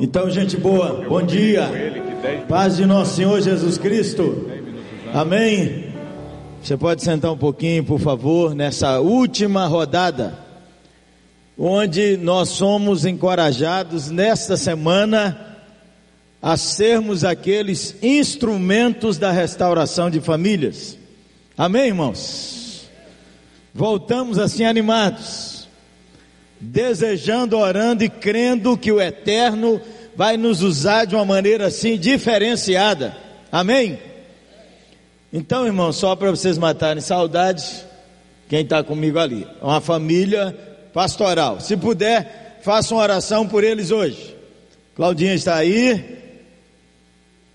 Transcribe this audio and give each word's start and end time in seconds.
Então, 0.00 0.30
gente 0.30 0.56
boa, 0.56 1.04
bom 1.08 1.22
dia. 1.22 1.68
Paz 2.48 2.76
de 2.76 2.86
nosso 2.86 3.16
Senhor 3.16 3.40
Jesus 3.40 3.78
Cristo. 3.78 4.48
Amém. 5.14 5.92
Você 6.62 6.76
pode 6.76 7.02
sentar 7.02 7.32
um 7.32 7.36
pouquinho, 7.36 7.84
por 7.84 8.00
favor, 8.00 8.54
nessa 8.54 9.00
última 9.00 9.66
rodada, 9.66 10.38
onde 11.56 12.16
nós 12.16 12.50
somos 12.50 13.04
encorajados 13.04 14.10
nesta 14.10 14.56
semana 14.56 15.56
a 16.42 16.56
sermos 16.56 17.24
aqueles 17.24 17.96
instrumentos 18.02 19.18
da 19.18 19.30
restauração 19.30 20.10
de 20.10 20.20
famílias. 20.20 20.97
Amém, 21.58 21.88
irmãos? 21.88 22.88
Voltamos 23.74 24.38
assim 24.38 24.64
animados 24.64 25.66
desejando, 26.60 27.58
orando 27.58 28.04
e 28.04 28.08
crendo 28.08 28.78
que 28.78 28.92
o 28.92 29.00
Eterno 29.00 29.80
vai 30.14 30.36
nos 30.36 30.62
usar 30.62 31.04
de 31.04 31.16
uma 31.16 31.24
maneira 31.24 31.66
assim 31.66 31.98
diferenciada. 31.98 33.16
Amém? 33.50 33.98
Então, 35.32 35.66
irmão, 35.66 35.92
só 35.92 36.14
para 36.14 36.30
vocês 36.30 36.56
matarem 36.56 37.02
saudade, 37.02 37.64
quem 38.48 38.60
está 38.60 38.84
comigo 38.84 39.18
ali, 39.18 39.44
uma 39.60 39.80
família 39.80 40.56
pastoral. 40.94 41.60
Se 41.60 41.76
puder, 41.76 42.60
faça 42.62 42.94
uma 42.94 43.02
oração 43.02 43.48
por 43.48 43.64
eles 43.64 43.90
hoje. 43.90 44.36
Claudinha 44.94 45.34
está 45.34 45.56
aí, 45.56 46.18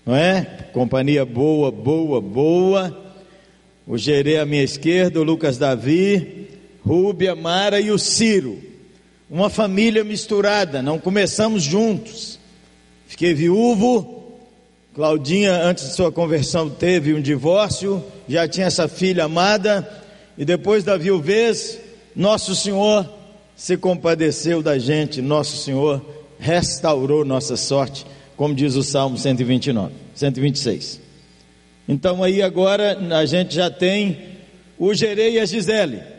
não 0.04 0.14
é? 0.14 0.42
Companhia 0.74 1.24
boa, 1.24 1.70
boa, 1.70 2.20
boa. 2.20 3.03
O 3.86 3.98
Gerê 3.98 4.38
à 4.38 4.46
minha 4.46 4.62
esquerda, 4.62 5.20
o 5.20 5.24
Lucas 5.24 5.58
Davi, 5.58 6.48
Rúbia, 6.84 7.34
Mara 7.34 7.80
e 7.80 7.90
o 7.90 7.98
Ciro 7.98 8.74
uma 9.34 9.50
família 9.50 10.04
misturada, 10.04 10.82
não 10.82 10.98
começamos 10.98 11.62
juntos. 11.62 12.38
Fiquei 13.06 13.34
viúvo. 13.34 14.22
Claudinha, 14.94 15.60
antes 15.60 15.88
de 15.88 15.94
sua 15.94 16.12
conversão, 16.12 16.70
teve 16.70 17.12
um 17.12 17.20
divórcio, 17.20 18.04
já 18.28 18.46
tinha 18.46 18.68
essa 18.68 18.86
filha 18.86 19.24
amada, 19.24 19.88
e 20.38 20.44
depois 20.44 20.84
da 20.84 20.96
viuvez, 20.96 21.80
Nosso 22.14 22.54
Senhor 22.54 23.04
se 23.56 23.76
compadeceu 23.76 24.62
da 24.62 24.78
gente, 24.78 25.20
Nosso 25.20 25.56
Senhor 25.56 26.00
restaurou 26.38 27.24
nossa 27.24 27.56
sorte, 27.56 28.06
como 28.36 28.54
diz 28.54 28.76
o 28.76 28.84
Salmo 28.84 29.18
129, 29.18 29.92
126. 30.14 31.03
Então 31.88 32.22
aí 32.22 32.42
agora 32.42 32.98
a 33.16 33.24
gente 33.26 33.54
já 33.54 33.70
tem 33.70 34.18
o 34.78 34.94
Gerei 34.94 35.34
e 35.34 35.40
a 35.40 35.44
Gisele. 35.44 36.14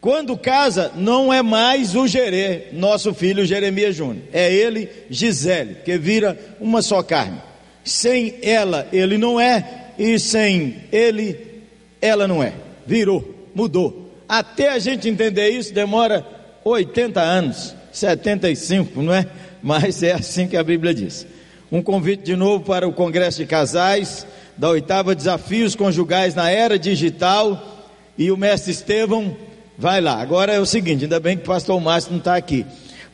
Quando 0.00 0.36
casa, 0.36 0.92
não 0.94 1.32
é 1.32 1.40
mais 1.40 1.94
o 1.94 2.06
Gerê, 2.06 2.64
nosso 2.74 3.14
filho 3.14 3.46
Jeremias 3.46 3.96
Júnior, 3.96 4.22
é 4.34 4.52
ele, 4.52 4.86
Gisele, 5.08 5.76
que 5.82 5.96
vira 5.96 6.38
uma 6.60 6.82
só 6.82 7.02
carne. 7.02 7.40
Sem 7.82 8.34
ela, 8.42 8.86
ele 8.92 9.16
não 9.16 9.40
é, 9.40 9.92
e 9.98 10.18
sem 10.18 10.76
ele, 10.92 11.62
ela 12.02 12.28
não 12.28 12.42
é. 12.42 12.52
Virou, 12.86 13.48
mudou. 13.54 14.12
Até 14.28 14.68
a 14.68 14.78
gente 14.78 15.08
entender 15.08 15.48
isso, 15.48 15.72
demora 15.72 16.26
80 16.62 17.20
anos, 17.22 17.74
75, 17.90 19.00
não 19.00 19.14
é? 19.14 19.26
Mas 19.62 20.02
é 20.02 20.12
assim 20.12 20.46
que 20.46 20.56
a 20.58 20.62
Bíblia 20.62 20.92
diz. 20.92 21.26
Um 21.72 21.80
convite 21.80 22.22
de 22.24 22.36
novo 22.36 22.62
para 22.62 22.86
o 22.86 22.92
Congresso 22.92 23.38
de 23.38 23.46
Casais, 23.46 24.26
da 24.56 24.70
oitava 24.70 25.14
Desafios 25.14 25.74
Conjugais 25.74 26.34
na 26.34 26.50
Era 26.50 26.78
Digital, 26.78 27.72
e 28.16 28.30
o 28.30 28.36
mestre 28.36 28.72
Estevão 28.72 29.36
Vai 29.76 30.00
lá. 30.00 30.20
Agora 30.20 30.52
é 30.52 30.60
o 30.60 30.66
seguinte: 30.66 31.04
ainda 31.04 31.20
bem 31.20 31.36
que 31.36 31.42
o 31.42 31.46
pastor 31.46 31.80
Márcio 31.80 32.12
não 32.12 32.18
está 32.18 32.36
aqui. 32.36 32.64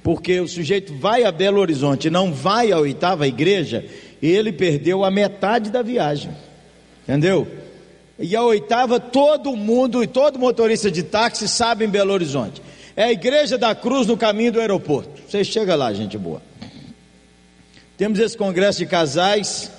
Porque 0.03 0.41
o 0.41 0.49
sujeito 0.49 0.95
vai 0.95 1.25
a 1.25 1.33
Belo 1.33 1.61
Horizonte, 1.61 2.09
não 2.09 2.33
vai 2.33 2.73
à 2.73 2.79
oitava 2.79 3.27
igreja, 3.27 3.85
e 4.21 4.29
ele 4.29 4.51
perdeu 4.51 5.05
a 5.05 5.11
metade 5.11 5.71
da 5.71 5.83
viagem. 5.83 6.31
Entendeu? 7.03 7.47
E 8.19 8.35
a 8.35 8.43
oitava, 8.43 8.99
todo 8.99 9.55
mundo 9.55 10.03
e 10.03 10.07
todo 10.07 10.39
motorista 10.39 10.91
de 10.91 11.03
táxi 11.03 11.49
sabe 11.49 11.85
em 11.85 11.89
Belo 11.89 12.13
Horizonte. 12.13 12.63
É 12.97 13.05
a 13.05 13.13
igreja 13.13 13.59
da 13.59 13.75
cruz 13.75 14.07
no 14.07 14.17
caminho 14.17 14.53
do 14.53 14.61
aeroporto. 14.61 15.23
Você 15.29 15.45
chega 15.45 15.75
lá, 15.75 15.93
gente 15.93 16.17
boa. 16.17 16.43
Temos 17.97 18.19
esse 18.19 18.37
congresso 18.37 18.79
de 18.79 18.87
casais, 18.87 19.71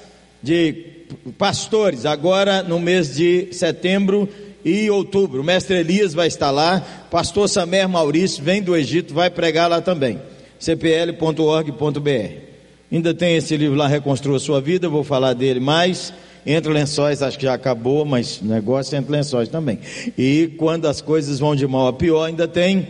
de 0.41 0.91
pastores, 1.38 2.05
agora 2.05 2.63
no 2.63 2.79
mês 2.79 3.16
de 3.16 3.49
setembro 3.51 4.27
e 4.63 4.89
outubro. 4.89 5.41
O 5.41 5.44
mestre 5.44 5.77
Elias 5.77 6.13
vai 6.13 6.27
estar 6.27 6.51
lá, 6.51 6.79
pastor 7.09 7.47
Samer 7.49 7.88
Maurício 7.88 8.44
vem 8.44 8.61
do 8.61 8.75
Egito, 8.75 9.13
vai 9.13 9.29
pregar 9.29 9.69
lá 9.69 9.81
também. 9.81 10.19
cpl.org.br. 10.59 12.51
Ainda 12.91 13.13
tem 13.13 13.35
esse 13.35 13.55
livro 13.55 13.77
lá, 13.77 13.88
Reconstrua 13.88 14.38
Sua 14.38 14.59
Vida, 14.59 14.89
vou 14.89 15.03
falar 15.03 15.33
dele 15.33 15.59
mais. 15.59 16.13
Entre 16.45 16.73
lençóis, 16.73 17.21
acho 17.21 17.38
que 17.38 17.45
já 17.45 17.53
acabou, 17.53 18.03
mas 18.03 18.41
negócio 18.41 18.95
é 18.95 19.00
entre 19.00 19.11
lençóis 19.11 19.47
também. 19.47 19.79
E 20.17 20.53
quando 20.57 20.88
as 20.88 21.00
coisas 21.00 21.39
vão 21.39 21.55
de 21.55 21.67
mal 21.67 21.88
a 21.88 21.94
pior, 21.94 22.25
ainda 22.25 22.47
tem. 22.47 22.88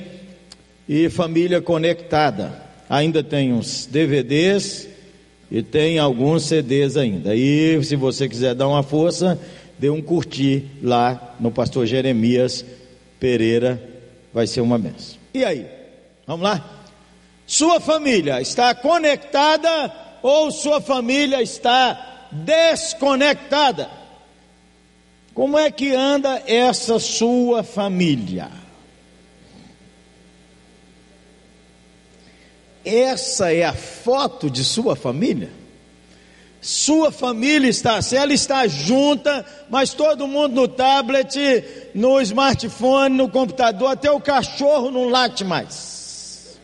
E 0.88 1.10
família 1.10 1.62
conectada. 1.62 2.54
Ainda 2.90 3.24
tem 3.24 3.54
uns 3.54 3.86
DVDs 3.86 4.88
e 5.52 5.62
tem 5.62 6.00
alguns 6.00 6.46
CDs 6.46 6.96
ainda. 6.96 7.36
E 7.36 7.84
se 7.84 7.98
você 7.98 8.30
quiser 8.30 8.56
dar 8.56 8.70
uma 8.70 8.82
força, 8.82 9.38
dê 9.78 9.90
um 9.90 10.02
curtir 10.02 10.66
lá 10.82 11.36
no 11.42 11.52
pastor 11.52 11.86
Jeremias 11.86 12.64
Pereira, 13.20 13.82
vai 14.34 14.48
ser 14.48 14.62
uma 14.62 14.80
benção. 14.80 15.18
E 15.34 15.44
aí? 15.44 15.68
Vamos 16.26 16.44
lá? 16.44 16.86
Sua 17.46 17.82
família 17.82 18.40
está 18.40 18.74
conectada 18.74 19.94
ou 20.24 20.52
sua 20.52 20.80
família 20.80 21.42
está 21.42 22.30
desconectada? 22.32 23.90
Como 25.34 25.58
é 25.58 25.70
que 25.70 25.94
anda 25.94 26.42
essa 26.48 26.98
sua 26.98 27.62
família? 27.62 28.61
Essa 32.84 33.54
é 33.54 33.64
a 33.64 33.74
foto 33.74 34.50
de 34.50 34.64
sua 34.64 34.96
família? 34.96 35.50
Sua 36.62 37.12
família 37.12 37.68
está, 37.68 38.02
se 38.04 38.16
ela 38.16 38.34
está 38.34 38.68
junta, 38.68 39.44
mas 39.68 39.96
todo 39.96 40.28
mundo 40.28 40.54
no 40.54 40.68
tablet, 40.68 41.36
no 41.96 42.22
smartphone, 42.22 43.18
no 43.18 43.30
computador, 43.30 43.92
até 43.92 44.12
o 44.12 44.22
cachorro 44.22 44.92
não 44.92 45.10
late 45.10 45.44
mais. 45.44 46.60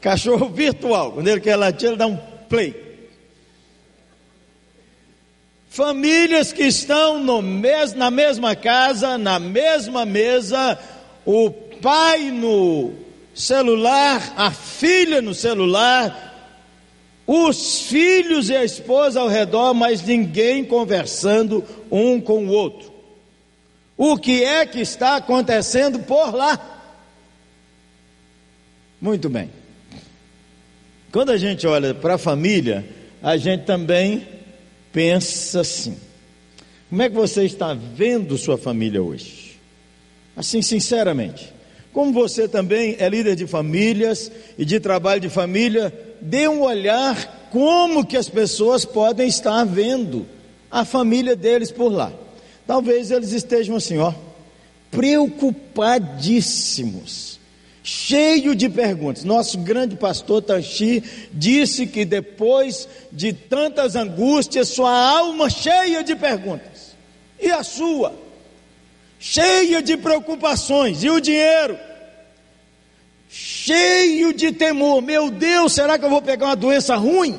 Cachorro 0.00 0.48
virtual, 0.48 1.12
quando 1.12 1.26
ele 1.26 1.40
quer 1.40 1.56
latir, 1.56 1.88
ele 1.88 1.96
dá 1.96 2.06
um 2.06 2.16
play. 2.48 2.84
Famílias 5.68 6.52
que 6.52 6.62
estão 6.62 7.18
no 7.18 7.42
mes, 7.42 7.94
na 7.94 8.12
mesma 8.12 8.54
casa, 8.54 9.18
na 9.18 9.40
mesma 9.40 10.04
mesa, 10.04 10.78
o 11.26 11.50
pai 11.50 12.30
no 12.30 13.03
celular, 13.34 14.34
a 14.36 14.50
filha 14.50 15.20
no 15.20 15.34
celuar, 15.34 16.32
os 17.26 17.82
filhos 17.82 18.48
e 18.50 18.56
a 18.56 18.64
esposa 18.64 19.20
ao 19.20 19.28
redor, 19.28 19.74
mas 19.74 20.02
ninguém 20.02 20.64
conversando 20.64 21.64
um 21.90 22.20
com 22.20 22.46
o 22.46 22.50
outro. 22.50 22.92
O 23.96 24.16
que 24.18 24.44
é 24.44 24.66
que 24.66 24.80
está 24.80 25.16
acontecendo 25.16 26.00
por 26.00 26.34
lá? 26.34 26.74
Muito 29.00 29.28
bem. 29.28 29.50
Quando 31.12 31.30
a 31.30 31.36
gente 31.36 31.66
olha 31.66 31.94
para 31.94 32.14
a 32.14 32.18
família, 32.18 32.84
a 33.22 33.36
gente 33.36 33.64
também 33.64 34.26
pensa 34.92 35.60
assim: 35.60 35.96
como 36.90 37.02
é 37.02 37.08
que 37.08 37.14
você 37.14 37.44
está 37.44 37.72
vendo 37.72 38.36
sua 38.36 38.58
família 38.58 39.02
hoje? 39.02 39.58
Assim, 40.36 40.60
sinceramente. 40.60 41.53
Como 41.94 42.12
você 42.12 42.46
também 42.48 42.96
é 42.98 43.08
líder 43.08 43.36
de 43.36 43.46
famílias 43.46 44.30
e 44.58 44.64
de 44.64 44.80
trabalho 44.80 45.20
de 45.20 45.28
família, 45.28 45.94
dê 46.20 46.48
um 46.48 46.62
olhar 46.62 47.48
como 47.52 48.04
que 48.04 48.16
as 48.16 48.28
pessoas 48.28 48.84
podem 48.84 49.28
estar 49.28 49.64
vendo 49.64 50.26
a 50.68 50.84
família 50.84 51.36
deles 51.36 51.70
por 51.70 51.92
lá. 51.92 52.12
Talvez 52.66 53.12
eles 53.12 53.30
estejam 53.30 53.76
assim, 53.76 53.98
ó, 53.98 54.12
preocupadíssimos, 54.90 57.38
cheio 57.84 58.56
de 58.56 58.68
perguntas. 58.68 59.22
Nosso 59.22 59.56
grande 59.58 59.94
pastor 59.94 60.42
Tanchi 60.42 61.00
disse 61.32 61.86
que 61.86 62.04
depois 62.04 62.88
de 63.12 63.32
tantas 63.32 63.94
angústias, 63.94 64.70
sua 64.70 64.90
alma 64.90 65.48
cheia 65.48 66.02
de 66.02 66.16
perguntas. 66.16 66.96
E 67.40 67.52
a 67.52 67.62
sua? 67.62 68.23
Cheia 69.18 69.82
de 69.82 69.96
preocupações, 69.96 71.02
e 71.02 71.10
o 71.10 71.20
dinheiro, 71.20 71.78
cheio 73.28 74.32
de 74.32 74.52
temor. 74.52 75.02
Meu 75.02 75.30
Deus, 75.30 75.72
será 75.72 75.98
que 75.98 76.04
eu 76.04 76.10
vou 76.10 76.22
pegar 76.22 76.46
uma 76.46 76.56
doença 76.56 76.94
ruim? 76.96 77.38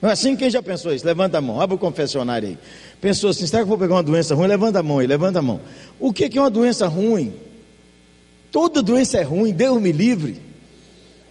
Não 0.00 0.08
é 0.08 0.12
assim 0.12 0.34
quem 0.34 0.48
já 0.48 0.62
pensou 0.62 0.94
isso? 0.94 1.04
Levanta 1.04 1.38
a 1.38 1.40
mão, 1.40 1.60
abre 1.60 1.76
o 1.76 1.78
confessionário 1.78 2.48
aí. 2.48 2.58
Pensou 3.00 3.30
assim: 3.30 3.46
será 3.46 3.58
que 3.58 3.64
eu 3.64 3.68
vou 3.68 3.78
pegar 3.78 3.94
uma 3.94 4.02
doença 4.02 4.34
ruim? 4.34 4.46
Levanta 4.46 4.80
a 4.80 4.82
mão 4.82 4.98
aí, 4.98 5.06
levanta 5.06 5.38
a 5.38 5.42
mão. 5.42 5.60
O 5.98 6.12
que 6.12 6.38
é 6.38 6.40
uma 6.40 6.50
doença 6.50 6.86
ruim? 6.86 7.34
Toda 8.50 8.82
doença 8.82 9.18
é 9.18 9.22
ruim, 9.22 9.52
Deus 9.52 9.80
me 9.80 9.92
livre. 9.92 10.40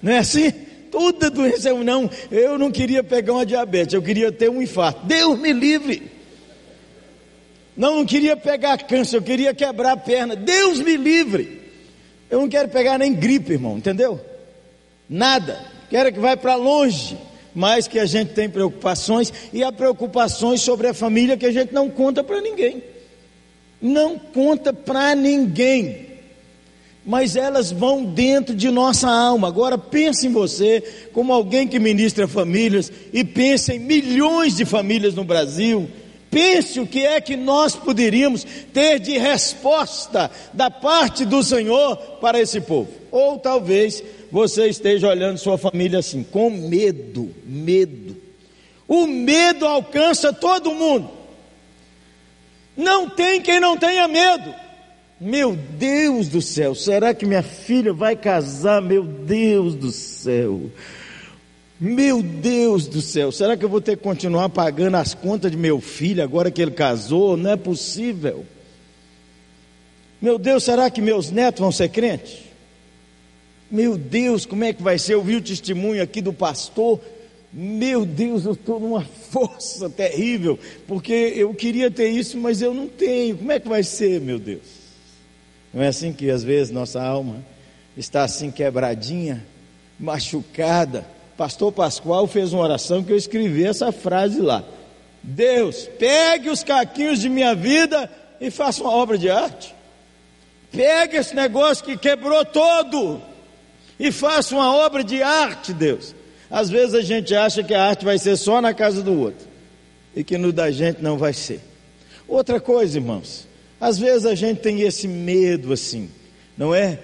Não 0.01 0.11
é 0.11 0.19
assim? 0.19 0.51
Toda 0.91 1.29
doença 1.29 1.69
é 1.69 1.71
ruim. 1.71 1.83
Não, 1.83 2.09
eu 2.31 2.57
não 2.57 2.71
queria 2.71 3.03
pegar 3.03 3.33
uma 3.33 3.45
diabetes, 3.45 3.93
eu 3.93 4.01
queria 4.01 4.31
ter 4.31 4.49
um 4.49 4.61
infarto. 4.61 5.05
Deus 5.05 5.37
me 5.39 5.51
livre. 5.51 6.18
Não, 7.79 7.95
não 7.95 8.05
queria 8.05 8.35
pegar 8.35 8.77
câncer, 8.79 9.15
eu 9.15 9.21
queria 9.21 9.53
quebrar 9.53 9.93
a 9.93 9.97
perna. 9.97 10.35
Deus 10.35 10.79
me 10.79 10.97
livre. 10.97 11.61
Eu 12.29 12.41
não 12.41 12.49
quero 12.49 12.67
pegar 12.67 12.99
nem 12.99 13.13
gripe, 13.13 13.53
irmão, 13.53 13.77
entendeu? 13.77 14.19
Nada. 15.09 15.65
Quero 15.89 16.11
que 16.11 16.19
vá 16.19 16.35
para 16.35 16.55
longe. 16.55 17.17
Mas 17.55 17.87
que 17.87 17.97
a 17.97 18.05
gente 18.05 18.33
tem 18.33 18.49
preocupações 18.49 19.31
e 19.53 19.63
há 19.63 19.71
preocupações 19.71 20.59
sobre 20.59 20.89
a 20.89 20.93
família 20.93 21.37
que 21.37 21.45
a 21.45 21.53
gente 21.53 21.73
não 21.73 21.89
conta 21.89 22.21
para 22.21 22.41
ninguém. 22.41 22.83
Não 23.81 24.19
conta 24.19 24.73
para 24.73 25.15
ninguém. 25.15 26.07
Mas 27.05 27.37
elas 27.37 27.71
vão 27.71 28.03
dentro 28.03 28.53
de 28.53 28.69
nossa 28.69 29.09
alma. 29.09 29.47
Agora 29.47 29.77
pense 29.77 30.27
em 30.27 30.33
você 30.33 30.83
como 31.13 31.31
alguém 31.31 31.65
que 31.65 31.79
ministra 31.79 32.27
famílias 32.27 32.91
e 33.13 33.23
pense 33.23 33.71
em 33.71 33.79
milhões 33.79 34.57
de 34.57 34.65
famílias 34.65 35.15
no 35.15 35.23
Brasil 35.23 35.89
Pense 36.31 36.79
o 36.79 36.85
que 36.85 37.05
é 37.05 37.19
que 37.19 37.35
nós 37.35 37.75
poderíamos 37.75 38.45
ter 38.71 38.99
de 38.99 39.17
resposta 39.17 40.29
da 40.53 40.69
parte 40.69 41.25
do 41.25 41.41
Senhor 41.43 41.95
para 42.21 42.39
esse 42.39 42.61
povo. 42.61 42.89
Ou 43.11 43.39
talvez 43.39 44.03
você 44.31 44.67
esteja 44.67 45.07
olhando 45.07 45.39
sua 45.39 45.57
família 45.57 45.99
assim, 45.99 46.23
com 46.23 46.49
medo, 46.51 47.33
medo. 47.43 48.15
O 48.87 49.07
medo 49.07 49.65
alcança 49.65 50.31
todo 50.31 50.75
mundo. 50.75 51.09
Não 52.77 53.09
tem 53.09 53.41
quem 53.41 53.59
não 53.59 53.75
tenha 53.75 54.07
medo. 54.07 54.53
Meu 55.19 55.53
Deus 55.55 56.29
do 56.29 56.41
céu, 56.41 56.73
será 56.73 57.13
que 57.13 57.25
minha 57.25 57.43
filha 57.43 57.91
vai 57.91 58.15
casar? 58.15 58.81
Meu 58.81 59.03
Deus 59.03 59.75
do 59.75 59.91
céu. 59.91 60.61
Meu 61.79 62.21
Deus 62.21 62.87
do 62.87 63.01
céu, 63.01 63.31
será 63.31 63.55
que 63.55 63.63
eu 63.63 63.69
vou 63.69 63.79
ter 63.79 63.95
que 63.95 64.03
continuar 64.03 64.49
pagando 64.49 64.97
as 64.97 65.13
contas 65.13 65.49
de 65.49 65.55
meu 65.55 65.79
filho 65.79 66.21
agora 66.21 66.51
que 66.51 66.61
ele 66.61 66.71
casou? 66.71 67.37
Não 67.37 67.51
é 67.51 67.55
possível. 67.55 68.45
Meu 70.21 70.37
Deus, 70.37 70.65
será 70.65 70.89
que 70.89 71.01
meus 71.01 71.31
netos 71.31 71.61
vão 71.61 71.71
ser 71.71 71.87
crentes? 71.87 72.39
Meu 73.71 73.97
Deus, 73.97 74.45
como 74.45 74.65
é 74.65 74.73
que 74.73 74.83
vai 74.83 74.99
ser? 74.99 75.13
Eu 75.13 75.23
vi 75.23 75.37
o 75.37 75.41
testemunho 75.41 76.03
aqui 76.03 76.21
do 76.21 76.33
pastor. 76.33 76.99
Meu 77.53 78.05
Deus, 78.05 78.43
eu 78.43 78.51
estou 78.51 78.77
numa 78.77 79.05
força 79.31 79.89
terrível, 79.89 80.59
porque 80.85 81.13
eu 81.13 81.53
queria 81.53 81.89
ter 81.89 82.09
isso, 82.09 82.37
mas 82.37 82.61
eu 82.61 82.73
não 82.73 82.89
tenho. 82.89 83.37
Como 83.37 83.53
é 83.53 83.59
que 83.59 83.69
vai 83.69 83.83
ser, 83.83 84.19
meu 84.19 84.37
Deus? 84.37 84.67
Não 85.73 85.81
é 85.81 85.87
assim 85.87 86.11
que 86.11 86.29
às 86.29 86.43
vezes 86.43 86.73
nossa 86.73 87.01
alma 87.01 87.37
está 87.95 88.25
assim 88.25 88.51
quebradinha, 88.51 89.45
machucada 89.97 91.18
pastor 91.39 91.71
Pascoal 91.71 92.27
fez 92.27 92.51
uma 92.51 92.63
oração 92.63 93.01
que 93.01 93.13
eu 93.13 93.15
escrevi 93.15 93.65
essa 93.65 93.93
frase 93.93 94.41
lá. 94.41 94.61
Deus, 95.23 95.89
pegue 95.97 96.49
os 96.49 96.65
caquinhos 96.65 97.21
de 97.21 97.29
minha 97.29 97.55
vida 97.55 98.11
e 98.41 98.51
faça 98.51 98.83
uma 98.83 98.91
obra 98.91 99.17
de 99.17 99.29
arte. 99.29 99.73
Pegue 100.69 101.15
esse 101.15 101.33
negócio 101.33 101.85
que 101.85 101.95
quebrou 101.95 102.43
todo 102.43 103.21
e 103.97 104.11
faça 104.11 104.53
uma 104.53 104.75
obra 104.75 105.01
de 105.01 105.23
arte, 105.23 105.71
Deus. 105.71 106.13
Às 106.51 106.69
vezes 106.69 106.93
a 106.93 107.01
gente 107.01 107.33
acha 107.33 107.63
que 107.63 107.73
a 107.73 107.85
arte 107.85 108.03
vai 108.03 108.17
ser 108.17 108.35
só 108.35 108.59
na 108.59 108.73
casa 108.73 109.01
do 109.01 109.17
outro 109.17 109.47
e 110.13 110.25
que 110.25 110.37
no 110.37 110.51
da 110.51 110.69
gente 110.69 111.01
não 111.01 111.17
vai 111.17 111.31
ser. 111.31 111.61
Outra 112.27 112.59
coisa, 112.59 112.97
irmãos, 112.97 113.47
às 113.79 113.97
vezes 113.97 114.25
a 114.25 114.35
gente 114.35 114.59
tem 114.59 114.81
esse 114.81 115.07
medo 115.07 115.71
assim, 115.71 116.09
não 116.57 116.75
é? 116.75 116.99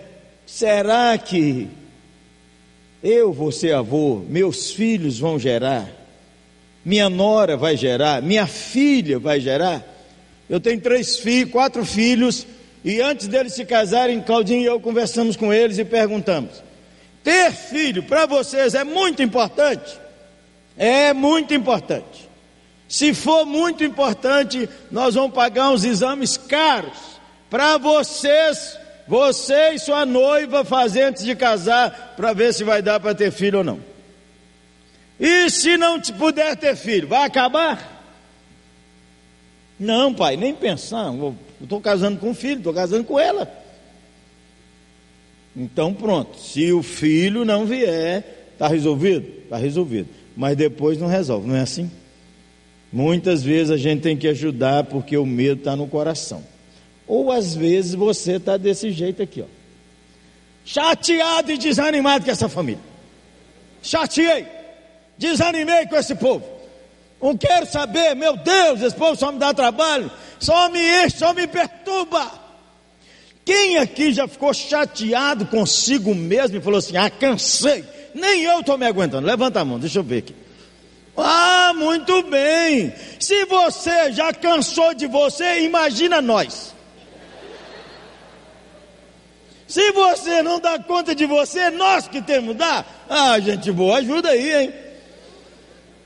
Será 0.46 1.18
que 1.18 1.70
eu 3.06 3.32
vou 3.32 3.52
ser 3.52 3.76
avô, 3.76 4.24
meus 4.28 4.72
filhos 4.72 5.20
vão 5.20 5.38
gerar, 5.38 5.88
minha 6.84 7.08
nora 7.08 7.56
vai 7.56 7.78
gerar, 7.78 8.20
minha 8.20 8.48
filha 8.48 9.20
vai 9.20 9.40
gerar. 9.40 9.84
Eu 10.50 10.60
tenho 10.60 10.82
três 10.82 11.20
filhos, 11.20 11.52
quatro 11.52 11.86
filhos, 11.86 12.48
e 12.84 13.00
antes 13.02 13.28
deles 13.28 13.54
se 13.54 13.64
casarem, 13.64 14.20
Claudinho 14.22 14.62
e 14.62 14.66
eu 14.66 14.80
conversamos 14.80 15.36
com 15.36 15.54
eles 15.54 15.78
e 15.78 15.86
perguntamos: 15.86 16.64
ter 17.24 17.52
filho 17.52 18.02
para 18.02 18.26
vocês 18.26 18.74
é 18.74 18.84
muito 18.84 19.22
importante? 19.22 20.00
É 20.76 21.14
muito 21.14 21.54
importante. 21.54 22.28
Se 22.88 23.14
for 23.14 23.46
muito 23.46 23.84
importante, 23.84 24.68
nós 24.90 25.14
vamos 25.14 25.36
pagar 25.36 25.70
uns 25.70 25.84
exames 25.84 26.38
caros 26.38 27.20
para 27.52 27.78
vocês 27.78 28.80
você 29.08 29.72
e 29.72 29.80
sua 29.80 30.06
noiva 30.06 30.66
fazer 30.66 31.04
antes 31.04 31.24
de 31.24 31.36
casar 31.36 32.16
para 32.18 32.34
ver 32.34 32.54
se 32.54 32.64
vai 32.64 32.82
dar 32.82 33.00
para 33.00 33.14
ter 33.14 33.32
filho 33.32 33.60
ou 33.60 33.64
não. 33.64 33.80
E 35.20 35.50
se 35.50 35.78
não 35.78 36.00
te 36.00 36.12
puder 36.12 36.56
ter 36.58 36.76
filho, 36.76 37.08
vai 37.08 37.26
acabar? 37.26 37.94
Não, 39.80 40.14
pai, 40.14 40.36
nem 40.36 40.54
pensar. 40.54 41.14
Estou 41.62 41.80
casando 41.80 42.20
com 42.20 42.32
o 42.32 42.36
filho, 42.36 42.58
estou 42.58 42.74
casando 42.74 43.04
com 43.04 43.20
ela. 43.20 43.50
Então 45.56 45.94
pronto, 45.94 46.38
se 46.38 46.72
o 46.74 46.84
filho 46.84 47.46
não 47.46 47.66
vier, 47.66 48.50
está 48.54 48.68
resolvido? 48.68 49.28
Está 49.44 49.58
resolvido. 49.58 50.10
Mas 50.36 50.58
depois 50.58 50.98
não 50.98 51.08
resolve, 51.08 51.48
não 51.48 51.56
é 51.56 51.62
assim? 51.62 51.90
Muitas 52.92 53.44
vezes 53.44 53.72
a 53.72 53.78
gente 53.78 54.02
tem 54.02 54.18
que 54.18 54.28
ajudar 54.28 54.86
porque 54.86 55.16
o 55.16 55.26
medo 55.26 55.60
está 55.60 55.76
no 55.76 55.88
coração. 55.88 56.44
Ou 57.08 57.32
às 57.32 57.56
vezes 57.56 57.94
você 57.94 58.34
está 58.34 58.58
desse 58.58 58.92
jeito 58.92 59.22
aqui, 59.22 59.42
ó. 59.42 59.46
Chateado 60.66 61.52
e 61.52 61.58
desanimado 61.58 62.26
com 62.26 62.32
essa 62.32 62.50
família. 62.50 62.82
Chateei, 63.82 64.48
desanimei 65.18 65.86
com 65.86 65.96
esse 65.96 66.16
povo. 66.16 66.44
Não 67.22 67.38
quero 67.38 67.66
saber, 67.66 68.16
meu 68.16 68.36
Deus, 68.36 68.82
esse 68.82 68.96
povo 68.96 69.16
só 69.16 69.32
me 69.32 69.40
dá 69.40 69.54
trabalho, 69.54 70.12
só 70.40 70.70
me 70.70 70.80
enche, 70.80 71.18
só 71.18 71.34
me 71.34 71.48
perturba. 71.48 72.32
Quem 73.46 73.78
aqui 73.78 74.12
já 74.12 74.28
ficou 74.28 74.54
chateado 74.54 75.46
consigo 75.46 76.14
mesmo 76.16 76.58
e 76.58 76.62
falou 76.62 76.80
assim: 76.80 76.98
ah, 76.98 77.10
cansei, 77.10 77.86
nem 78.14 78.44
eu 78.44 78.60
estou 78.60 78.78
me 78.78 78.88
aguentando? 78.88 79.26
Levanta 79.26 79.60
a 79.60 79.66
mão, 79.66 79.80
deixa 79.80 80.00
eu 80.00 80.04
ver 80.04 80.20
aqui. 80.20 80.36
Ah, 81.16 81.72
muito 81.76 82.24
bem. 82.24 82.94
Se 83.20 83.46
você 83.46 84.12
já 84.12 84.34
cansou 84.34 84.94
de 84.94 85.08
você, 85.08 85.62
imagina 85.62 86.22
nós. 86.22 86.75
Se 89.76 89.92
você 89.92 90.42
não 90.42 90.58
dá 90.58 90.80
conta 90.80 91.14
de 91.14 91.26
você, 91.26 91.70
nós 91.70 92.08
que 92.08 92.22
temos 92.22 92.56
dar. 92.56 93.06
Ah, 93.10 93.38
gente 93.42 93.70
boa, 93.74 93.98
ajuda 93.98 94.30
aí, 94.30 94.64
hein? 94.64 94.74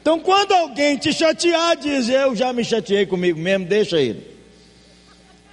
Então, 0.02 0.20
quando 0.20 0.54
alguém 0.54 0.98
te 0.98 1.14
chatear, 1.14 1.78
diz: 1.78 2.10
Eu 2.10 2.36
já 2.36 2.52
me 2.52 2.66
chateei 2.66 3.06
comigo 3.06 3.40
mesmo, 3.40 3.68
deixa 3.68 4.02
ele. 4.02 4.26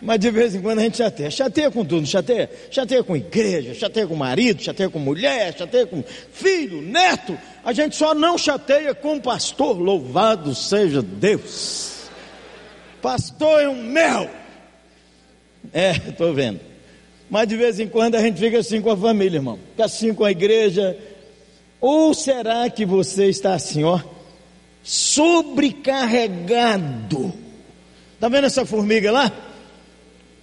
Mas 0.01 0.19
de 0.19 0.31
vez 0.31 0.55
em 0.55 0.63
quando 0.63 0.79
a 0.79 0.83
gente 0.85 0.97
chateia. 0.97 1.31
Chateia 1.31 1.71
com 1.71 1.85
tudo, 1.85 2.07
chateia. 2.07 2.51
Chateia 2.71 3.05
com 3.05 3.15
igreja, 3.15 3.75
chateia 3.75 4.07
com 4.07 4.15
marido, 4.15 4.63
chateia 4.63 4.89
com 4.89 4.99
mulher, 4.99 5.55
chateia 5.55 5.87
com 5.87 6.03
filho, 6.33 6.81
neto. 6.81 7.39
A 7.63 7.75
gente 7.75 7.97
só 7.97 8.15
não 8.15 8.39
chateia 8.39 8.95
com 8.95 9.21
pastor. 9.21 9.79
Louvado 9.79 10.55
seja 10.55 11.03
Deus. 11.03 12.09
Pastor 13.03 13.61
é 13.61 13.69
um 13.69 13.83
mel. 13.83 14.31
É, 15.71 15.91
estou 15.91 16.33
vendo. 16.33 16.76
Mas 17.29 17.49
de 17.49 17.57
vez 17.57 17.81
em 17.81 17.89
quando 17.89 18.15
a 18.15 18.23
gente 18.23 18.39
fica 18.39 18.59
assim 18.59 18.81
com 18.81 18.89
a 18.91 18.97
família, 18.97 19.39
irmão. 19.39 19.59
Fica 19.73 19.85
assim 19.85 20.15
com 20.15 20.25
a 20.25 20.31
igreja. 20.31 20.97
Ou 21.81 22.15
será 22.15 22.71
que 22.71 22.87
você 22.87 23.29
está 23.29 23.55
assim, 23.55 23.83
ó, 23.85 24.01
sobrecarregado? 24.83 27.33
Está 28.15 28.29
vendo 28.29 28.45
essa 28.45 28.65
formiga 28.65 29.13
lá? 29.13 29.31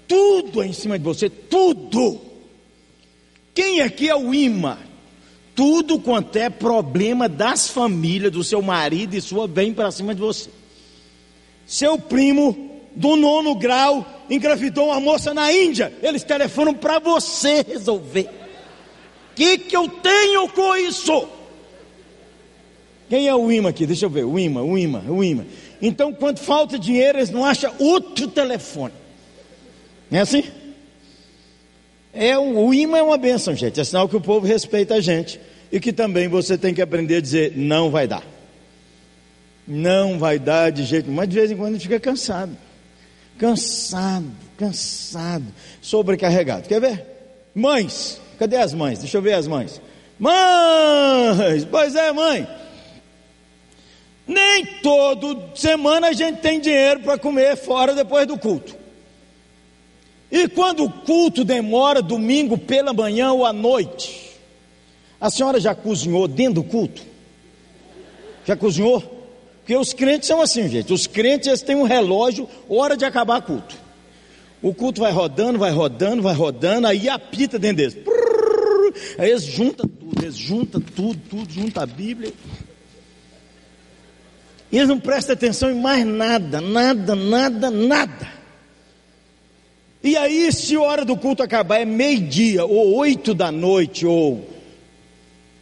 Tudo 0.08 0.62
é 0.62 0.68
em 0.68 0.74
cima 0.74 1.00
de 1.00 1.04
você, 1.04 1.28
tudo. 1.30 2.22
Quem 3.54 3.82
aqui 3.82 4.10
é 4.10 4.16
o 4.16 4.34
imã? 4.34 4.78
Tudo 5.56 6.00
quanto 6.00 6.36
é 6.36 6.50
problema 6.50 7.30
das 7.30 7.70
famílias, 7.70 8.32
do 8.32 8.44
seu 8.44 8.62
marido 8.62 9.16
e 9.16 9.22
sua, 9.22 9.48
vem 9.48 9.74
para 9.74 9.92
cima 9.92 10.14
de 10.14 10.22
você. 10.22 10.50
Seu 11.66 11.98
primo 11.98 12.73
do 12.96 13.16
nono 13.16 13.56
grau 13.56 14.06
engravidou 14.30 14.88
uma 14.88 15.00
moça 15.00 15.34
na 15.34 15.52
Índia. 15.52 15.94
Eles 16.02 16.24
telefonam 16.24 16.74
para 16.74 17.00
você 17.00 17.64
resolver. 17.68 18.30
O 19.32 19.36
que, 19.36 19.58
que 19.58 19.76
eu 19.76 19.88
tenho 19.88 20.48
com 20.50 20.76
isso? 20.76 21.28
Quem 23.10 23.28
é 23.28 23.36
o 23.36 23.52
imã 23.52 23.70
aqui? 23.70 23.86
Deixa 23.86 24.06
eu 24.06 24.10
ver. 24.10 24.26
O 24.26 24.40
imã, 24.40 24.62
o 24.62 24.78
imã, 24.78 25.04
o 25.08 25.24
imã. 25.24 25.46
Então, 25.82 26.14
quando 26.14 26.40
falta 26.40 26.80
dinheiro, 26.80 27.18
eles 27.18 27.30
não 27.30 27.44
acham 27.44 27.74
outro 27.80 28.28
telefone. 28.28 28.94
Não 30.10 30.20
é 30.20 30.22
assim? 30.22 30.44
É, 32.14 32.38
o 32.38 32.74
imã 32.74 33.00
é 33.00 33.04
uma 33.04 33.18
benção, 33.18 33.56
gente. 33.56 33.80
É 33.80 33.84
sinal 33.84 34.08
que 34.08 34.16
o 34.16 34.22
povo 34.22 34.46
respeita 34.46 34.96
a 34.96 35.02
gente. 35.02 35.40
E 35.72 35.80
que 35.80 35.92
também 35.92 36.28
você 36.28 36.58
tem 36.58 36.74
que 36.74 36.82
aprender 36.82 37.18
a 37.18 37.22
dizer: 37.22 37.54
não 37.56 37.90
vai 37.90 38.08
dar. 38.08 38.24
Não 39.68 40.20
vai 40.20 40.38
dar 40.38 40.72
de 40.72 40.84
jeito, 40.84 41.10
mas 41.10 41.28
de 41.28 41.36
vez 41.36 41.50
em 41.50 41.56
quando 41.56 41.70
a 41.70 41.74
gente 41.74 41.84
fica 41.84 42.00
cansado. 42.00 42.56
Cansado, 43.44 44.32
cansado, 44.58 45.44
sobrecarregado. 45.82 46.66
Quer 46.66 46.80
ver? 46.80 47.06
Mães, 47.54 48.22
cadê 48.40 48.56
as 48.56 48.74
mães? 48.74 49.00
Deixa 49.00 49.18
eu 49.18 49.22
ver 49.22 49.34
as 49.34 49.48
mães. 49.48 49.82
Mães, 50.18 51.66
pois 51.70 51.94
é, 51.94 52.14
mãe. 52.14 52.48
Nem 54.26 54.66
todo 54.82 55.58
semana 55.58 56.08
a 56.08 56.14
gente 56.14 56.40
tem 56.40 56.62
dinheiro 56.62 57.02
para 57.02 57.18
comer 57.18 57.58
fora 57.58 57.94
depois 57.94 58.26
do 58.26 58.38
culto. 58.38 58.78
E 60.32 60.48
quando 60.48 60.86
o 60.86 60.90
culto 60.90 61.44
demora 61.44 62.02
domingo 62.02 62.58
pela 62.58 62.94
manhã 62.94 63.34
ou 63.34 63.46
à 63.46 63.52
noite, 63.52 64.38
a 65.20 65.30
senhora 65.30 65.60
já 65.60 65.76
cozinhou 65.76 66.30
dentro 66.30 66.62
do 66.62 66.64
culto? 66.64 67.02
Já 68.46 68.56
cozinhou? 68.56 69.13
Porque 69.64 69.78
os 69.78 69.94
crentes 69.94 70.28
são 70.28 70.42
assim, 70.42 70.68
gente. 70.68 70.92
Os 70.92 71.08
crentes 71.08 71.62
têm 71.62 71.76
um 71.76 71.84
relógio, 71.84 72.50
hora 72.68 72.98
de 72.98 73.06
acabar 73.06 73.42
culto. 73.42 73.76
O 74.62 74.74
culto 74.74 75.00
vai 75.00 75.12
rodando, 75.12 75.58
vai 75.58 75.72
rodando, 75.72 76.22
vai 76.22 76.36
rodando, 76.36 76.86
aí 76.86 77.08
apita 77.08 77.58
dentro 77.58 77.78
deles. 77.78 77.98
Aí 79.18 79.30
eles 79.30 79.44
juntam 79.44 79.88
tudo, 79.88 80.22
eles 80.22 80.36
juntam 80.36 80.82
tudo, 80.82 81.20
tudo, 81.30 81.52
juntam 81.52 81.82
a 81.82 81.86
Bíblia. 81.86 82.34
E 84.70 84.78
eles 84.78 84.90
não 84.90 85.00
prestam 85.00 85.34
atenção 85.34 85.72
em 85.72 85.80
mais 85.80 86.06
nada, 86.06 86.60
nada, 86.60 87.16
nada, 87.16 87.72
nada. 87.72 88.34
E 90.04 90.18
aí, 90.18 90.52
se 90.52 90.76
a 90.76 90.82
hora 90.82 91.06
do 91.06 91.16
culto 91.16 91.42
acabar 91.42 91.80
é 91.80 91.86
meio-dia, 91.86 92.66
ou 92.66 92.96
oito 92.96 93.34
da 93.34 93.50
noite, 93.50 94.06
ou 94.06 94.46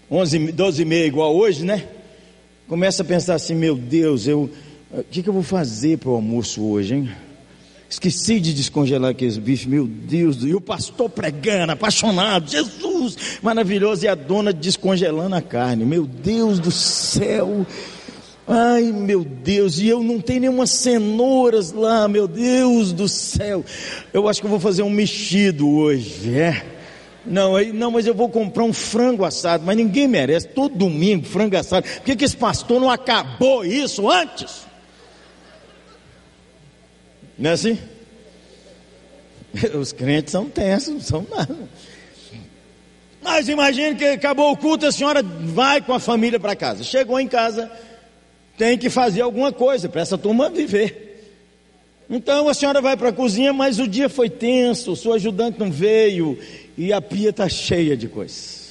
onze, 0.10 0.40
doze 0.52 0.82
e 0.82 0.86
meia, 0.86 1.06
igual 1.06 1.36
hoje, 1.36 1.64
né? 1.64 1.88
Começa 2.72 3.02
a 3.02 3.06
pensar 3.06 3.36
assim, 3.36 3.54
meu 3.54 3.76
Deus, 3.76 4.28
eu, 4.28 4.50
o 4.94 5.04
que, 5.04 5.22
que 5.22 5.28
eu 5.28 5.34
vou 5.34 5.44
fazer 5.44 5.98
para 5.98 6.10
o 6.10 6.16
almoço 6.16 6.64
hoje, 6.64 6.96
hein? 6.96 7.12
Esqueci 7.90 8.40
de 8.40 8.54
descongelar 8.54 9.12
aqueles 9.12 9.38
bifes, 9.38 9.66
meu 9.66 9.86
Deus, 9.86 10.38
e 10.42 10.56
o 10.56 10.62
pastor 10.62 11.10
pregando, 11.10 11.74
apaixonado, 11.74 12.50
Jesus, 12.50 13.18
maravilhoso, 13.44 14.06
e 14.06 14.08
a 14.08 14.16
dona 14.16 14.54
descongelando 14.54 15.36
a 15.36 15.42
carne, 15.42 15.84
meu 15.84 16.06
Deus 16.06 16.60
do 16.60 16.72
céu, 16.72 17.68
ai 18.48 18.84
meu 18.84 19.26
Deus, 19.26 19.78
e 19.78 19.90
eu 19.90 20.02
não 20.02 20.22
tenho 20.22 20.40
nenhuma 20.40 20.66
cenouras 20.66 21.74
lá, 21.74 22.08
meu 22.08 22.26
Deus 22.26 22.94
do 22.94 23.10
céu, 23.10 23.66
eu 24.14 24.30
acho 24.30 24.40
que 24.40 24.48
eu 24.48 24.52
vou 24.52 24.62
fazer 24.62 24.82
um 24.82 24.90
mexido 24.90 25.70
hoje, 25.70 26.40
é. 26.40 26.81
Não, 27.26 27.56
aí, 27.56 27.72
não, 27.72 27.92
mas 27.92 28.08
eu 28.08 28.16
vou 28.16 28.30
comprar 28.30 28.64
um 28.64 28.74
frango 28.74 29.24
assado, 29.24 29.64
mas 29.64 29.78
ninguém 29.78 30.08
merece, 30.08 30.48
todo 30.48 30.76
domingo 30.76 31.26
frango 31.26 31.56
assado, 31.56 31.88
por 31.88 32.02
que, 32.04 32.16
que 32.16 32.26
esse 32.26 32.36
pastor 32.36 32.80
não 32.80 32.90
acabou 32.90 33.64
isso 33.64 34.10
antes? 34.10 34.66
Não 37.38 37.52
é 37.52 37.54
assim? 37.54 37.78
Os 39.80 39.92
crentes 39.92 40.32
são 40.32 40.50
tensos, 40.50 40.94
não 40.94 41.02
são 41.02 41.28
nada. 41.30 41.56
Mas 43.22 43.48
imagine 43.48 43.96
que 43.96 44.06
acabou 44.06 44.52
o 44.52 44.58
culto, 44.58 44.88
a 44.88 44.92
senhora 44.92 45.22
vai 45.22 45.80
com 45.80 45.94
a 45.94 46.00
família 46.00 46.40
para 46.40 46.56
casa. 46.56 46.84
Chegou 46.84 47.20
em 47.20 47.28
casa, 47.28 47.72
tem 48.58 48.78
que 48.78 48.90
fazer 48.90 49.22
alguma 49.22 49.52
coisa 49.52 49.88
para 49.88 50.02
essa 50.02 50.18
turma 50.18 50.50
viver. 50.50 51.12
Então 52.10 52.50
a 52.50 52.54
senhora 52.54 52.82
vai 52.82 52.98
para 52.98 53.10
a 53.10 53.14
cozinha, 53.14 53.54
mas 53.54 53.80
o 53.80 53.88
dia 53.88 54.10
foi 54.10 54.30
tenso, 54.30 54.92
o 54.92 54.96
seu 54.96 55.14
ajudante 55.14 55.60
não 55.60 55.72
veio 55.72 56.38
e 56.78 56.92
a 56.94 57.02
pia 57.02 57.30
está 57.30 57.48
cheia 57.48 57.96
de 57.96 58.08
coisas. 58.08 58.62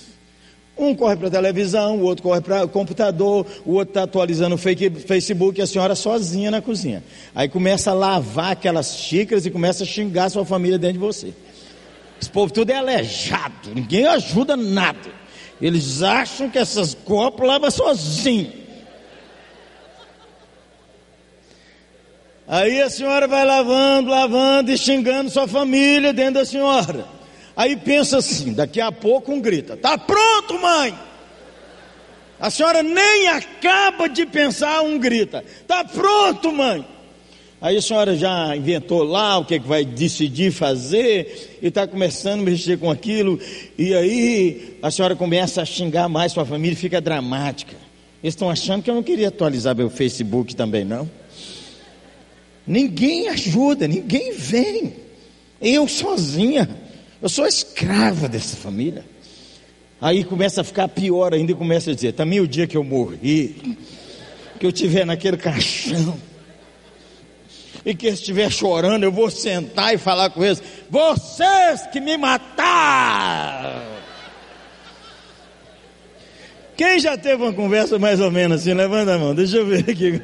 Um 0.76 0.95
corre 0.95 1.16
para 1.16 1.28
a 1.28 1.30
televisão, 1.30 1.99
o 1.99 2.04
outro 2.04 2.23
corre 2.23 2.40
para 2.40 2.64
o 2.64 2.69
computador, 2.69 3.47
o 3.66 3.73
outro 3.73 3.90
está 3.90 4.04
atualizando 4.04 4.54
o 4.54 4.59
Facebook 4.59 5.61
e 5.61 5.62
a 5.62 5.66
senhora 5.66 5.95
sozinha 5.95 6.50
na 6.50 6.62
cozinha. 6.62 7.04
Aí 7.35 7.49
começa 7.49 7.90
a 7.90 7.95
lavar 7.95 8.52
aquelas 8.52 8.97
xícaras 8.97 9.45
e 9.45 9.50
começa 9.50 9.85
a 9.85 9.87
xingar 9.87 10.30
sua 10.30 10.45
família 10.45 10.78
dentro 10.78 10.95
de 10.95 10.99
você. 11.00 11.35
Esse 12.21 12.30
povo 12.30 12.50
tudo 12.50 12.71
é 12.71 12.76
aleijado, 12.76 13.75
ninguém 13.75 14.07
ajuda 14.07 14.57
nada. 14.57 15.11
Eles 15.61 16.02
acham 16.02 16.49
que 16.49 16.59
essas 16.59 16.95
copas 16.95 17.47
lavam 17.47 17.71
sozinho. 17.71 18.50
Aí 22.49 22.80
a 22.80 22.88
senhora 22.88 23.28
vai 23.28 23.45
lavando, 23.45 24.11
lavando 24.11 24.73
e 24.73 24.78
xingando 24.78 25.30
sua 25.30 25.47
família 25.47 26.12
dentro 26.12 26.35
da 26.35 26.45
senhora. 26.45 27.20
Aí 27.57 27.76
pensa 27.76 28.19
assim, 28.19 28.52
daqui 28.52 28.80
a 28.80 28.90
pouco 28.90 29.33
um 29.33 29.40
grita: 29.40 29.76
"Tá 29.76 29.97
pronto, 29.99 30.59
mãe?" 30.59 30.99
A 32.38 32.50
senhora 32.50 32.83
nem 32.83 33.28
acaba 33.28 34.09
de 34.09 34.25
pensar, 34.26 34.83
um 34.83 34.99
grita: 34.99 35.45
"Tá 35.66 35.85
pronto, 35.85 36.52
mãe?" 36.52 36.85
Aí 37.61 37.76
a 37.76 37.83
senhora 37.83 38.16
já 38.16 38.57
inventou 38.57 39.02
lá 39.02 39.37
o 39.37 39.45
que, 39.45 39.57
é 39.57 39.59
que 39.59 39.69
vai 39.69 39.85
decidir 39.85 40.50
fazer 40.50 41.59
e 41.61 41.66
está 41.66 41.87
começando 41.87 42.40
a 42.40 42.45
mexer 42.45 42.78
com 42.78 42.90
aquilo, 42.90 43.38
e 43.76 43.95
aí 43.95 44.78
a 44.83 44.90
senhora 44.90 45.14
começa 45.14 45.61
a 45.61 45.64
xingar 45.66 46.09
mais 46.09 46.33
sua 46.33 46.47
família, 46.47 46.75
fica 46.75 47.02
dramática. 47.02 47.76
Eles 48.23 48.35
estão 48.35 48.49
achando 48.49 48.83
que 48.83 48.90
eu 48.90 48.95
não 48.95 49.02
queria 49.02 49.28
atualizar 49.28 49.76
meu 49.76 49.90
Facebook 49.90 50.57
também, 50.57 50.85
não. 50.85 51.09
Ninguém 52.66 53.28
ajuda, 53.28 53.87
ninguém 53.87 54.33
vem. 54.33 54.95
Eu 55.61 55.87
sozinha. 55.87 56.69
Eu 57.23 57.29
sou 57.29 57.47
escrava 57.47 58.29
dessa 58.29 58.57
família. 58.57 59.05
Aí 60.00 60.25
começa 60.25 60.62
a 60.62 60.65
ficar 60.65 60.89
pior 60.89 61.35
ainda 61.35 61.53
e 61.53 61.55
começa 61.55 61.91
a 61.91 61.95
dizer: 61.95 62.12
também 62.12 62.41
o 62.41 62.49
dia 62.49 62.67
que 62.67 62.77
eu 62.77 62.83
morri, 62.83 63.77
que 64.59 64.65
eu 64.65 64.71
estiver 64.71 65.05
naquele 65.05 65.37
caixão, 65.37 66.19
e 67.85 67.95
que 67.95 68.09
estiver 68.09 68.50
chorando, 68.50 69.05
eu 69.05 69.12
vou 69.12 69.31
sentar 69.31 69.95
e 69.95 69.99
falar 69.99 70.31
com 70.31 70.43
eles: 70.43 70.62
vocês 70.89 71.87
que 71.93 72.00
me 72.00 72.17
mataram. 72.17 73.91
Quem 76.75 76.99
já 76.99 77.15
teve 77.19 77.43
uma 77.43 77.53
conversa 77.53 77.99
mais 77.99 78.21
ou 78.21 78.31
menos 78.31 78.62
assim? 78.62 78.73
Levanta 78.73 79.15
a 79.15 79.19
mão, 79.19 79.35
deixa 79.35 79.59
eu 79.59 79.67
ver 79.67 79.81
aqui. 79.81 80.19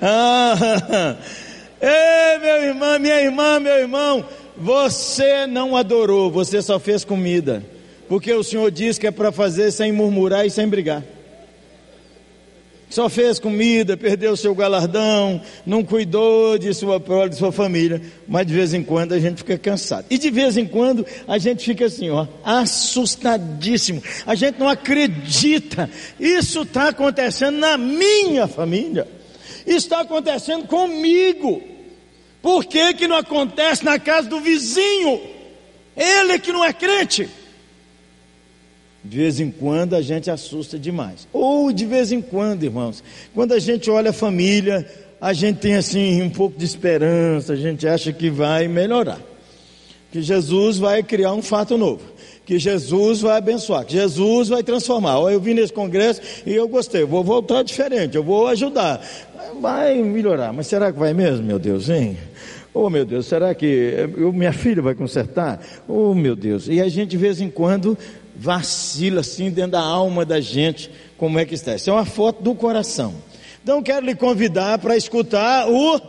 Ah, 0.00 1.16
ei, 1.78 2.38
meu 2.38 2.62
irmão, 2.68 2.98
minha 2.98 3.20
irmã, 3.20 3.60
meu 3.60 3.74
irmão, 3.74 4.24
você 4.60 5.46
não 5.46 5.76
adorou, 5.76 6.30
você 6.30 6.60
só 6.60 6.78
fez 6.78 7.04
comida. 7.04 7.64
Porque 8.08 8.32
o 8.32 8.42
Senhor 8.42 8.70
diz 8.70 8.98
que 8.98 9.06
é 9.06 9.10
para 9.10 9.30
fazer 9.30 9.70
sem 9.70 9.92
murmurar 9.92 10.44
e 10.44 10.50
sem 10.50 10.68
brigar. 10.68 11.02
Só 12.90 13.08
fez 13.08 13.38
comida, 13.38 13.96
perdeu 13.96 14.36
seu 14.36 14.52
galardão, 14.52 15.40
não 15.64 15.84
cuidou 15.84 16.58
de 16.58 16.74
sua 16.74 16.98
prole, 16.98 17.30
de 17.30 17.36
sua 17.36 17.52
família, 17.52 18.02
mas 18.26 18.44
de 18.48 18.52
vez 18.52 18.74
em 18.74 18.82
quando 18.82 19.12
a 19.12 19.20
gente 19.20 19.38
fica 19.38 19.56
cansado. 19.56 20.06
E 20.10 20.18
de 20.18 20.28
vez 20.28 20.56
em 20.56 20.66
quando 20.66 21.06
a 21.28 21.38
gente 21.38 21.64
fica 21.64 21.86
assim, 21.86 22.10
ó, 22.10 22.26
assustadíssimo. 22.44 24.02
A 24.26 24.34
gente 24.34 24.58
não 24.58 24.68
acredita. 24.68 25.88
Isso 26.18 26.62
está 26.62 26.88
acontecendo 26.88 27.58
na 27.58 27.78
minha 27.78 28.48
família. 28.48 29.06
Isso 29.64 29.86
está 29.86 30.00
acontecendo 30.00 30.66
comigo. 30.66 31.62
Por 32.42 32.64
que, 32.64 32.94
que 32.94 33.06
não 33.06 33.16
acontece 33.16 33.84
na 33.84 33.98
casa 33.98 34.28
do 34.28 34.40
vizinho? 34.40 35.20
Ele 35.96 36.38
que 36.38 36.52
não 36.52 36.64
é 36.64 36.72
crente. 36.72 37.28
De 39.02 39.16
vez 39.16 39.40
em 39.40 39.50
quando 39.50 39.94
a 39.94 40.02
gente 40.02 40.30
assusta 40.30 40.78
demais. 40.78 41.26
Ou 41.32 41.72
de 41.72 41.86
vez 41.86 42.12
em 42.12 42.20
quando, 42.20 42.64
irmãos, 42.64 43.02
quando 43.34 43.52
a 43.52 43.58
gente 43.58 43.90
olha 43.90 44.10
a 44.10 44.14
família, 44.14 44.86
a 45.20 45.32
gente 45.32 45.58
tem 45.58 45.74
assim 45.74 46.22
um 46.22 46.30
pouco 46.30 46.58
de 46.58 46.64
esperança, 46.64 47.52
a 47.52 47.56
gente 47.56 47.86
acha 47.86 48.12
que 48.12 48.30
vai 48.30 48.68
melhorar. 48.68 49.20
Que 50.10 50.22
Jesus 50.22 50.78
vai 50.78 51.02
criar 51.02 51.32
um 51.34 51.42
fato 51.42 51.76
novo. 51.78 52.02
Que 52.44 52.58
Jesus 52.58 53.20
vai 53.20 53.38
abençoar, 53.38 53.84
que 53.84 53.92
Jesus 53.92 54.48
vai 54.48 54.62
transformar. 54.62 55.20
Eu 55.30 55.40
vim 55.40 55.54
nesse 55.54 55.72
congresso 55.72 56.20
e 56.44 56.52
eu 56.52 56.66
gostei, 56.66 57.02
eu 57.02 57.06
vou 57.06 57.22
voltar 57.22 57.62
diferente, 57.62 58.16
eu 58.16 58.24
vou 58.24 58.48
ajudar. 58.48 59.00
Vai 59.60 60.02
melhorar, 60.02 60.52
mas 60.52 60.66
será 60.66 60.92
que 60.92 60.98
vai 60.98 61.14
mesmo, 61.14 61.46
meu 61.46 61.58
Deus, 61.58 61.88
hein? 61.88 62.16
Oh 62.72 62.88
meu 62.88 63.04
Deus, 63.04 63.26
será 63.26 63.54
que 63.54 63.66
eu, 64.16 64.32
minha 64.32 64.52
filha 64.52 64.80
vai 64.80 64.94
consertar? 64.94 65.60
Oh 65.88 66.14
meu 66.14 66.36
Deus, 66.36 66.68
e 66.68 66.80
a 66.80 66.88
gente 66.88 67.10
de 67.10 67.16
vez 67.16 67.40
em 67.40 67.50
quando 67.50 67.98
vacila 68.36 69.20
assim 69.20 69.50
dentro 69.50 69.72
da 69.72 69.80
alma 69.80 70.24
da 70.24 70.40
gente, 70.40 70.90
como 71.18 71.38
é 71.38 71.44
que 71.44 71.54
está. 71.54 71.74
Isso 71.74 71.90
é 71.90 71.92
uma 71.92 72.04
foto 72.04 72.42
do 72.42 72.54
coração. 72.54 73.14
Então 73.62 73.82
quero 73.82 74.06
lhe 74.06 74.14
convidar 74.14 74.78
para 74.78 74.96
escutar 74.96 75.68
o. 75.68 76.00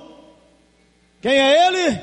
Quem 1.21 1.33
é 1.33 1.67
ele? 1.67 1.99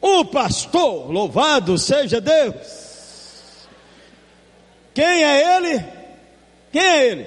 O 0.00 0.24
pastor, 0.26 1.10
louvado 1.10 1.78
seja 1.78 2.20
Deus. 2.20 3.66
Quem 4.94 5.24
é 5.24 5.56
ele? 5.56 5.84
Quem 6.70 6.82
é 6.82 7.06
ele? 7.06 7.26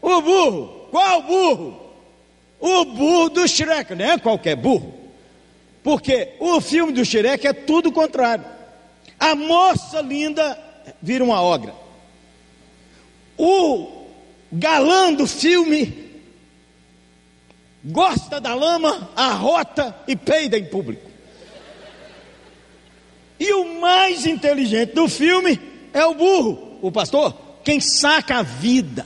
O 0.00 0.20
burro. 0.20 0.88
Qual 0.90 1.22
burro? 1.22 1.81
O 2.62 2.84
burro 2.84 3.28
do 3.28 3.48
Shrek, 3.48 3.92
não 3.96 4.04
é 4.04 4.18
qualquer 4.18 4.54
burro. 4.54 4.94
Porque 5.82 6.34
o 6.38 6.60
filme 6.60 6.92
do 6.92 7.04
Shrek 7.04 7.44
é 7.44 7.52
tudo 7.52 7.88
o 7.88 7.92
contrário. 7.92 8.44
A 9.18 9.34
moça 9.34 10.00
linda 10.00 10.56
vira 11.02 11.24
uma 11.24 11.42
ogra. 11.42 11.74
O 13.36 14.04
galã 14.52 15.12
do 15.12 15.26
filme 15.26 16.08
gosta 17.84 18.40
da 18.40 18.54
lama, 18.54 19.10
arrota 19.16 19.96
e 20.06 20.14
peida 20.14 20.56
em 20.56 20.64
público. 20.64 21.10
E 23.40 23.52
o 23.54 23.80
mais 23.80 24.24
inteligente 24.24 24.92
do 24.92 25.08
filme 25.08 25.60
é 25.92 26.06
o 26.06 26.14
burro, 26.14 26.78
o 26.80 26.92
pastor, 26.92 27.36
quem 27.64 27.80
saca 27.80 28.36
a 28.36 28.42
vida, 28.42 29.04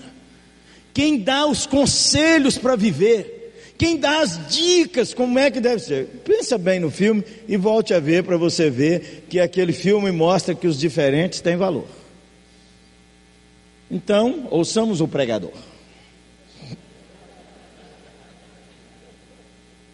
quem 0.92 1.18
dá 1.18 1.46
os 1.46 1.64
conselhos 1.64 2.58
para 2.58 2.76
viver, 2.76 3.35
quem 3.78 3.99
dá 3.99 4.21
as 4.21 4.49
dicas 4.49 5.12
como 5.12 5.38
é 5.38 5.50
que 5.50 5.61
deve 5.61 5.80
ser. 5.80 6.06
Pensa 6.25 6.56
bem 6.56 6.80
no 6.80 6.90
filme 6.90 7.23
e 7.47 7.56
volte 7.56 7.92
a 7.92 8.00
ver 8.00 8.25
para 8.25 8.37
você 8.37 8.71
ver 8.71 9.26
que 9.28 9.38
aquele 9.38 9.73
filme 9.73 10.11
mostra 10.11 10.54
que 10.54 10.66
os 10.66 10.78
diferentes 10.78 11.40
têm 11.40 11.56
valor. 11.56 11.87
Então, 13.90 14.49
ouçamos 14.50 15.00
o 15.00 15.06
pregador. 15.06 15.52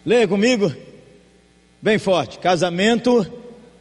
Leia 0.05 0.27
comigo, 0.27 0.73
bem 1.81 1.97
forte: 1.99 2.39
casamento 2.39 3.25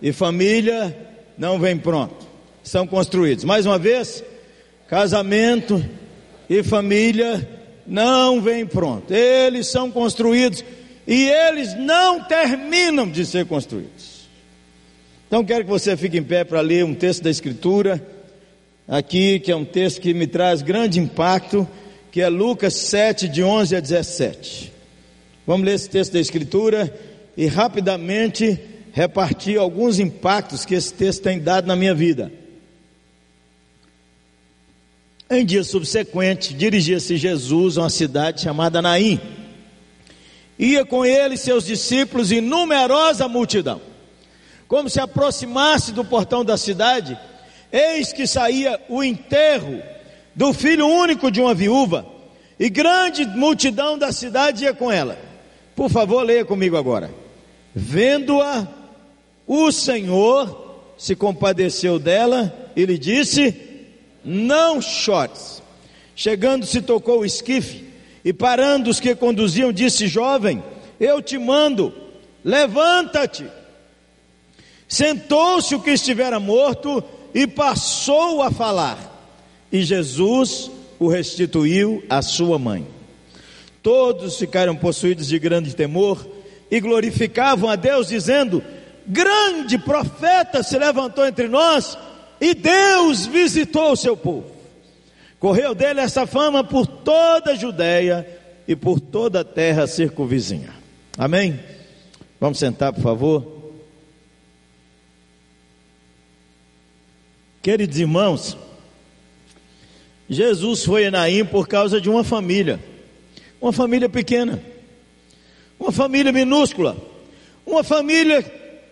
e 0.00 0.12
família 0.12 0.96
não 1.38 1.58
vem 1.58 1.78
pronto, 1.78 2.26
são 2.62 2.86
construídos. 2.86 3.44
Mais 3.44 3.66
uma 3.66 3.78
vez, 3.78 4.22
casamento 4.88 5.82
e 6.50 6.62
família 6.62 7.61
não 7.86 8.40
vem 8.40 8.66
pronto, 8.66 9.12
eles 9.12 9.70
são 9.70 9.90
construídos 9.90 10.64
e 11.06 11.28
eles 11.28 11.74
não 11.76 12.22
terminam 12.24 13.08
de 13.08 13.26
ser 13.26 13.46
construídos. 13.46 14.28
Então 15.26 15.44
quero 15.44 15.64
que 15.64 15.70
você 15.70 15.96
fique 15.96 16.18
em 16.18 16.22
pé 16.22 16.44
para 16.44 16.60
ler 16.60 16.84
um 16.84 16.94
texto 16.94 17.22
da 17.22 17.30
Escritura, 17.30 18.06
aqui, 18.86 19.40
que 19.40 19.50
é 19.50 19.56
um 19.56 19.64
texto 19.64 20.00
que 20.00 20.12
me 20.12 20.26
traz 20.26 20.62
grande 20.62 21.00
impacto, 21.00 21.66
que 22.10 22.20
é 22.20 22.28
Lucas 22.28 22.74
7, 22.74 23.28
de 23.28 23.42
11 23.42 23.76
a 23.76 23.80
17. 23.80 24.72
Vamos 25.46 25.66
ler 25.66 25.74
esse 25.74 25.88
texto 25.88 26.12
da 26.12 26.20
Escritura 26.20 26.94
e 27.36 27.46
rapidamente 27.46 28.60
repartir 28.92 29.58
alguns 29.58 29.98
impactos 29.98 30.66
que 30.66 30.74
esse 30.74 30.92
texto 30.92 31.22
tem 31.22 31.40
dado 31.40 31.66
na 31.66 31.74
minha 31.74 31.94
vida. 31.94 32.30
Em 35.34 35.46
dia 35.46 35.64
subsequente, 35.64 36.52
dirigia-se 36.52 37.16
Jesus 37.16 37.78
a 37.78 37.84
uma 37.84 37.88
cidade 37.88 38.42
chamada 38.42 38.82
Naim. 38.82 39.18
Ia 40.58 40.84
com 40.84 41.06
ele 41.06 41.38
seus 41.38 41.64
discípulos 41.64 42.30
e 42.30 42.42
numerosa 42.42 43.26
multidão. 43.28 43.80
Como 44.68 44.90
se 44.90 45.00
aproximasse 45.00 45.90
do 45.90 46.04
portão 46.04 46.44
da 46.44 46.58
cidade, 46.58 47.18
eis 47.72 48.12
que 48.12 48.26
saía 48.26 48.78
o 48.90 49.02
enterro 49.02 49.82
do 50.34 50.52
filho 50.52 50.86
único 50.86 51.30
de 51.30 51.40
uma 51.40 51.54
viúva, 51.54 52.04
e 52.60 52.68
grande 52.68 53.24
multidão 53.24 53.96
da 53.96 54.12
cidade 54.12 54.64
ia 54.64 54.74
com 54.74 54.92
ela. 54.92 55.18
Por 55.74 55.88
favor, 55.88 56.22
leia 56.22 56.44
comigo 56.44 56.76
agora. 56.76 57.10
Vendo-a, 57.74 58.68
o 59.46 59.72
Senhor 59.72 60.92
se 60.98 61.16
compadeceu 61.16 61.98
dela 61.98 62.54
e 62.76 62.84
lhe 62.84 62.98
disse: 62.98 63.71
Não 64.24 64.80
chores. 64.80 65.62
Chegando-se, 66.14 66.80
tocou 66.82 67.20
o 67.20 67.24
esquife 67.24 67.92
e 68.24 68.32
parando 68.32 68.90
os 68.90 69.00
que 69.00 69.14
conduziam, 69.14 69.72
disse: 69.72 70.06
Jovem, 70.06 70.62
eu 71.00 71.20
te 71.20 71.38
mando, 71.38 71.92
levanta-te. 72.44 73.46
Sentou-se 74.86 75.74
o 75.74 75.80
que 75.80 75.90
estivera 75.90 76.38
morto 76.38 77.02
e 77.34 77.46
passou 77.46 78.42
a 78.42 78.50
falar. 78.50 79.10
E 79.72 79.82
Jesus 79.82 80.70
o 80.98 81.08
restituiu 81.08 82.04
à 82.08 82.20
sua 82.22 82.58
mãe. 82.58 82.86
Todos 83.82 84.38
ficaram 84.38 84.76
possuídos 84.76 85.26
de 85.26 85.38
grande 85.38 85.74
temor 85.74 86.24
e 86.70 86.78
glorificavam 86.78 87.68
a 87.68 87.74
Deus, 87.74 88.08
dizendo: 88.08 88.62
Grande 89.06 89.78
profeta 89.78 90.62
se 90.62 90.78
levantou 90.78 91.26
entre 91.26 91.48
nós 91.48 91.98
e 92.42 92.54
Deus 92.54 93.24
visitou 93.24 93.92
o 93.92 93.96
seu 93.96 94.16
povo. 94.16 94.50
Correu 95.38 95.76
dele 95.76 96.00
essa 96.00 96.26
fama 96.26 96.64
por 96.64 96.88
toda 96.88 97.52
a 97.52 97.54
Judéia 97.54 98.26
e 98.66 98.74
por 98.74 98.98
toda 98.98 99.42
a 99.42 99.44
terra 99.44 99.86
circunvizinha. 99.86 100.74
Amém? 101.16 101.60
Vamos 102.40 102.58
sentar, 102.58 102.92
por 102.92 103.00
favor. 103.00 103.46
Queridos 107.62 108.00
irmãos, 108.00 108.56
Jesus 110.28 110.84
foi 110.84 111.06
a 111.06 111.12
Naim 111.12 111.44
por 111.44 111.68
causa 111.68 112.00
de 112.00 112.10
uma 112.10 112.24
família. 112.24 112.80
Uma 113.60 113.72
família 113.72 114.08
pequena, 114.08 114.60
uma 115.78 115.92
família 115.92 116.32
minúscula, 116.32 116.96
uma 117.64 117.84
família 117.84 118.42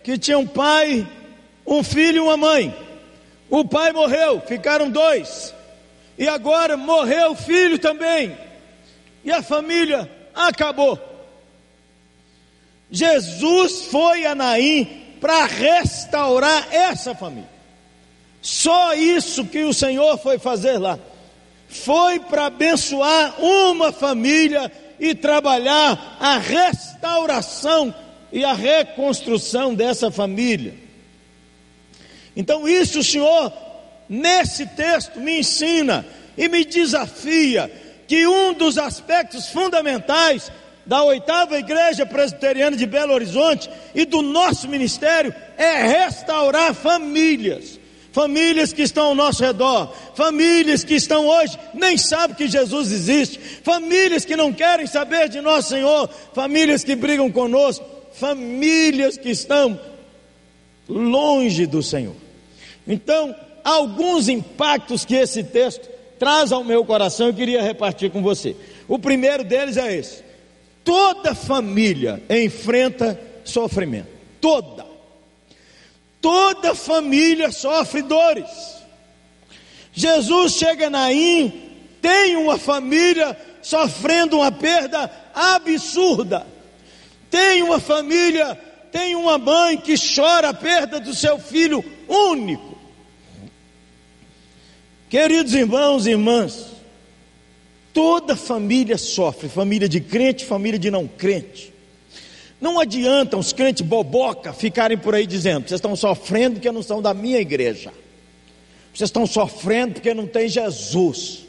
que 0.01 0.17
tinha 0.17 0.39
um 0.39 0.47
pai, 0.47 1.05
um 1.67 1.83
filho 1.83 2.15
e 2.15 2.21
uma 2.21 2.37
mãe. 2.37 2.90
O 3.51 3.63
pai 3.63 3.91
morreu, 3.91 4.41
ficaram 4.41 4.89
dois, 4.89 5.53
e 6.17 6.27
agora 6.27 6.75
morreu 6.75 7.33
o 7.33 7.35
filho 7.35 7.77
também, 7.77 8.35
e 9.23 9.31
a 9.31 9.43
família 9.43 10.09
acabou. 10.33 10.99
Jesus 12.89 13.83
foi 13.91 14.25
a 14.25 14.33
Naim 14.33 14.85
para 15.21 15.45
restaurar 15.45 16.73
essa 16.73 17.13
família. 17.13 17.51
Só 18.41 18.95
isso 18.95 19.45
que 19.45 19.63
o 19.63 19.73
Senhor 19.73 20.17
foi 20.17 20.39
fazer 20.39 20.79
lá 20.79 20.97
foi 21.71 22.19
para 22.19 22.47
abençoar 22.47 23.41
uma 23.41 23.93
família 23.93 24.69
e 24.99 25.15
trabalhar 25.15 26.17
a 26.19 26.37
restauração 26.37 27.95
e 28.31 28.43
a 28.43 28.53
reconstrução 28.53 29.73
dessa 29.73 30.11
família. 30.11 30.75
Então, 32.35 32.67
isso 32.67 32.99
o 32.99 33.03
Senhor, 33.03 33.51
nesse 34.07 34.65
texto, 34.65 35.19
me 35.19 35.39
ensina 35.39 36.05
e 36.37 36.47
me 36.47 36.63
desafia 36.63 37.71
que 38.07 38.25
um 38.27 38.53
dos 38.53 38.77
aspectos 38.77 39.47
fundamentais 39.47 40.51
da 40.85 41.03
oitava 41.03 41.59
igreja 41.59 42.05
presbiteriana 42.05 42.75
de 42.75 42.85
Belo 42.85 43.13
Horizonte 43.13 43.69
e 43.93 44.05
do 44.05 44.21
nosso 44.21 44.67
ministério 44.67 45.33
é 45.57 45.83
restaurar 45.83 46.73
famílias 46.73 47.79
famílias 48.11 48.73
que 48.73 48.81
estão 48.81 49.07
ao 49.07 49.15
nosso 49.15 49.43
redor, 49.43 49.93
famílias 50.15 50.83
que 50.83 50.95
estão 50.95 51.27
hoje 51.27 51.57
nem 51.73 51.97
sabem 51.97 52.35
que 52.35 52.47
Jesus 52.47 52.91
existe, 52.91 53.39
famílias 53.63 54.25
que 54.25 54.35
não 54.35 54.51
querem 54.51 54.85
saber 54.85 55.29
de 55.29 55.41
nosso 55.41 55.69
Senhor, 55.69 56.09
famílias 56.33 56.83
que 56.83 56.95
brigam 56.95 57.31
conosco, 57.31 57.85
famílias 58.13 59.17
que 59.17 59.29
estão 59.29 59.79
longe 60.87 61.65
do 61.65 61.81
Senhor. 61.81 62.15
Então, 62.91 63.33
alguns 63.63 64.27
impactos 64.27 65.05
que 65.05 65.15
esse 65.15 65.45
texto 65.45 65.87
traz 66.19 66.51
ao 66.51 66.61
meu 66.61 66.83
coração 66.83 67.27
eu 67.27 67.33
queria 67.33 67.61
repartir 67.61 68.11
com 68.11 68.21
você. 68.21 68.53
O 68.85 68.99
primeiro 68.99 69.45
deles 69.45 69.77
é 69.77 69.95
esse: 69.95 70.21
toda 70.83 71.33
família 71.33 72.21
enfrenta 72.29 73.17
sofrimento, 73.45 74.09
toda. 74.41 74.85
Toda 76.19 76.75
família 76.75 77.49
sofre 77.49 78.01
dores. 78.01 78.81
Jesus 79.93 80.53
chega 80.53 80.89
na 80.89 81.03
Naim, 81.03 81.71
tem 82.01 82.35
uma 82.35 82.57
família 82.57 83.37
sofrendo 83.61 84.37
uma 84.37 84.51
perda 84.51 85.09
absurda. 85.33 86.45
Tem 87.29 87.63
uma 87.63 87.79
família, 87.79 88.53
tem 88.91 89.15
uma 89.15 89.37
mãe 89.37 89.77
que 89.77 89.95
chora 89.97 90.49
a 90.49 90.53
perda 90.53 90.99
do 90.99 91.15
seu 91.15 91.39
filho 91.39 91.83
único. 92.07 92.80
Queridos 95.11 95.53
irmãos 95.53 96.07
e 96.07 96.11
irmãs, 96.11 96.67
toda 97.93 98.33
família 98.33 98.97
sofre, 98.97 99.49
família 99.49 99.89
de 99.89 99.99
crente, 99.99 100.45
família 100.45 100.79
de 100.79 100.89
não 100.89 101.05
crente. 101.05 101.73
Não 102.61 102.79
adianta 102.79 103.35
os 103.35 103.51
crentes 103.51 103.85
boboca 103.85 104.53
ficarem 104.53 104.97
por 104.97 105.13
aí 105.13 105.27
dizendo: 105.27 105.67
vocês 105.67 105.79
estão 105.79 105.97
sofrendo 105.97 106.53
porque 106.53 106.71
não 106.71 106.81
são 106.81 107.01
da 107.01 107.13
minha 107.13 107.39
igreja, 107.39 107.91
vocês 108.93 109.09
estão 109.09 109.27
sofrendo 109.27 109.95
porque 109.95 110.13
não 110.13 110.25
tem 110.25 110.47
Jesus, 110.47 111.39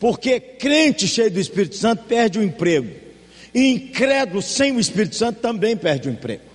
porque 0.00 0.40
crente 0.40 1.06
cheio 1.06 1.30
do 1.30 1.38
Espírito 1.38 1.76
Santo 1.76 2.04
perde 2.04 2.38
o 2.38 2.42
emprego, 2.42 2.88
e 3.54 3.72
incrédulo 3.72 4.40
sem 4.40 4.72
o 4.72 4.80
Espírito 4.80 5.16
Santo 5.16 5.38
também 5.38 5.76
perde 5.76 6.08
o 6.08 6.12
emprego. 6.12 6.51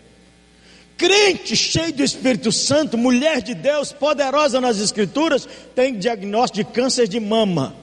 Crente 0.98 1.56
cheio 1.56 1.94
do 1.94 2.04
Espírito 2.04 2.52
Santo, 2.52 2.98
mulher 2.98 3.42
de 3.42 3.54
Deus, 3.54 3.94
poderosa 3.94 4.60
nas 4.60 4.80
Escrituras, 4.80 5.48
tem 5.76 5.98
diagnóstico 5.98 6.68
de 6.68 6.76
câncer 6.76 7.08
de 7.08 7.20
mama. 7.20 7.76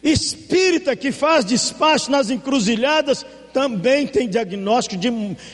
Espírita 0.00 0.94
que 0.94 1.10
faz 1.10 1.44
despacho 1.44 2.10
nas 2.10 2.30
encruzilhadas, 2.30 3.26
também 3.52 4.06
tem 4.06 4.28
diagnóstico 4.28 4.96
de 4.96 5.10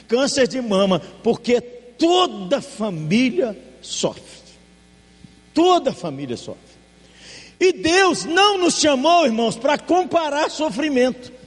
câncer 0.07 0.47
de 0.47 0.61
mama, 0.61 1.01
porque 1.23 1.61
toda 1.61 2.61
família 2.61 3.57
sofre. 3.81 4.23
Toda 5.55 5.93
família 5.93 6.37
sofre. 6.37 6.61
E 7.59 7.73
Deus 7.73 8.25
não 8.25 8.59
nos 8.59 8.79
chamou, 8.79 9.25
irmãos, 9.25 9.57
para 9.57 9.79
comparar 9.79 10.51
sofrimento. 10.51 11.38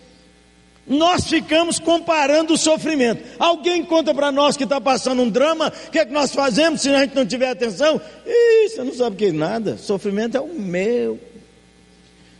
Nós 0.88 1.26
ficamos 1.26 1.80
comparando 1.80 2.54
o 2.54 2.58
sofrimento. 2.58 3.24
Alguém 3.38 3.84
conta 3.86 4.14
para 4.14 4.32
nós 4.32 4.58
que 4.58 4.64
está 4.64 4.82
passando 4.82 5.22
um 5.22 5.30
drama, 5.30 5.72
o 5.88 5.92
que 5.92 6.00
é 6.00 6.06
que 6.06 6.12
nós 6.12 6.34
fazemos 6.34 6.82
se 6.82 6.90
a 6.90 7.02
gente 7.02 7.16
não 7.16 7.26
tiver 7.26 7.50
atenção? 7.50 8.02
Ih, 8.26 8.70
você 8.70 8.84
não 8.84 8.94
sabe 8.94 9.16
que 9.16 9.26
é 9.26 9.32
nada. 9.32 9.78
Sofrimento 9.78 10.38
é 10.38 10.42
o 10.42 10.48
meu. 10.48 11.20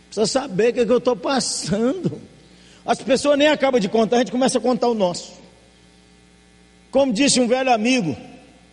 Precisa 0.06 0.26
saber 0.26 0.70
o 0.70 0.72
que, 0.74 0.80
é 0.80 0.84
que 0.84 0.92
eu 0.92 0.98
estou 0.98 1.16
passando. 1.16 2.20
As 2.84 3.00
pessoas 3.00 3.38
nem 3.38 3.48
acabam 3.48 3.80
de 3.80 3.88
contar, 3.88 4.16
a 4.16 4.18
gente 4.18 4.32
começa 4.32 4.58
a 4.58 4.60
contar 4.60 4.88
o 4.88 4.94
nosso. 4.94 5.32
Como 6.90 7.12
disse 7.12 7.40
um 7.40 7.46
velho 7.46 7.72
amigo, 7.72 8.16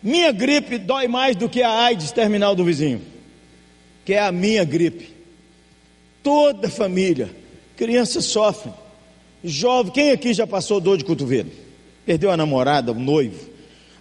minha 0.02 0.32
gripe 0.32 0.78
dói 0.78 1.06
mais 1.06 1.36
do 1.36 1.48
que 1.48 1.62
a 1.62 1.70
AIDS 1.70 2.10
terminal 2.10 2.54
do 2.54 2.64
vizinho, 2.64 3.00
que 4.04 4.14
é 4.14 4.20
a 4.20 4.32
minha 4.32 4.64
gripe. 4.64 5.14
Toda 6.22 6.68
família, 6.68 7.30
crianças 7.76 8.26
sofrem. 8.26 8.74
Jovem, 9.42 9.92
quem 9.92 10.10
aqui 10.10 10.34
já 10.34 10.46
passou 10.46 10.80
dor 10.80 10.98
de 10.98 11.04
cotovelo? 11.04 11.50
Perdeu 12.04 12.30
a 12.30 12.36
namorada, 12.36 12.92
o 12.92 12.94
noivo, 12.94 13.48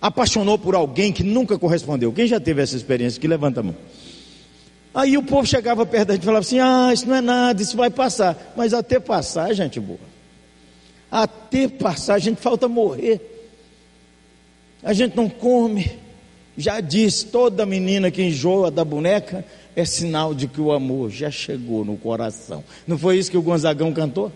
apaixonou 0.02 0.58
por 0.58 0.76
alguém 0.76 1.12
que 1.12 1.24
nunca 1.24 1.58
correspondeu. 1.58 2.12
Quem 2.12 2.28
já 2.28 2.40
teve 2.40 2.62
essa 2.62 2.76
experiência? 2.76 3.20
Que 3.20 3.28
levanta 3.28 3.60
a 3.60 3.64
mão. 3.64 3.76
Aí 4.94 5.18
o 5.18 5.24
povo 5.24 5.46
chegava 5.46 5.86
perto 5.86 6.08
da 6.08 6.14
gente 6.16 6.24
e 6.24 6.26
falava 6.26 6.46
assim: 6.46 6.60
Ah, 6.60 6.92
isso 6.94 7.08
não 7.08 7.16
é 7.16 7.22
nada, 7.22 7.62
isso 7.62 7.78
vai 7.78 7.90
passar. 7.90 8.54
Mas 8.58 8.74
até 8.74 9.00
passar, 9.00 9.54
gente 9.54 9.80
boa. 9.80 10.00
Até 11.12 11.68
passar, 11.68 12.16
a 12.16 12.20
gente 12.20 12.42
falta 12.42 12.68
morrer. 12.68 13.22
A 14.84 14.94
gente 14.94 15.16
não 15.16 15.30
come. 15.30 15.92
Já 16.58 16.82
diz: 16.82 17.24
toda 17.24 17.66
menina 17.66 18.12
que 18.12 18.22
enjoa 18.22 18.72
da 18.72 18.84
boneca 18.84 19.46
é 19.76 19.86
sinal 19.86 20.34
de 20.34 20.48
que 20.48 20.60
o 20.60 20.72
amor 20.72 21.10
já 21.10 21.30
chegou 21.30 21.86
no 21.86 21.96
coração. 21.96 22.64
Não 22.88 22.98
foi 22.98 23.18
isso 23.18 23.32
que 23.32 23.38
o 23.38 23.42
Gonzagão 23.42 23.94
cantou? 23.94 24.32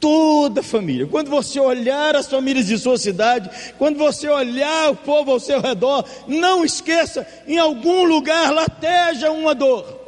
Toda 0.00 0.60
a 0.60 0.64
família. 0.64 1.06
Quando 1.06 1.30
você 1.30 1.58
olhar 1.58 2.16
as 2.16 2.28
famílias 2.28 2.66
de 2.66 2.78
sua 2.78 2.98
cidade, 2.98 3.50
quando 3.78 3.96
você 3.96 4.28
olhar 4.28 4.90
o 4.90 4.96
povo 4.96 5.32
ao 5.32 5.40
seu 5.40 5.60
redor, 5.60 6.04
não 6.26 6.64
esqueça, 6.64 7.26
em 7.46 7.58
algum 7.58 8.04
lugar 8.04 8.52
lateja 8.52 9.30
uma 9.30 9.54
dor. 9.54 10.06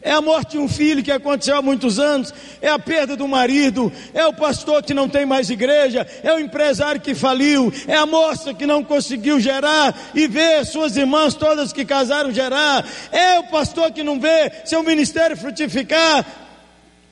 É 0.00 0.12
a 0.12 0.20
morte 0.20 0.52
de 0.52 0.58
um 0.58 0.68
filho 0.68 1.02
que 1.02 1.10
aconteceu 1.10 1.56
há 1.56 1.62
muitos 1.62 1.98
anos, 1.98 2.32
é 2.62 2.68
a 2.68 2.78
perda 2.78 3.16
do 3.16 3.26
marido, 3.26 3.92
é 4.14 4.24
o 4.26 4.32
pastor 4.32 4.80
que 4.80 4.94
não 4.94 5.08
tem 5.08 5.26
mais 5.26 5.50
igreja, 5.50 6.06
é 6.22 6.32
o 6.32 6.38
empresário 6.38 7.00
que 7.00 7.16
faliu, 7.16 7.72
é 7.86 7.96
a 7.96 8.06
moça 8.06 8.54
que 8.54 8.64
não 8.64 8.84
conseguiu 8.84 9.40
gerar 9.40 9.92
e 10.14 10.28
vê 10.28 10.64
suas 10.64 10.96
irmãs 10.96 11.34
todas 11.34 11.72
que 11.72 11.84
casaram 11.84 12.32
gerar, 12.32 12.86
é 13.10 13.40
o 13.40 13.44
pastor 13.48 13.90
que 13.90 14.04
não 14.04 14.20
vê 14.20 14.52
seu 14.64 14.84
ministério 14.84 15.36
frutificar, 15.36 16.24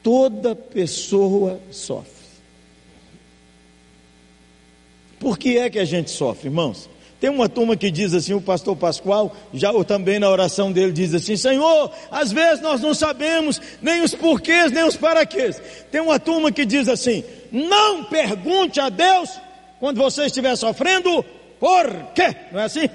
Toda 0.06 0.54
pessoa 0.54 1.58
sofre. 1.68 2.12
Por 5.18 5.36
que 5.36 5.58
é 5.58 5.68
que 5.68 5.80
a 5.80 5.84
gente 5.84 6.12
sofre, 6.12 6.46
irmãos? 6.46 6.88
Tem 7.20 7.28
uma 7.28 7.48
turma 7.48 7.76
que 7.76 7.90
diz 7.90 8.14
assim, 8.14 8.32
o 8.32 8.40
pastor 8.40 8.76
Pascoal, 8.76 9.34
já 9.52 9.72
também 9.82 10.20
na 10.20 10.30
oração 10.30 10.70
dele 10.70 10.92
diz 10.92 11.12
assim: 11.12 11.36
Senhor, 11.36 11.90
às 12.08 12.30
vezes 12.30 12.62
nós 12.62 12.80
não 12.80 12.94
sabemos 12.94 13.60
nem 13.82 14.00
os 14.00 14.14
porquês, 14.14 14.70
nem 14.70 14.84
os 14.84 14.96
paraquês. 14.96 15.60
Tem 15.90 16.00
uma 16.00 16.20
turma 16.20 16.52
que 16.52 16.64
diz 16.64 16.88
assim: 16.88 17.24
Não 17.50 18.04
pergunte 18.04 18.78
a 18.78 18.88
Deus 18.88 19.28
quando 19.80 19.96
você 19.96 20.26
estiver 20.26 20.54
sofrendo, 20.54 21.24
por 21.58 22.12
quê? 22.14 22.32
Não 22.52 22.60
é 22.60 22.64
assim? 22.66 22.88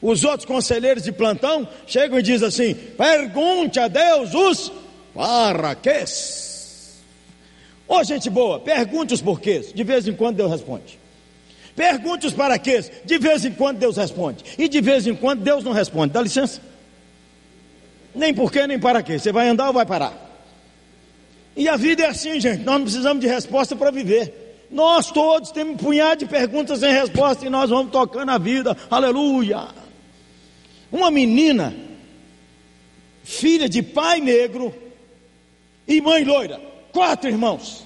Os 0.00 0.24
outros 0.24 0.46
conselheiros 0.46 1.02
de 1.02 1.12
plantão 1.12 1.68
chegam 1.86 2.18
e 2.18 2.22
dizem 2.22 2.48
assim: 2.48 2.72
Pergunte 2.72 3.78
a 3.78 3.88
Deus 3.88 4.32
os 4.32 4.72
para 5.14 5.74
quê? 5.74 6.04
Ô 7.88 7.96
oh, 7.96 8.04
gente 8.04 8.30
boa, 8.30 8.60
pergunte 8.60 9.12
os 9.12 9.20
porquês, 9.20 9.72
de 9.72 9.82
vez 9.82 10.06
em 10.06 10.12
quando 10.12 10.36
Deus 10.36 10.50
responde. 10.50 10.98
Pergunte 11.74 12.26
os 12.26 12.32
para 12.32 12.58
quê, 12.58 12.84
de 13.04 13.18
vez 13.18 13.44
em 13.44 13.52
quando 13.52 13.78
Deus 13.78 13.96
responde. 13.96 14.44
E 14.58 14.68
de 14.68 14.80
vez 14.80 15.06
em 15.06 15.14
quando 15.14 15.40
Deus 15.40 15.64
não 15.64 15.72
responde. 15.72 16.12
Dá 16.12 16.20
licença? 16.20 16.60
Nem 18.14 18.34
porquê, 18.34 18.66
nem 18.66 18.78
para 18.78 19.02
quê. 19.02 19.18
Você 19.18 19.32
vai 19.32 19.48
andar 19.48 19.68
ou 19.68 19.72
vai 19.72 19.86
parar? 19.86 20.14
E 21.56 21.68
a 21.68 21.76
vida 21.76 22.04
é 22.04 22.06
assim, 22.06 22.40
gente. 22.40 22.62
Nós 22.64 22.76
não 22.76 22.82
precisamos 22.82 23.20
de 23.20 23.26
resposta 23.26 23.74
para 23.74 23.90
viver. 23.90 24.66
Nós 24.70 25.10
todos 25.10 25.50
temos 25.50 25.74
um 25.74 25.76
punhado 25.76 26.20
de 26.20 26.26
perguntas 26.26 26.80
sem 26.80 26.92
resposta 26.92 27.44
e 27.44 27.50
nós 27.50 27.70
vamos 27.70 27.90
tocando 27.90 28.30
a 28.30 28.38
vida. 28.38 28.76
Aleluia. 28.90 29.68
Uma 30.92 31.10
menina, 31.10 31.74
filha 33.24 33.68
de 33.68 33.82
pai 33.82 34.20
negro, 34.20 34.74
e 35.90 36.00
mãe 36.00 36.22
loira, 36.22 36.60
quatro 36.92 37.28
irmãos. 37.28 37.84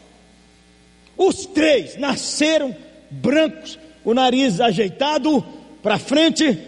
Os 1.17 1.47
três 1.47 1.97
nasceram 1.97 2.77
brancos, 3.11 3.79
o 4.05 4.13
nariz 4.13 4.61
ajeitado 4.61 5.43
para 5.83 5.99
frente 5.99 6.59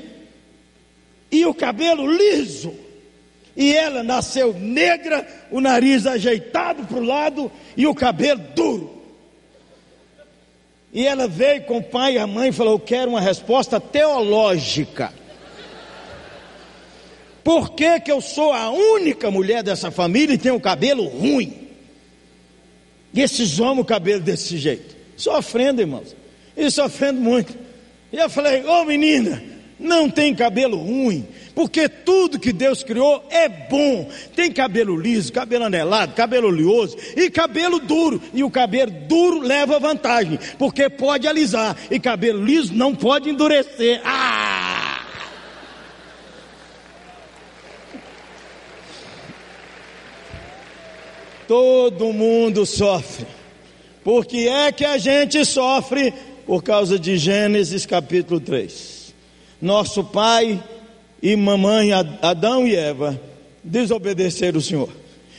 e 1.31 1.45
o 1.45 1.53
cabelo 1.53 2.11
liso. 2.11 2.73
E 3.55 3.75
ela 3.75 4.03
nasceu 4.03 4.55
negra, 4.55 5.27
o 5.51 5.61
nariz 5.61 6.07
ajeitado 6.07 6.85
para 6.85 6.99
o 6.99 7.05
lado 7.05 7.53
e 7.77 7.87
o 7.87 7.95
cabelo 7.95 8.41
duro. 8.55 9.03
E 10.93 11.07
ela 11.07 11.29
veio 11.29 11.65
com 11.65 11.79
o 11.79 11.83
pai 11.83 12.15
e 12.15 12.19
a 12.19 12.27
mãe 12.27 12.49
e 12.49 12.53
falou: 12.53 12.75
Eu 12.75 12.79
quero 12.79 13.11
uma 13.11 13.21
resposta 13.21 13.79
teológica. 13.79 15.13
Por 17.47 17.75
que, 17.75 18.01
que 18.01 18.11
eu 18.11 18.21
sou 18.21 18.53
a 18.53 18.71
única 18.71 19.31
mulher 19.31 19.63
dessa 19.63 19.89
família 19.89 20.35
e 20.35 20.39
tenho 20.39 20.59
cabelo 20.59 21.05
ruim? 21.05 21.69
E 23.15 23.23
esses 23.23 23.61
homens, 23.61 23.83
o 23.83 23.85
cabelo 23.85 24.21
desse 24.21 24.59
jeito, 24.59 24.97
sofrendo, 25.17 25.81
irmãos, 25.81 26.17
e 26.57 26.69
sofrendo 26.73 27.21
muito. 27.21 27.57
E 28.13 28.17
eu 28.17 28.29
falei, 28.29 28.65
ô 28.65 28.81
oh, 28.81 28.85
menina, 28.85 29.41
não 29.79 30.11
tem 30.11 30.35
cabelo 30.35 30.77
ruim, 30.77 31.25
porque 31.55 31.89
tudo 31.89 32.41
que 32.41 32.53
Deus 32.53 32.83
criou 32.83 33.25
é 33.31 33.49
bom. 33.49 34.11
Tem 34.35 34.51
cabelo 34.51 34.97
liso, 34.97 35.33
cabelo 35.33 35.67
anelado, 35.67 36.15
cabelo 36.15 36.49
oleoso 36.49 36.97
e 37.17 37.31
cabelo 37.31 37.79
duro. 37.79 38.21
E 38.35 38.43
o 38.43 38.51
cabelo 38.51 38.91
duro 38.91 39.39
leva 39.39 39.79
vantagem, 39.79 40.37
porque 40.59 40.91
pode 40.91 41.29
alisar, 41.29 41.77
e 41.93 42.01
cabelo 42.01 42.45
liso 42.45 42.75
não 42.75 42.93
pode 42.93 43.31
endurecer. 43.31 44.01
Ah! 44.05 44.66
Todo 51.47 52.13
mundo 52.13 52.67
sofre. 52.67 53.27
Por 54.03 54.25
que 54.27 54.49
é 54.49 54.71
que 54.73 54.85
a 54.85 54.99
gente 54.99 55.45
sofre? 55.45 56.13
Por 56.47 56.63
causa 56.63 56.99
de 56.99 57.17
Gênesis 57.17 57.87
capítulo 57.87 58.41
3. 58.41 59.15
Nosso 59.61 60.05
pai 60.05 60.63
e 61.23 61.35
mamãe 61.35 61.93
Adão 61.93 62.67
e 62.67 62.77
Eva 62.77 63.21
desobedeceram 63.65 64.59
o 64.59 64.63
Senhor. 64.63 64.89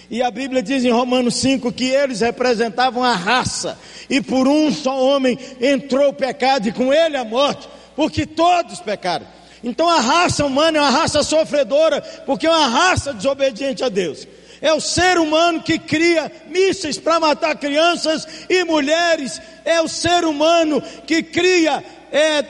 E 0.09 0.21
a 0.21 0.31
Bíblia 0.31 0.63
diz 0.63 0.85
em 0.85 0.91
Romanos 0.91 1.35
5 1.35 1.71
que 1.71 1.85
eles 1.85 2.21
representavam 2.21 3.03
a 3.03 3.13
raça, 3.13 3.77
e 4.09 4.21
por 4.21 4.47
um 4.47 4.71
só 4.71 5.01
homem 5.01 5.37
entrou 5.59 6.09
o 6.09 6.13
pecado, 6.13 6.67
e 6.67 6.71
com 6.71 6.93
ele 6.93 7.17
a 7.17 7.25
morte, 7.25 7.67
porque 7.95 8.25
todos 8.25 8.79
pecaram. 8.79 9.27
Então 9.61 9.89
a 9.89 9.99
raça 9.99 10.45
humana 10.45 10.77
é 10.77 10.81
uma 10.81 10.89
raça 10.89 11.23
sofredora, 11.23 12.01
porque 12.25 12.47
é 12.47 12.49
uma 12.49 12.67
raça 12.67 13.13
desobediente 13.13 13.83
a 13.83 13.89
Deus. 13.89 14.25
É 14.61 14.73
o 14.73 14.81
ser 14.81 15.17
humano 15.17 15.61
que 15.61 15.77
cria 15.77 16.31
mísseis 16.49 16.97
para 16.97 17.19
matar 17.19 17.55
crianças 17.55 18.27
e 18.49 18.63
mulheres. 18.63 19.41
É 19.63 19.81
o 19.81 19.87
ser 19.87 20.25
humano 20.25 20.81
que 21.05 21.21
cria 21.21 21.83
é, 22.11 22.43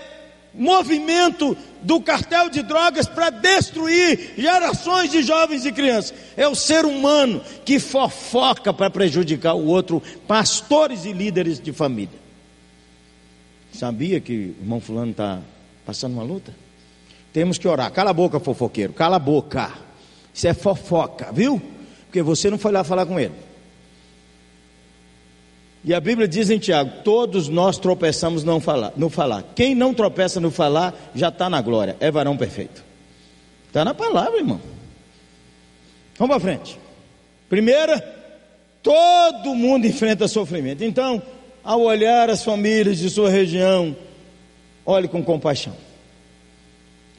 movimento 0.53 1.57
do 1.81 2.01
cartel 2.01 2.49
de 2.49 2.63
drogas 2.63 3.07
para 3.07 3.29
destruir 3.29 4.33
gerações 4.37 5.11
de 5.11 5.21
jovens 5.21 5.65
e 5.65 5.71
crianças. 5.71 6.13
É 6.35 6.47
o 6.47 6.55
ser 6.55 6.85
humano 6.85 7.41
que 7.63 7.79
fofoca 7.79 8.73
para 8.73 8.89
prejudicar 8.89 9.53
o 9.53 9.65
outro, 9.65 10.01
pastores 10.27 11.05
e 11.05 11.13
líderes 11.13 11.59
de 11.59 11.71
família. 11.71 12.27
Sabia 13.71 14.19
que 14.19 14.33
o 14.33 14.61
irmão 14.61 14.79
Fulano 14.79 15.11
está 15.11 15.39
passando 15.85 16.13
uma 16.13 16.23
luta? 16.23 16.53
Temos 17.31 17.57
que 17.57 17.67
orar. 17.67 17.91
Cala 17.91 18.09
a 18.09 18.13
boca, 18.13 18.39
fofoqueiro. 18.39 18.93
Cala 18.93 19.17
a 19.17 19.19
boca. 19.19 19.71
Isso 20.33 20.47
é 20.47 20.53
fofoca, 20.53 21.31
viu? 21.31 21.61
Porque 22.17 22.21
você 22.23 22.49
não 22.49 22.57
foi 22.57 22.71
lá 22.71 22.83
falar 22.83 23.05
com 23.05 23.19
ele. 23.19 23.33
E 25.83 25.93
a 25.93 25.99
Bíblia 25.99 26.27
diz 26.27 26.49
em 26.49 26.57
Tiago: 26.57 27.03
todos 27.03 27.47
nós 27.47 27.77
tropeçamos 27.77 28.43
não 28.43 28.59
falar, 28.59 28.93
no 28.95 29.09
falar. 29.09 29.43
Quem 29.55 29.75
não 29.75 29.93
tropeça 29.93 30.39
no 30.39 30.49
falar 30.49 30.95
já 31.13 31.29
está 31.29 31.49
na 31.49 31.61
glória, 31.61 31.95
é 31.99 32.09
varão 32.09 32.35
perfeito. 32.35 32.83
Está 33.67 33.85
na 33.85 33.93
palavra, 33.93 34.37
irmão. 34.37 34.59
Vamos 36.17 36.35
para 36.35 36.43
frente. 36.43 36.79
Primeira, 37.47 37.99
todo 38.81 39.53
mundo 39.53 39.85
enfrenta 39.85 40.27
sofrimento. 40.27 40.83
Então, 40.83 41.21
ao 41.63 41.81
olhar 41.81 42.29
as 42.31 42.43
famílias 42.43 42.97
de 42.97 43.09
sua 43.11 43.29
região, 43.29 43.95
olhe 44.83 45.07
com 45.07 45.23
compaixão. 45.23 45.75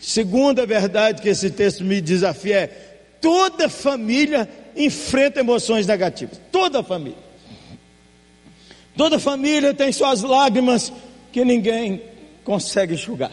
Segunda 0.00 0.66
verdade 0.66 1.22
que 1.22 1.28
esse 1.28 1.50
texto 1.50 1.84
me 1.84 2.00
desafia 2.00 2.56
é: 2.56 2.88
toda 3.20 3.68
família 3.68 4.48
enfrenta 4.78 5.40
emoções 5.40 5.86
negativas. 5.86 6.40
Toda 6.52 6.82
família. 6.82 7.28
Toda 8.96 9.18
família 9.18 9.74
tem 9.74 9.92
suas 9.92 10.22
lágrimas 10.22 10.92
que 11.30 11.44
ninguém 11.44 12.02
consegue 12.44 12.94
enxugar. 12.94 13.32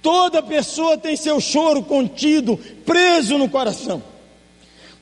Toda 0.00 0.42
pessoa 0.42 0.96
tem 0.96 1.16
seu 1.16 1.40
choro 1.40 1.82
contido, 1.82 2.56
preso 2.84 3.36
no 3.36 3.48
coração. 3.48 4.02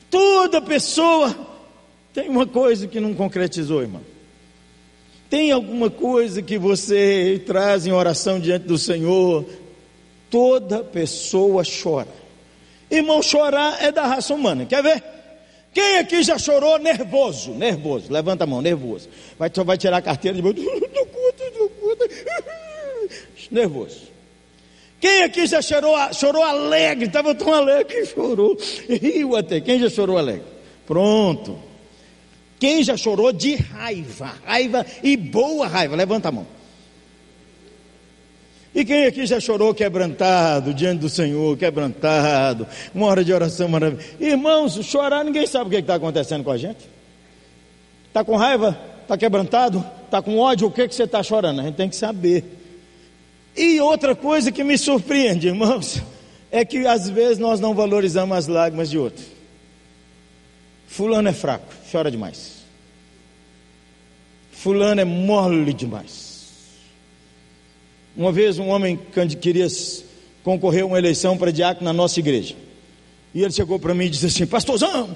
Toda 0.09 0.61
pessoa 0.61 1.35
tem 2.13 2.29
uma 2.29 2.47
coisa 2.47 2.87
que 2.87 2.99
não 2.99 3.13
concretizou, 3.13 3.81
irmão. 3.81 4.01
Tem 5.29 5.51
alguma 5.51 5.89
coisa 5.89 6.41
que 6.41 6.57
você 6.57 7.41
traz 7.45 7.85
em 7.85 7.91
oração 7.91 8.39
diante 8.39 8.65
do 8.65 8.77
Senhor? 8.77 9.45
Toda 10.29 10.83
pessoa 10.83 11.63
chora. 11.63 12.07
Irmão, 12.89 13.21
chorar 13.21 13.83
é 13.83 13.91
da 13.91 14.05
raça 14.05 14.33
humana. 14.33 14.65
Quer 14.65 14.83
ver? 14.83 15.14
Quem 15.75 15.97
aqui 15.97 16.23
já 16.23 16.37
chorou 16.39 16.79
nervoso? 16.79 17.51
Nervoso. 17.51 18.09
Levanta 18.09 18.45
a 18.45 18.47
mão, 18.47 18.61
nervoso. 18.61 19.09
Vai, 19.37 19.49
vai 19.49 19.77
tirar 19.77 19.97
a 19.97 20.01
carteira 20.01 20.41
de 20.41 20.41
do 20.53 20.55
Nervoso. 23.51 24.03
Quem 25.01 25.23
aqui 25.23 25.45
já 25.45 25.61
chorou, 25.61 25.93
chorou 26.13 26.41
alegre? 26.41 27.07
Estava 27.07 27.35
tão 27.35 27.53
alegre 27.53 27.93
que 27.93 28.05
chorou. 28.05 28.57
Riu 28.87 29.35
até. 29.35 29.59
Quem 29.59 29.77
já 29.77 29.89
chorou 29.89 30.17
alegre? 30.17 30.45
Pronto. 30.87 31.59
Quem 32.57 32.81
já 32.81 32.95
chorou 32.95 33.33
de 33.33 33.57
raiva? 33.57 34.33
Raiva 34.45 34.85
e 35.03 35.17
boa 35.17 35.67
raiva. 35.67 35.97
Levanta 35.97 36.29
a 36.29 36.31
mão. 36.31 36.47
E 38.75 38.83
quem 38.83 39.05
aqui 39.05 39.25
já 39.25 39.39
chorou 39.39 39.73
quebrantado 39.73 40.73
diante 40.73 40.99
do 40.99 41.09
Senhor, 41.09 41.57
quebrantado, 41.57 42.67
uma 42.93 43.05
hora 43.05 43.23
de 43.23 43.31
oração 43.31 43.69
maravilhosa. 43.69 44.09
Irmãos, 44.19 44.75
chorar, 44.85 45.23
ninguém 45.23 45.47
sabe 45.47 45.67
o 45.67 45.69
que 45.69 45.77
está 45.77 45.95
acontecendo 45.95 46.43
com 46.43 46.51
a 46.51 46.57
gente. 46.57 46.89
Está 48.09 48.21
com 48.25 48.35
raiva? 48.35 48.77
Está 49.01 49.17
quebrantado? 49.17 49.83
Está 50.03 50.21
com 50.21 50.37
ódio? 50.37 50.67
O 50.67 50.71
que, 50.71 50.89
que 50.89 50.93
você 50.93 51.03
está 51.03 51.23
chorando? 51.23 51.61
A 51.61 51.63
gente 51.63 51.75
tem 51.75 51.87
que 51.87 51.95
saber. 51.95 52.43
E 53.55 53.79
outra 53.79 54.13
coisa 54.13 54.51
que 54.51 54.61
me 54.61 54.77
surpreende, 54.77 55.47
irmãos, 55.47 56.01
é 56.51 56.65
que 56.65 56.85
às 56.85 57.09
vezes 57.09 57.37
nós 57.37 57.61
não 57.61 57.73
valorizamos 57.73 58.37
as 58.37 58.47
lágrimas 58.47 58.89
de 58.89 58.97
outro. 58.97 59.23
Fulano 60.85 61.29
é 61.29 61.33
fraco, 61.33 61.73
chora 61.89 62.11
demais. 62.11 62.55
Fulano 64.51 64.99
é 64.99 65.05
mole 65.05 65.73
demais. 65.73 66.24
Uma 68.15 68.31
vez 68.31 68.57
um 68.59 68.69
homem 68.69 68.99
queria 69.41 69.67
concorrer 70.43 70.83
a 70.83 70.85
uma 70.85 70.97
eleição 70.97 71.37
para 71.37 71.51
diácono 71.51 71.85
na 71.85 71.93
nossa 71.93 72.19
igreja. 72.19 72.55
E 73.33 73.41
ele 73.41 73.51
chegou 73.51 73.79
para 73.79 73.93
mim 73.93 74.05
e 74.05 74.09
disse 74.09 74.27
assim: 74.27 74.45
Pastorzão, 74.45 75.15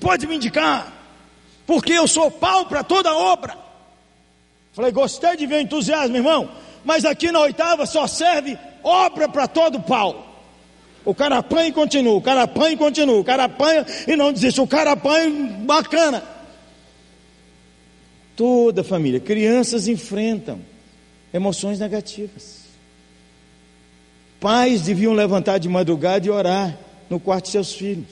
pode 0.00 0.26
me 0.26 0.36
indicar, 0.36 0.92
porque 1.66 1.92
eu 1.92 2.08
sou 2.08 2.30
pau 2.30 2.66
para 2.66 2.82
toda 2.82 3.14
obra. 3.14 3.56
Falei, 4.72 4.90
gostei 4.90 5.36
de 5.36 5.46
ver 5.46 5.56
o 5.56 5.60
entusiasmo, 5.60 6.16
irmão 6.16 6.50
mas 6.84 7.04
aqui 7.04 7.32
na 7.32 7.40
oitava 7.40 7.86
só 7.86 8.06
serve 8.06 8.58
obra 8.82 9.28
para 9.28 9.48
todo 9.48 9.80
pau. 9.80 10.32
O 11.04 11.14
cara 11.14 11.38
apanha 11.38 11.68
e 11.68 11.72
continua, 11.72 12.14
o 12.14 12.20
cara 12.20 12.42
apanha 12.42 12.72
e 12.72 12.76
continua, 12.76 13.18
o 13.18 13.24
cara 13.24 13.44
apanha 13.44 13.84
e 14.06 14.16
não 14.16 14.32
desiste, 14.32 14.60
o 14.60 14.66
cara 14.66 14.92
apanha 14.92 15.30
bacana. 15.60 16.22
Toda 18.36 18.84
família, 18.84 19.20
crianças 19.20 19.88
enfrentam 19.88 20.60
emoções 21.34 21.80
negativas. 21.80 22.62
Pais 24.38 24.82
deviam 24.82 25.12
levantar 25.12 25.58
de 25.58 25.68
madrugada 25.68 26.24
e 26.26 26.30
orar 26.30 26.78
no 27.10 27.18
quarto 27.18 27.46
de 27.46 27.50
seus 27.50 27.74
filhos. 27.74 28.06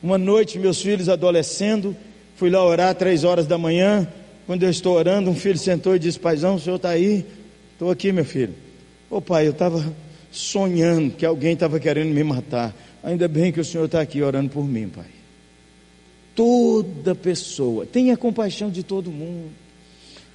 Uma 0.00 0.16
noite, 0.16 0.58
meus 0.58 0.80
filhos 0.80 1.08
adolescendo, 1.08 1.96
fui 2.36 2.50
lá 2.50 2.64
orar 2.64 2.94
três 2.94 3.24
horas 3.24 3.46
da 3.46 3.58
manhã. 3.58 4.06
Quando 4.46 4.62
eu 4.62 4.70
estou 4.70 4.96
orando, 4.96 5.28
um 5.28 5.34
filho 5.34 5.58
sentou 5.58 5.96
e 5.96 5.98
disse: 5.98 6.20
Paizão, 6.20 6.54
o 6.54 6.60
senhor 6.60 6.76
está 6.76 6.90
aí? 6.90 7.26
Estou 7.72 7.90
aqui, 7.90 8.12
meu 8.12 8.24
filho. 8.24 8.54
Ô 9.10 9.20
pai, 9.20 9.46
eu 9.46 9.52
estava 9.52 9.92
sonhando 10.30 11.14
que 11.16 11.26
alguém 11.26 11.54
estava 11.54 11.80
querendo 11.80 12.14
me 12.14 12.22
matar. 12.22 12.74
Ainda 13.02 13.26
bem 13.26 13.50
que 13.50 13.60
o 13.60 13.64
Senhor 13.64 13.86
está 13.86 14.00
aqui 14.00 14.22
orando 14.22 14.50
por 14.50 14.64
mim, 14.64 14.88
pai. 14.88 15.06
Toda 16.34 17.14
pessoa, 17.14 17.86
tenha 17.86 18.16
compaixão 18.16 18.70
de 18.70 18.82
todo 18.82 19.10
mundo, 19.10 19.50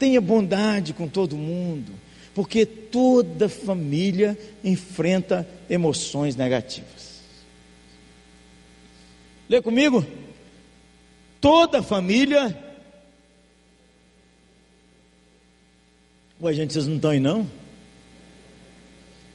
tenha 0.03 0.19
bondade 0.19 0.91
com 0.91 1.07
todo 1.07 1.37
mundo, 1.37 1.93
porque 2.35 2.65
toda 2.65 3.47
família 3.47 4.37
enfrenta 4.61 5.47
emoções 5.69 6.35
negativas. 6.35 7.21
Lê 9.47 9.61
comigo? 9.61 10.05
Toda 11.39 11.81
família 11.81 12.53
Ué, 16.41 16.51
gente, 16.51 16.73
vocês 16.73 16.85
não 16.85 16.97
estão 16.97 17.11
aí 17.11 17.21
não? 17.21 17.49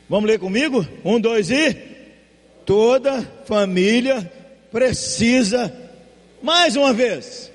Vamos 0.06 0.28
ler 0.28 0.38
comigo? 0.38 0.86
Um, 1.02 1.18
dois 1.18 1.50
e. 1.50 1.74
Toda 2.66 3.22
família 3.46 4.30
precisa, 4.70 5.74
mais 6.42 6.76
uma 6.76 6.92
vez. 6.92 7.50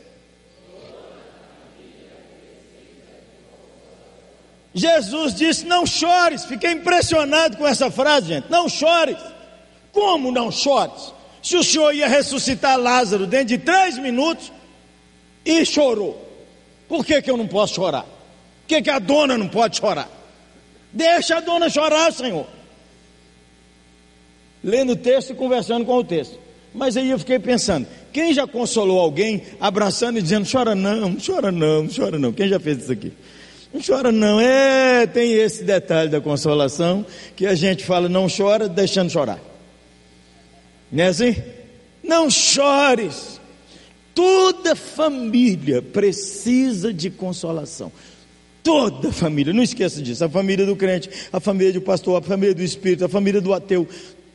Jesus 4.74 5.36
disse: 5.36 5.66
Não 5.66 5.86
chores. 5.86 6.46
Fiquei 6.46 6.72
impressionado 6.72 7.58
com 7.58 7.68
essa 7.68 7.92
frase, 7.92 8.28
gente. 8.28 8.50
Não 8.50 8.68
chores. 8.68 9.18
Como 9.92 10.32
não 10.32 10.52
chores? 10.52 11.14
Se 11.42 11.56
o 11.56 11.64
Senhor 11.64 11.94
ia 11.94 12.08
ressuscitar 12.08 12.80
Lázaro 12.80 13.28
dentro 13.28 13.48
de 13.48 13.58
três 13.58 13.98
minutos 13.98 14.52
e 15.46 15.66
chorou, 15.66 16.20
por 16.88 17.06
que, 17.06 17.22
que 17.22 17.30
eu 17.30 17.38
não 17.38 17.48
posso 17.48 17.76
chorar? 17.76 18.04
Por 18.04 18.68
que, 18.68 18.82
que 18.82 18.90
a 18.90 18.98
dona 18.98 19.38
não 19.38 19.50
pode 19.50 19.78
chorar? 19.78 20.10
Deixa 20.92 21.38
a 21.38 21.40
dona 21.42 21.70
chorar, 21.70 22.12
Senhor. 22.14 22.48
Lendo 24.64 24.94
o 24.94 24.96
texto 24.96 25.32
e 25.32 25.36
conversando 25.36 25.86
com 25.86 25.98
o 25.98 26.04
texto. 26.04 26.40
Mas 26.74 26.96
aí 26.98 27.10
eu 27.10 27.20
fiquei 27.20 27.38
pensando: 27.38 27.86
quem 28.12 28.34
já 28.34 28.48
consolou 28.48 29.00
alguém 29.00 29.44
abraçando 29.60 30.18
e 30.18 30.22
dizendo, 30.22 30.48
chora 30.50 30.74
não, 30.74 31.18
chora 31.24 31.52
não, 31.52 31.88
chora 31.88 32.18
não? 32.18 32.32
Quem 32.32 32.48
já 32.48 32.60
fez 32.60 32.84
isso 32.84 32.92
aqui? 32.92 33.12
Não 33.74 33.82
chora 33.82 34.12
não, 34.12 34.40
é, 34.40 35.08
tem 35.08 35.34
esse 35.34 35.64
detalhe 35.64 36.08
da 36.08 36.22
consolação 36.22 37.04
que 37.36 37.48
a 37.48 37.56
gente 37.56 37.84
fala, 37.84 38.08
não 38.08 38.28
chora, 38.30 38.70
deixando 38.70 39.10
chorar. 39.10 39.40
Não 40.92 41.04
é 41.04 41.08
assim? 41.08 41.36
Não 42.04 42.30
chores. 42.30 43.42
Toda 44.14 44.76
família 44.76 45.82
precisa 45.82 46.94
de 46.94 47.10
consolação. 47.10 47.92
Toda 48.62 49.12
família, 49.12 49.52
não 49.52 49.64
esqueça 49.64 50.02
disso, 50.02 50.24
a 50.24 50.30
família 50.30 50.66
do 50.66 50.76
crente, 50.76 51.10
a 51.34 51.40
família 51.40 51.74
do 51.74 51.82
pastor, 51.82 52.22
a 52.22 52.22
família 52.22 52.54
do 52.54 52.62
espírito, 52.62 53.04
a 53.04 53.10
família 53.10 53.42
do 53.42 53.54
ateu, 53.54 53.88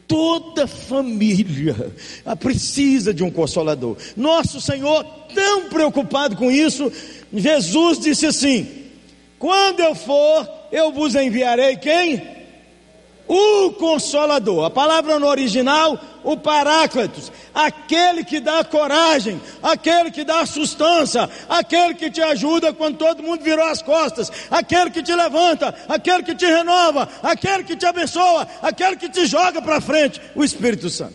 toda 0.07 0.67
família 0.67 1.93
precisa 2.41 3.15
de 3.15 3.23
um 3.23 3.31
consolador. 3.31 3.97
Nosso 4.17 4.61
Senhor, 4.61 5.05
tão 5.33 5.69
preocupado 5.69 6.37
com 6.37 6.51
isso, 6.51 6.93
Jesus 7.33 8.01
disse 8.01 8.27
assim: 8.27 8.78
Quando 9.39 9.81
eu 9.81 9.95
for, 9.95 10.49
eu 10.73 10.93
vos 10.93 11.15
enviarei 11.15 11.77
quem? 11.77 12.39
o 13.29 13.73
Consolador. 13.73 14.65
A 14.65 14.71
palavra 14.71 15.19
no 15.19 15.27
original, 15.27 16.01
o 16.25 16.37
Paráclitos, 16.37 17.31
aquele 17.55 18.25
que 18.25 18.41
dá 18.41 18.65
coragem, 18.65 19.41
aquele 19.63 20.11
que 20.11 20.25
dá 20.25 20.45
sustância, 20.47 21.29
aquele 21.49 21.95
que 21.95 22.11
te 22.11 22.23
ajuda 22.23 22.73
quando 22.73 22.97
todo 22.97 23.23
mundo 23.23 23.45
virou 23.45 23.67
as 23.67 23.83
costas, 23.83 24.33
aquele 24.51 24.91
que 24.91 25.03
te 25.03 25.15
levanta, 25.15 25.75
aquele 25.89 26.23
que 26.23 26.35
te 26.35 26.47
renova, 26.47 27.07
aquele 27.23 27.63
que 27.65 27.77
te 27.77 27.85
abençoa, 27.85 28.49
aquele 28.63 28.97
que 28.97 29.11
te 29.11 29.27
joga 29.27 29.61
para 29.61 29.81
frente, 29.81 30.21
o 30.35 30.43
Espírito 30.43 30.89
Santo. 30.89 31.15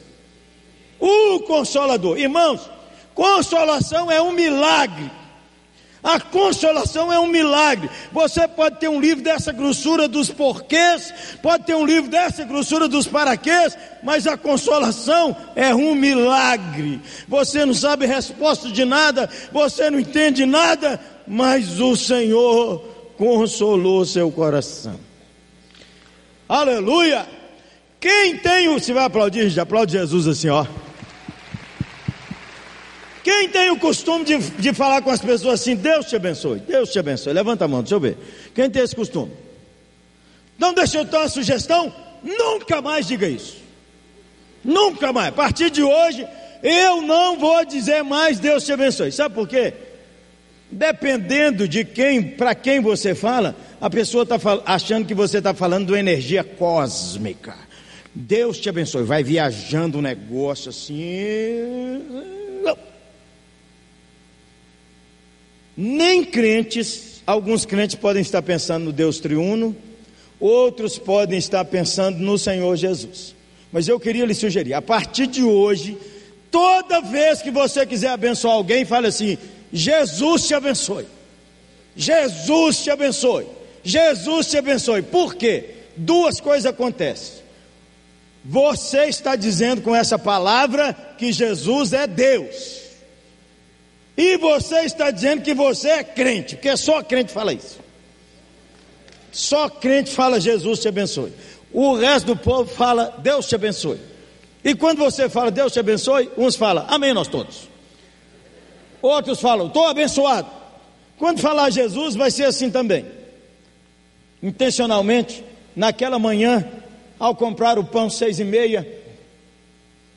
O 0.99 1.39
Consolador. 1.41 2.17
Irmãos, 2.17 2.69
consolação 3.15 4.11
é 4.11 4.21
um 4.21 4.31
milagre. 4.31 5.22
A 6.03 6.19
consolação 6.19 7.13
é 7.13 7.17
um 7.17 7.27
milagre. 7.27 7.89
Você 8.11 8.45
pode 8.45 8.77
ter 8.77 8.89
um 8.89 8.99
livro 8.99 9.23
dessa 9.23 9.53
grossura 9.53 10.05
dos 10.05 10.29
porquês, 10.29 11.13
pode 11.41 11.63
ter 11.63 11.75
um 11.75 11.85
livro 11.85 12.11
dessa 12.11 12.43
grossura 12.43 12.89
dos 12.89 13.07
paraquês, 13.07 13.77
mas 14.03 14.27
a 14.27 14.35
consolação 14.35 15.35
é 15.55 15.73
um 15.73 15.95
milagre. 15.95 16.99
Você 17.27 17.65
não 17.65 17.73
sabe 17.73 18.05
resposta 18.05 18.69
de 18.69 18.83
nada, 18.83 19.29
você 19.51 19.89
não 19.89 19.97
entende 19.97 20.45
nada, 20.45 20.99
mas 21.25 21.79
o 21.79 21.95
Senhor 21.95 22.79
consolou 23.17 24.05
seu 24.05 24.29
coração. 24.29 24.99
Aleluia! 26.49 27.25
Quem 28.03 28.35
tem 28.35 28.67
o. 28.67 28.77
Se 28.81 28.91
vai 28.91 29.05
aplaudir, 29.05 29.57
aplaude 29.57 29.93
Jesus 29.93 30.27
assim, 30.27 30.49
ó. 30.49 30.65
Quem 33.23 33.47
tem 33.47 33.71
o 33.71 33.79
costume 33.79 34.25
de, 34.25 34.37
de 34.37 34.73
falar 34.73 35.01
com 35.01 35.09
as 35.09 35.21
pessoas 35.21 35.61
assim, 35.61 35.75
Deus 35.75 36.07
te 36.07 36.15
abençoe, 36.15 36.59
Deus 36.59 36.91
te 36.91 36.99
abençoe, 36.99 37.31
levanta 37.31 37.63
a 37.63 37.67
mão, 37.67 37.81
deixa 37.81 37.95
eu 37.95 37.99
ver. 37.99 38.17
Quem 38.53 38.69
tem 38.69 38.83
esse 38.83 38.95
costume? 38.95 39.31
Não 40.57 40.73
deixa 40.73 40.97
eu 40.97 41.05
dar 41.05 41.21
uma 41.21 41.29
sugestão, 41.29 41.93
nunca 42.21 42.81
mais 42.81 43.07
diga 43.07 43.27
isso. 43.27 43.63
Nunca 44.63 45.13
mais. 45.13 45.29
A 45.29 45.31
partir 45.31 45.69
de 45.69 45.81
hoje, 45.81 46.27
eu 46.61 47.01
não 47.01 47.37
vou 47.37 47.65
dizer 47.65 48.03
mais 48.03 48.39
Deus 48.39 48.65
te 48.65 48.73
abençoe. 48.73 49.11
Sabe 49.11 49.33
por 49.33 49.47
quê? 49.47 49.73
Dependendo 50.69 51.67
de 51.67 51.85
quem, 51.85 52.21
para 52.21 52.53
quem 52.55 52.81
você 52.81 53.15
fala, 53.15 53.55
a 53.79 53.89
pessoa 53.89 54.23
está 54.23 54.37
achando 54.65 55.05
que 55.05 55.13
você 55.13 55.37
está 55.37 55.53
falando 55.53 55.87
de 55.87 55.91
uma 55.91 55.99
energia 55.99 56.43
cósmica. 56.43 57.55
Deus 58.13 58.59
te 58.59 58.69
abençoe. 58.69 59.03
Vai 59.03 59.23
viajando 59.23 59.97
um 59.97 60.01
negócio 60.01 60.69
assim. 60.69 62.01
Nem 65.75 66.23
crentes, 66.23 67.21
alguns 67.25 67.65
crentes 67.65 67.95
podem 67.95 68.21
estar 68.21 68.41
pensando 68.41 68.85
no 68.85 68.91
Deus 68.91 69.19
triuno, 69.19 69.75
outros 70.39 70.97
podem 70.99 71.39
estar 71.39 71.65
pensando 71.65 72.19
no 72.19 72.37
Senhor 72.37 72.75
Jesus. 72.75 73.35
Mas 73.71 73.87
eu 73.87 73.99
queria 73.99 74.25
lhe 74.25 74.35
sugerir, 74.35 74.73
a 74.73 74.81
partir 74.81 75.25
de 75.25 75.43
hoje, 75.43 75.97
toda 76.51 77.01
vez 77.01 77.41
que 77.41 77.49
você 77.49 77.85
quiser 77.85 78.09
abençoar 78.09 78.53
alguém, 78.53 78.85
fale 78.85 79.07
assim: 79.07 79.37
Jesus 79.71 80.47
te 80.47 80.53
abençoe. 80.53 81.05
Jesus 81.95 82.83
te 82.83 82.91
abençoe. 82.91 83.47
Jesus 83.83 84.47
te 84.47 84.57
abençoe. 84.57 85.01
Por 85.01 85.35
quê? 85.35 85.71
Duas 85.97 86.39
coisas 86.39 86.65
acontecem. 86.65 87.43
Você 88.45 89.05
está 89.05 89.35
dizendo 89.35 89.81
com 89.81 89.95
essa 89.95 90.19
palavra 90.19 90.93
que 91.17 91.31
Jesus 91.31 91.93
é 91.93 92.05
Deus. 92.05 92.82
E 94.15 94.37
você 94.37 94.81
está 94.81 95.09
dizendo 95.09 95.41
que 95.41 95.53
você 95.53 95.89
é 95.89 96.03
crente, 96.03 96.55
porque 96.55 96.75
só 96.77 97.01
crente 97.01 97.31
fala 97.31 97.53
isso. 97.53 97.79
Só 99.31 99.67
crente 99.67 100.11
fala 100.11 100.39
Jesus 100.39 100.79
te 100.79 100.87
abençoe. 100.87 101.33
O 101.71 101.95
resto 101.95 102.27
do 102.27 102.37
povo 102.37 102.69
fala 102.69 103.15
Deus 103.17 103.47
te 103.47 103.55
abençoe. 103.55 103.99
E 104.63 104.75
quando 104.75 104.99
você 104.99 105.27
fala 105.27 105.49
Deus 105.49 105.73
te 105.73 105.79
abençoe, 105.79 106.29
uns 106.37 106.55
falam 106.55 106.85
Amém 106.87 107.13
nós 107.13 107.27
todos. 107.27 107.67
Outros 109.01 109.41
falam 109.41 109.67
estou 109.67 109.87
abençoado. 109.87 110.47
Quando 111.17 111.39
falar 111.39 111.71
Jesus 111.71 112.15
vai 112.15 112.29
ser 112.29 112.45
assim 112.45 112.69
também. 112.69 113.05
Intencionalmente, 114.41 115.43
naquela 115.75 116.19
manhã, 116.19 116.67
ao 117.17 117.35
comprar 117.35 117.79
o 117.79 117.83
pão 117.83 118.09
seis 118.09 118.39
e 118.39 118.43
meia, 118.43 118.87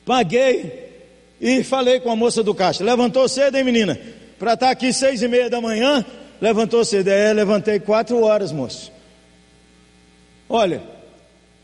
paguei 0.05 0.86
e 1.41 1.63
falei 1.63 2.01
com 2.01 2.11
a 2.11 2.17
moça 2.17 2.43
do 2.43 2.55
caixa. 2.55 2.83
Levantou 2.83 3.29
cedo, 3.29 3.57
hein, 3.57 3.65
menina? 3.65 3.99
Para 4.39 4.55
estar 4.55 4.67
tá 4.67 4.73
aqui 4.73 4.93
seis 4.93 5.23
e 5.23 5.29
meia 5.29 5.51
da 5.51 5.61
manhã, 5.61 6.05
levantou 6.41 6.85
cedo. 6.85 7.09
É, 7.09 7.33
levantei 7.33 7.79
quatro 7.79 8.23
horas, 8.23 8.53
moço. 8.53 8.93
Olha, 10.49 10.83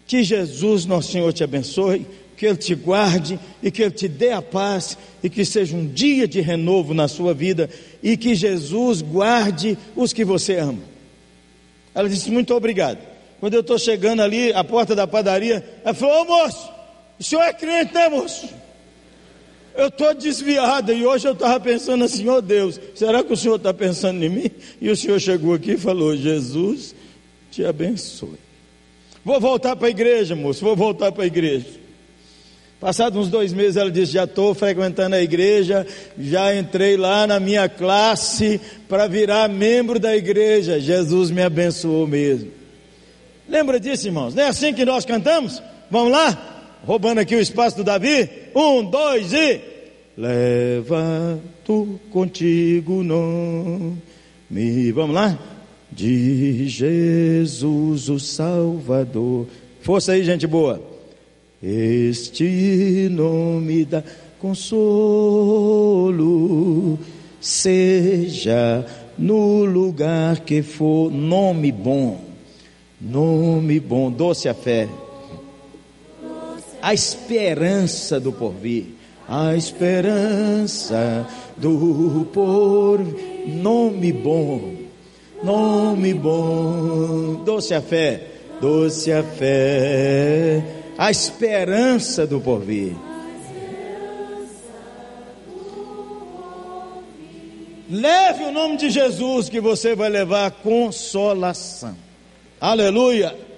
que 0.06 0.22
Jesus, 0.22 0.84
nosso 0.84 1.12
Senhor, 1.12 1.32
te 1.32 1.44
abençoe, 1.44 2.06
que 2.36 2.46
Ele 2.46 2.56
te 2.56 2.74
guarde 2.74 3.38
e 3.62 3.70
que 3.70 3.82
Ele 3.82 3.92
te 3.92 4.08
dê 4.08 4.30
a 4.32 4.42
paz 4.42 4.98
e 5.22 5.30
que 5.30 5.44
seja 5.44 5.76
um 5.76 5.86
dia 5.86 6.26
de 6.26 6.40
renovo 6.40 6.92
na 6.92 7.08
sua 7.08 7.32
vida 7.32 7.70
e 8.02 8.16
que 8.16 8.34
Jesus 8.34 9.00
guarde 9.00 9.78
os 9.94 10.12
que 10.12 10.24
você 10.24 10.56
ama. 10.56 10.80
Ela 11.94 12.08
disse: 12.08 12.30
Muito 12.30 12.54
obrigado. 12.54 12.98
Quando 13.38 13.54
eu 13.54 13.60
estou 13.60 13.78
chegando 13.78 14.22
ali, 14.22 14.52
à 14.52 14.62
porta 14.62 14.94
da 14.94 15.06
padaria, 15.06 15.64
ela 15.84 15.94
falou: 15.94 16.22
Ô 16.22 16.24
moço, 16.24 16.70
o 17.18 17.22
senhor 17.22 17.42
é 17.42 17.52
crente, 17.52 17.94
né, 17.94 18.08
moço? 18.08 18.48
Eu 19.74 19.88
estou 19.88 20.14
desviada 20.14 20.92
e 20.92 21.04
hoje 21.04 21.26
eu 21.26 21.32
estava 21.32 21.58
pensando 21.58 22.04
assim, 22.04 22.28
ó 22.28 22.36
oh 22.36 22.42
Deus, 22.42 22.78
será 22.94 23.22
que 23.22 23.32
o 23.32 23.36
Senhor 23.36 23.56
está 23.56 23.72
pensando 23.72 24.22
em 24.22 24.28
mim? 24.28 24.50
E 24.80 24.90
o 24.90 24.96
Senhor 24.96 25.18
chegou 25.18 25.54
aqui 25.54 25.72
e 25.72 25.78
falou: 25.78 26.16
Jesus 26.16 26.94
te 27.50 27.64
abençoe. 27.64 28.38
Vou 29.24 29.40
voltar 29.40 29.76
para 29.76 29.86
a 29.86 29.90
igreja, 29.90 30.34
moço, 30.34 30.64
vou 30.64 30.76
voltar 30.76 31.12
para 31.12 31.24
a 31.24 31.26
igreja. 31.26 31.82
Passados 32.80 33.16
uns 33.16 33.30
dois 33.30 33.52
meses, 33.52 33.76
ela 33.76 33.90
disse: 33.90 34.12
Já 34.12 34.24
estou 34.24 34.52
frequentando 34.54 35.14
a 35.14 35.22
igreja, 35.22 35.86
já 36.18 36.54
entrei 36.54 36.96
lá 36.96 37.26
na 37.28 37.38
minha 37.38 37.68
classe 37.68 38.60
para 38.88 39.06
virar 39.06 39.48
membro 39.48 40.00
da 40.00 40.16
igreja. 40.16 40.80
Jesus 40.80 41.30
me 41.30 41.42
abençoou 41.42 42.06
mesmo. 42.08 42.50
Lembra 43.48 43.78
disso, 43.78 44.08
irmãos? 44.08 44.34
Não 44.34 44.42
é 44.42 44.48
assim 44.48 44.74
que 44.74 44.84
nós 44.84 45.04
cantamos? 45.04 45.62
Vamos 45.90 46.10
lá? 46.10 46.61
Roubando 46.86 47.18
aqui 47.18 47.34
o 47.34 47.40
espaço 47.40 47.76
do 47.76 47.84
Davi. 47.84 48.28
Um, 48.54 48.84
dois 48.84 49.32
e. 49.32 49.60
Leva 50.16 51.40
tu 51.64 51.98
contigo 52.10 53.02
nome. 53.02 54.00
Vamos 54.92 55.14
lá? 55.14 55.38
De 55.90 56.68
Jesus 56.68 58.08
o 58.08 58.20
Salvador. 58.20 59.46
Força 59.80 60.12
aí, 60.12 60.22
gente 60.24 60.46
boa. 60.46 60.82
Este 61.62 63.08
nome 63.10 63.84
dá 63.84 64.02
consolo, 64.40 66.18
seja 67.40 68.84
no 69.16 69.64
lugar 69.64 70.40
que 70.40 70.62
for, 70.62 71.12
nome 71.12 71.70
bom, 71.70 72.20
nome 73.00 73.78
bom, 73.78 74.10
doce 74.10 74.48
a 74.48 74.54
fé 74.54 74.88
a 76.82 76.92
esperança 76.92 78.18
do 78.18 78.32
porvir, 78.32 78.86
a 79.28 79.54
esperança 79.54 81.24
do 81.56 82.28
porvir, 82.34 83.46
nome 83.46 84.12
bom, 84.12 84.74
nome 85.44 86.12
bom, 86.12 87.42
doce 87.44 87.72
a 87.72 87.80
fé, 87.80 88.26
doce 88.60 89.12
a 89.12 89.22
fé, 89.22 90.64
a 90.98 91.08
esperança 91.08 92.26
do 92.26 92.40
porvir. 92.40 92.96
Leve 97.88 98.44
o 98.44 98.50
nome 98.50 98.76
de 98.76 98.90
Jesus 98.90 99.48
que 99.48 99.60
você 99.60 99.94
vai 99.94 100.08
levar 100.08 100.50
consolação. 100.50 101.94
Aleluia. 102.60 103.51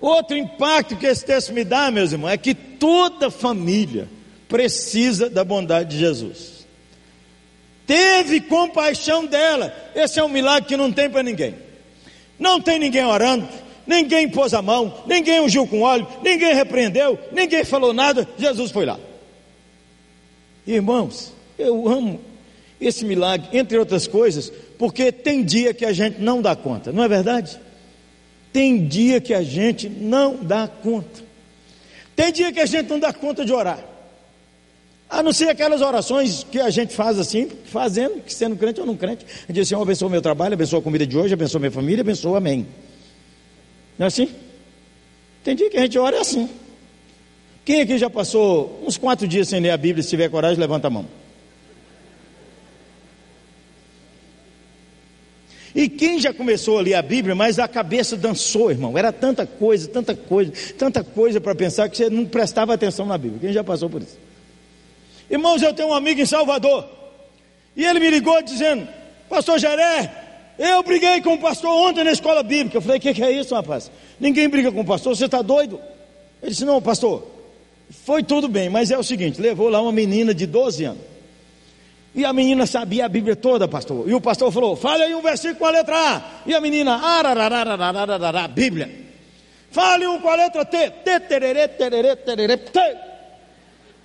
Outro 0.00 0.36
impacto 0.36 0.96
que 0.96 1.06
esse 1.06 1.24
texto 1.24 1.52
me 1.52 1.62
dá, 1.62 1.90
meus 1.90 2.12
irmãos, 2.12 2.30
é 2.30 2.36
que 2.38 2.54
toda 2.54 3.30
família 3.30 4.08
precisa 4.48 5.28
da 5.28 5.44
bondade 5.44 5.90
de 5.90 5.98
Jesus. 5.98 6.66
Teve 7.86 8.40
compaixão 8.40 9.26
dela. 9.26 9.74
Esse 9.94 10.18
é 10.18 10.24
um 10.24 10.28
milagre 10.28 10.68
que 10.68 10.76
não 10.76 10.90
tem 10.90 11.10
para 11.10 11.22
ninguém. 11.22 11.54
Não 12.38 12.60
tem 12.60 12.78
ninguém 12.78 13.04
orando, 13.04 13.46
ninguém 13.86 14.28
pôs 14.28 14.54
a 14.54 14.62
mão, 14.62 15.02
ninguém 15.06 15.40
ungiu 15.40 15.66
com 15.66 15.82
óleo, 15.82 16.06
ninguém 16.22 16.54
repreendeu, 16.54 17.18
ninguém 17.32 17.64
falou 17.64 17.92
nada. 17.92 18.26
Jesus 18.38 18.70
foi 18.70 18.86
lá. 18.86 18.98
Irmãos, 20.66 21.32
eu 21.58 21.86
amo 21.86 22.20
esse 22.80 23.04
milagre, 23.04 23.48
entre 23.52 23.76
outras 23.76 24.06
coisas, 24.06 24.50
porque 24.78 25.12
tem 25.12 25.44
dia 25.44 25.74
que 25.74 25.84
a 25.84 25.92
gente 25.92 26.18
não 26.20 26.40
dá 26.40 26.56
conta, 26.56 26.90
não 26.90 27.04
é 27.04 27.08
verdade? 27.08 27.60
Tem 28.52 28.86
dia 28.86 29.20
que 29.20 29.32
a 29.32 29.42
gente 29.42 29.88
não 29.88 30.36
dá 30.36 30.66
conta. 30.68 31.22
Tem 32.16 32.32
dia 32.32 32.52
que 32.52 32.60
a 32.60 32.66
gente 32.66 32.88
não 32.88 32.98
dá 32.98 33.12
conta 33.12 33.44
de 33.44 33.52
orar. 33.52 33.82
A 35.08 35.22
não 35.22 35.32
ser 35.32 35.48
aquelas 35.48 35.80
orações 35.80 36.44
que 36.44 36.60
a 36.60 36.70
gente 36.70 36.94
faz 36.94 37.18
assim, 37.18 37.48
fazendo, 37.64 38.22
sendo 38.28 38.56
crente 38.56 38.80
ou 38.80 38.86
não 38.86 38.96
crente. 38.96 39.24
A 39.24 39.38
gente 39.46 39.52
diz 39.52 39.72
assim, 39.72 39.80
abençoa 39.80 40.08
o 40.08 40.10
meu 40.10 40.22
trabalho, 40.22 40.54
abençoa 40.54 40.78
a 40.78 40.82
comida 40.82 41.06
de 41.06 41.16
hoje, 41.16 41.34
abençoa 41.34 41.58
minha 41.58 41.70
família, 41.70 42.02
abençoa, 42.02 42.38
amém. 42.38 42.66
Não 43.98 44.04
é 44.04 44.08
assim? 44.08 44.28
Tem 45.42 45.56
dia 45.56 45.68
que 45.68 45.76
a 45.76 45.82
gente 45.82 45.98
ora 45.98 46.16
é 46.16 46.20
assim. 46.20 46.48
Quem 47.64 47.80
aqui 47.80 47.98
já 47.98 48.08
passou 48.08 48.82
uns 48.86 48.96
quatro 48.96 49.26
dias 49.26 49.48
sem 49.48 49.60
ler 49.60 49.70
a 49.70 49.76
Bíblia, 49.76 50.02
se 50.02 50.10
tiver 50.10 50.28
coragem, 50.28 50.58
levanta 50.58 50.86
a 50.86 50.90
mão. 50.90 51.06
E 55.74 55.88
quem 55.88 56.18
já 56.18 56.32
começou 56.34 56.78
a 56.78 56.82
ler 56.82 56.94
a 56.94 57.02
Bíblia, 57.02 57.34
mas 57.34 57.58
a 57.58 57.68
cabeça 57.68 58.16
dançou, 58.16 58.70
irmão. 58.70 58.96
Era 58.98 59.12
tanta 59.12 59.46
coisa, 59.46 59.88
tanta 59.88 60.14
coisa, 60.14 60.52
tanta 60.76 61.04
coisa 61.04 61.40
para 61.40 61.54
pensar 61.54 61.88
que 61.88 61.96
você 61.96 62.10
não 62.10 62.24
prestava 62.24 62.74
atenção 62.74 63.06
na 63.06 63.16
Bíblia. 63.16 63.40
Quem 63.40 63.52
já 63.52 63.62
passou 63.62 63.88
por 63.88 64.02
isso? 64.02 64.18
Irmãos, 65.30 65.62
eu 65.62 65.72
tenho 65.72 65.90
um 65.90 65.94
amigo 65.94 66.20
em 66.20 66.26
Salvador. 66.26 66.84
E 67.76 67.84
ele 67.84 68.00
me 68.00 68.10
ligou 68.10 68.42
dizendo: 68.42 68.88
Pastor 69.28 69.60
Jeré, 69.60 70.12
eu 70.58 70.82
briguei 70.82 71.22
com 71.22 71.34
o 71.34 71.38
pastor 71.38 71.70
ontem 71.70 72.02
na 72.02 72.10
escola 72.10 72.42
bíblica. 72.42 72.76
Eu 72.76 72.82
falei: 72.82 72.98
O 72.98 73.00
que, 73.00 73.14
que 73.14 73.22
é 73.22 73.30
isso, 73.30 73.54
rapaz? 73.54 73.90
Ninguém 74.18 74.48
briga 74.48 74.72
com 74.72 74.80
o 74.80 74.84
pastor, 74.84 75.16
você 75.16 75.26
está 75.26 75.40
doido? 75.40 75.80
Ele 76.42 76.50
disse: 76.50 76.64
Não, 76.64 76.82
pastor, 76.82 77.26
foi 77.90 78.24
tudo 78.24 78.48
bem, 78.48 78.68
mas 78.68 78.90
é 78.90 78.98
o 78.98 79.04
seguinte: 79.04 79.40
levou 79.40 79.68
lá 79.68 79.80
uma 79.80 79.92
menina 79.92 80.34
de 80.34 80.46
12 80.46 80.84
anos. 80.84 81.09
E 82.14 82.24
a 82.24 82.32
menina 82.32 82.66
sabia 82.66 83.06
a 83.06 83.08
Bíblia 83.08 83.36
toda, 83.36 83.68
pastor. 83.68 84.08
E 84.08 84.14
o 84.14 84.20
pastor 84.20 84.50
falou: 84.50 84.74
fale 84.74 85.04
aí 85.04 85.14
um 85.14 85.22
versículo 85.22 85.58
com 85.58 85.66
a 85.66 85.70
letra 85.70 85.96
A. 85.96 86.22
E 86.46 86.54
a 86.54 86.60
menina, 86.60 86.96
arararararararará, 86.96 88.48
Bíblia. 88.48 88.90
Fale 89.70 90.06
um 90.06 90.18
com 90.20 90.28
a 90.28 90.34
letra 90.34 90.64
T. 90.64 90.90
T, 90.90 91.20
tererê, 91.20 91.68
tererê, 91.68 92.16
tererê, 92.16 92.56
T. 92.56 92.80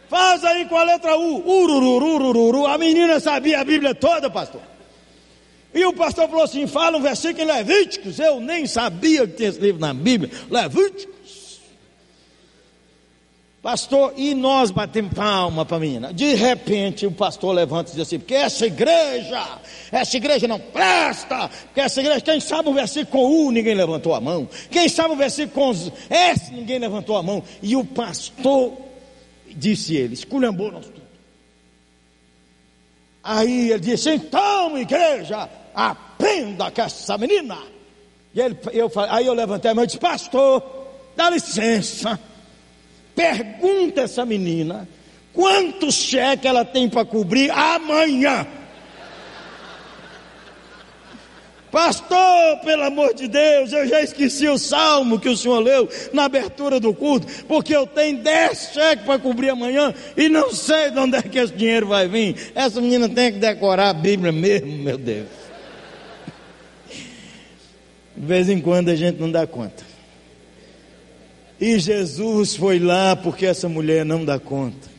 Faz 0.08 0.43
aí 0.43 0.66
com 0.66 0.78
a 0.78 0.84
letra 0.84 1.18
U. 1.18 1.47
Ururururururu. 1.47 2.68
A 2.68 2.78
menina 2.78 3.20
sabia 3.20 3.62
a 3.62 3.64
Bíblia 3.64 3.95
toda, 3.95 4.30
pastor. 4.30 4.62
E 5.74 5.84
o 5.84 5.93
pastor 5.93 6.30
falou 6.30 6.43
assim: 6.43 6.68
fala 6.68 6.97
um 6.97 7.01
versículo 7.01 7.43
em 7.43 7.51
Levíticos. 7.51 8.20
Eu 8.20 8.39
nem 8.39 8.68
sabia 8.68 9.26
que 9.26 9.34
tinha 9.34 9.49
esse 9.49 9.60
livro 9.60 9.82
na 9.82 9.93
Bíblia. 9.93 10.32
Levíticos. 10.51 11.14
Pastor, 13.66 14.13
e 14.16 14.36
nós 14.36 14.70
batemos 14.70 15.11
palma 15.16 15.66
para 15.66 15.78
a 15.78 15.80
menina. 15.80 16.13
De 16.13 16.36
repente 16.36 17.07
o 17.07 17.11
pastor 17.11 17.51
levanta 17.51 17.89
e 17.89 17.93
diz 17.93 18.01
assim: 18.03 18.20
porque 18.20 18.36
essa 18.36 18.68
igreja, 18.68 19.59
essa 19.91 20.18
igreja 20.18 20.47
não 20.47 20.59
presta, 20.59 21.49
porque 21.49 21.82
essa 21.82 21.99
igreja, 21.99 22.22
quem 22.22 22.39
sabe 22.39 22.70
o 22.70 22.74
versículo 22.76 23.47
U, 23.47 23.51
ninguém 23.51 23.74
levantou 23.74 24.13
a 24.13 24.22
mão. 24.22 24.47
Quem 24.70 24.88
sabe 24.88 25.16
o 25.16 25.18
versículo 25.18 25.74
S, 26.11 26.53
ninguém 26.53 26.78
levantou 26.78 27.18
a 27.18 27.24
mão. 27.24 27.41
E 27.59 27.76
o 27.76 27.84
pastor 27.84 28.72
disse 29.55 29.95
ele, 29.95 30.13
esculhambou 30.13 30.72
nós 30.72 30.86
tudo. 30.86 31.01
Aí 33.24 33.72
ele 33.72 33.80
disse: 33.80 34.11
então, 34.11 34.78
igreja, 34.78 35.49
aprenda 35.74 36.70
com 36.70 36.82
essa 36.84 37.18
menina. 37.18 37.57
E 38.32 38.41
ele, 38.41 38.55
eu, 38.74 38.91
aí 39.09 39.26
eu 39.26 39.34
levantei 39.34 39.72
a 39.72 39.74
mão 39.74 39.86
e 39.86 39.88
disse: 39.88 39.97
Pastor, 39.97 40.61
dá 41.16 41.32
licença. 41.32 42.20
Pergunta 43.16 44.01
essa 44.01 44.26
menina 44.26 44.88
quantos 45.34 45.95
cheques 45.95 46.45
ela 46.45 46.66
tem 46.66 46.89
para 46.89 47.05
cobrir 47.05 47.51
amanhã. 47.51 48.47
Pastor, 51.72 52.59
pelo 52.63 52.84
amor 52.84 53.13
de 53.13 53.28
Deus, 53.28 53.74
eu 53.74 53.86
já 53.86 54.01
esqueci 54.01 54.47
o 54.47 54.57
salmo 54.57 55.20
que 55.20 55.28
o 55.28 55.36
senhor 55.36 55.59
leu 55.59 55.89
na 56.13 56.24
abertura 56.24 56.80
do 56.80 56.93
culto, 56.93 57.28
porque 57.49 57.76
eu 57.76 57.86
tenho 57.86 58.20
dez 58.20 58.70
cheques 58.74 59.05
para 59.05 59.20
cobrir 59.20 59.49
amanhã 59.49 59.93
e 60.16 60.30
não 60.30 60.53
sei 60.53 60.89
de 60.89 60.97
onde 60.97 61.18
é 61.18 61.22
que 61.22 61.38
esse 61.38 61.51
dinheiro 61.53 61.88
vai 61.88 62.07
vir. 62.07 62.53
Essa 62.55 62.80
menina 62.80 63.09
tem 63.09 63.34
que 63.34 63.39
decorar 63.39 63.89
a 63.89 63.93
Bíblia 63.93 64.32
mesmo, 64.32 64.72
meu 64.72 64.97
Deus. 64.97 65.28
De 68.16 68.26
vez 68.26 68.47
em 68.47 68.61
quando 68.61 68.88
a 68.88 68.95
gente 68.95 69.20
não 69.20 69.30
dá 69.30 69.45
conta. 69.45 69.85
E 71.60 71.80
Jesus 71.80 72.56
foi 72.56 72.80
lá 72.80 73.16
porque 73.16 73.45
essa 73.45 73.70
mulher 73.70 74.06
não 74.06 74.26
dá 74.26 74.39
conta. 74.39 74.95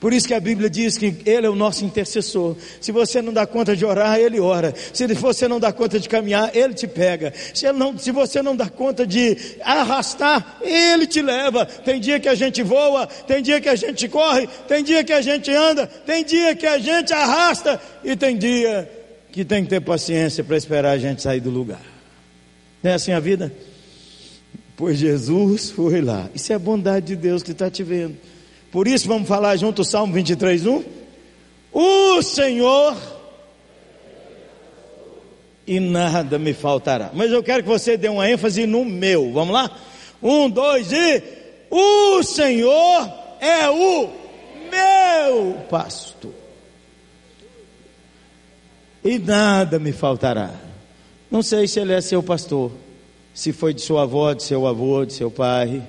Por 0.00 0.12
isso 0.12 0.28
que 0.28 0.34
a 0.34 0.38
Bíblia 0.38 0.70
diz 0.70 0.96
que 0.96 1.16
Ele 1.26 1.46
é 1.46 1.50
o 1.50 1.56
nosso 1.56 1.84
intercessor. 1.84 2.56
Se 2.80 2.92
você 2.92 3.20
não 3.20 3.32
dá 3.32 3.46
conta 3.46 3.74
de 3.74 3.84
orar, 3.84 4.18
Ele 4.18 4.38
ora. 4.38 4.72
Se 4.92 5.06
você 5.14 5.48
não 5.48 5.58
dá 5.58 5.72
conta 5.72 5.98
de 5.98 6.08
caminhar, 6.08 6.54
Ele 6.54 6.72
te 6.72 6.86
pega. 6.86 7.32
Se, 7.52 7.70
não, 7.72 7.98
se 7.98 8.12
você 8.12 8.40
não 8.40 8.54
dá 8.54 8.68
conta 8.68 9.04
de 9.04 9.36
arrastar, 9.60 10.58
Ele 10.62 11.04
te 11.04 11.20
leva. 11.20 11.66
Tem 11.66 11.98
dia 11.98 12.20
que 12.20 12.28
a 12.28 12.34
gente 12.36 12.62
voa, 12.62 13.06
tem 13.06 13.42
dia 13.42 13.60
que 13.60 13.68
a 13.68 13.74
gente 13.74 14.06
corre, 14.08 14.48
tem 14.68 14.84
dia 14.84 15.02
que 15.02 15.12
a 15.12 15.20
gente 15.20 15.50
anda, 15.50 15.86
tem 15.86 16.24
dia 16.24 16.54
que 16.54 16.66
a 16.66 16.78
gente 16.78 17.12
arrasta, 17.12 17.80
e 18.04 18.14
tem 18.14 18.36
dia 18.36 18.88
que 19.32 19.44
tem 19.44 19.64
que 19.64 19.70
ter 19.70 19.80
paciência 19.80 20.44
para 20.44 20.56
esperar 20.56 20.92
a 20.92 20.98
gente 20.98 21.22
sair 21.22 21.40
do 21.40 21.50
lugar. 21.50 21.82
Não 22.82 22.92
é 22.92 22.94
assim 22.94 23.10
a 23.10 23.18
vida? 23.18 23.52
Pois 24.78 24.96
Jesus 24.96 25.72
foi 25.72 26.00
lá. 26.00 26.30
Isso 26.32 26.52
é 26.52 26.54
a 26.54 26.58
bondade 26.58 27.06
de 27.06 27.16
Deus 27.16 27.42
que 27.42 27.50
está 27.50 27.68
te 27.68 27.82
vendo. 27.82 28.16
Por 28.70 28.86
isso 28.86 29.08
vamos 29.08 29.26
falar 29.26 29.56
junto 29.56 29.82
o 29.82 29.84
Salmo 29.84 30.14
23, 30.14 30.66
1. 30.66 30.84
O 31.72 32.22
Senhor 32.22 32.96
e 35.66 35.80
nada 35.80 36.38
me 36.38 36.54
faltará. 36.54 37.10
Mas 37.12 37.32
eu 37.32 37.42
quero 37.42 37.64
que 37.64 37.68
você 37.68 37.96
dê 37.96 38.08
uma 38.08 38.30
ênfase 38.30 38.66
no 38.66 38.84
meu. 38.84 39.32
Vamos 39.32 39.52
lá? 39.52 39.68
Um, 40.22 40.48
dois 40.48 40.92
e. 40.92 41.22
O 41.70 42.22
Senhor 42.22 43.12
é 43.40 43.68
o 43.68 44.08
meu 44.70 45.54
pastor. 45.68 46.32
E 49.04 49.18
nada 49.18 49.80
me 49.80 49.90
faltará. 49.90 50.54
Não 51.28 51.42
sei 51.42 51.66
se 51.66 51.80
ele 51.80 51.92
é 51.92 52.00
seu 52.00 52.22
pastor, 52.22 52.70
se 53.38 53.52
foi 53.52 53.72
de 53.72 53.80
sua 53.80 54.02
avó, 54.02 54.32
de 54.32 54.42
seu 54.42 54.66
avô, 54.66 55.04
de 55.04 55.12
seu 55.12 55.30
pai, 55.30 55.80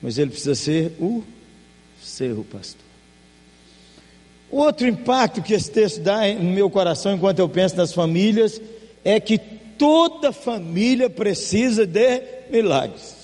mas 0.00 0.16
ele 0.16 0.30
precisa 0.30 0.54
ser 0.54 0.92
o 0.98 1.22
seu 2.02 2.42
pastor. 2.50 2.86
Outro 4.50 4.88
impacto 4.88 5.42
que 5.42 5.52
esse 5.52 5.70
texto 5.70 6.00
dá 6.00 6.26
no 6.28 6.50
meu 6.50 6.70
coração 6.70 7.14
enquanto 7.14 7.40
eu 7.40 7.48
penso 7.48 7.76
nas 7.76 7.92
famílias 7.92 8.58
é 9.04 9.20
que 9.20 9.36
toda 9.36 10.32
família 10.32 11.10
precisa 11.10 11.84
de 11.84 12.22
milagres. 12.48 13.16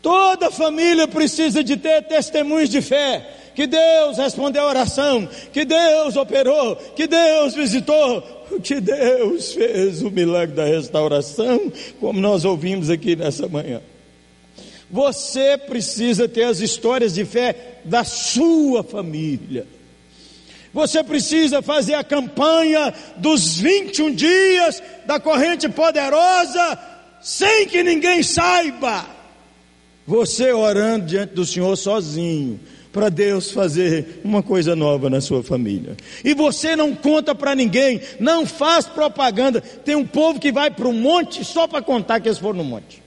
Toda 0.00 0.52
família 0.52 1.08
precisa 1.08 1.64
de 1.64 1.76
ter 1.76 2.02
testemunhos 2.02 2.70
de 2.70 2.80
fé, 2.80 3.47
que 3.58 3.66
Deus 3.66 4.16
respondeu 4.18 4.62
a 4.62 4.68
oração, 4.68 5.28
que 5.52 5.64
Deus 5.64 6.14
operou, 6.14 6.76
que 6.76 7.08
Deus 7.08 7.56
visitou, 7.56 8.22
que 8.62 8.80
Deus 8.80 9.52
fez 9.52 10.00
o 10.00 10.12
milagre 10.12 10.54
da 10.54 10.64
restauração, 10.64 11.72
como 11.98 12.20
nós 12.20 12.44
ouvimos 12.44 12.88
aqui 12.88 13.16
nessa 13.16 13.48
manhã. 13.48 13.80
Você 14.88 15.58
precisa 15.58 16.28
ter 16.28 16.44
as 16.44 16.60
histórias 16.60 17.14
de 17.14 17.24
fé 17.24 17.80
da 17.84 18.04
sua 18.04 18.84
família. 18.84 19.66
Você 20.72 21.02
precisa 21.02 21.60
fazer 21.60 21.94
a 21.94 22.04
campanha 22.04 22.94
dos 23.16 23.56
21 23.56 24.14
dias 24.14 24.80
da 25.04 25.18
corrente 25.18 25.68
poderosa, 25.68 26.78
sem 27.20 27.66
que 27.66 27.82
ninguém 27.82 28.22
saiba. 28.22 29.04
Você 30.06 30.52
orando 30.52 31.06
diante 31.06 31.34
do 31.34 31.44
Senhor 31.44 31.74
sozinho, 31.76 32.60
para 32.92 33.08
Deus 33.08 33.50
fazer 33.50 34.20
uma 34.24 34.42
coisa 34.42 34.74
nova 34.74 35.10
na 35.10 35.20
sua 35.20 35.42
família. 35.42 35.96
E 36.24 36.34
você 36.34 36.74
não 36.74 36.94
conta 36.94 37.34
para 37.34 37.54
ninguém, 37.54 38.00
não 38.18 38.46
faz 38.46 38.86
propaganda. 38.86 39.60
Tem 39.60 39.94
um 39.94 40.06
povo 40.06 40.40
que 40.40 40.50
vai 40.50 40.70
para 40.70 40.88
o 40.88 40.92
monte 40.92 41.44
só 41.44 41.66
para 41.66 41.82
contar 41.82 42.20
que 42.20 42.28
eles 42.28 42.38
foram 42.38 42.58
no 42.58 42.64
monte. 42.64 43.02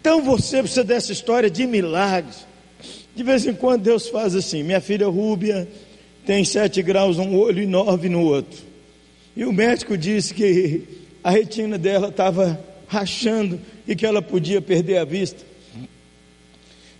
Então 0.00 0.22
você 0.22 0.60
precisa 0.60 0.84
dessa 0.84 1.12
história 1.12 1.50
de 1.50 1.66
milagres. 1.66 2.46
De 3.14 3.22
vez 3.22 3.44
em 3.46 3.52
quando 3.52 3.82
Deus 3.82 4.08
faz 4.08 4.34
assim. 4.34 4.62
Minha 4.62 4.80
filha 4.80 5.08
Rúbia 5.08 5.68
tem 6.24 6.44
sete 6.44 6.82
graus 6.82 7.16
num 7.16 7.36
olho 7.36 7.62
e 7.62 7.66
nove 7.66 8.08
no 8.08 8.22
outro. 8.22 8.58
E 9.36 9.44
o 9.44 9.52
médico 9.52 9.98
disse 9.98 10.32
que 10.32 10.84
a 11.22 11.30
retina 11.30 11.76
dela 11.76 12.08
estava 12.08 12.58
rachando 12.86 13.60
e 13.86 13.94
que 13.94 14.06
ela 14.06 14.22
podia 14.22 14.62
perder 14.62 14.98
a 14.98 15.04
vista 15.04 15.48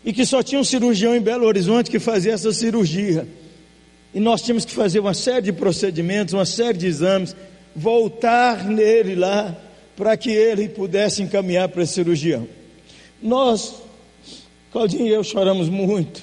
e 0.05 0.13
que 0.13 0.25
só 0.25 0.43
tinha 0.43 0.61
um 0.61 0.65
cirurgião 0.65 1.15
em 1.15 1.21
Belo 1.21 1.47
Horizonte 1.47 1.91
que 1.91 1.99
fazia 1.99 2.33
essa 2.33 2.53
cirurgia. 2.53 3.27
E 4.15 4.21
nós 4.21 4.43
tínhamos 4.43 4.65
que 4.65 4.73
fazer 4.73 5.01
uma 5.01 5.15
série 5.15 5.43
de 5.43 5.53
procedimentos, 5.53 6.35
uma 6.35 6.47
série 6.47 6.79
de 6.79 6.87
exames, 6.87 7.37
voltar 7.75 8.65
nele 8.65 9.15
lá, 9.15 9.57
para 9.97 10.17
que 10.17 10.31
ele 10.31 10.69
pudesse 10.69 11.23
encaminhar 11.23 11.69
para 11.69 11.83
esse 11.83 11.95
cirurgião. 11.95 12.47
Nós, 13.21 13.75
Claudinho 14.71 15.07
e 15.07 15.11
eu 15.11 15.25
choramos 15.25 15.69
muito, 15.69 16.23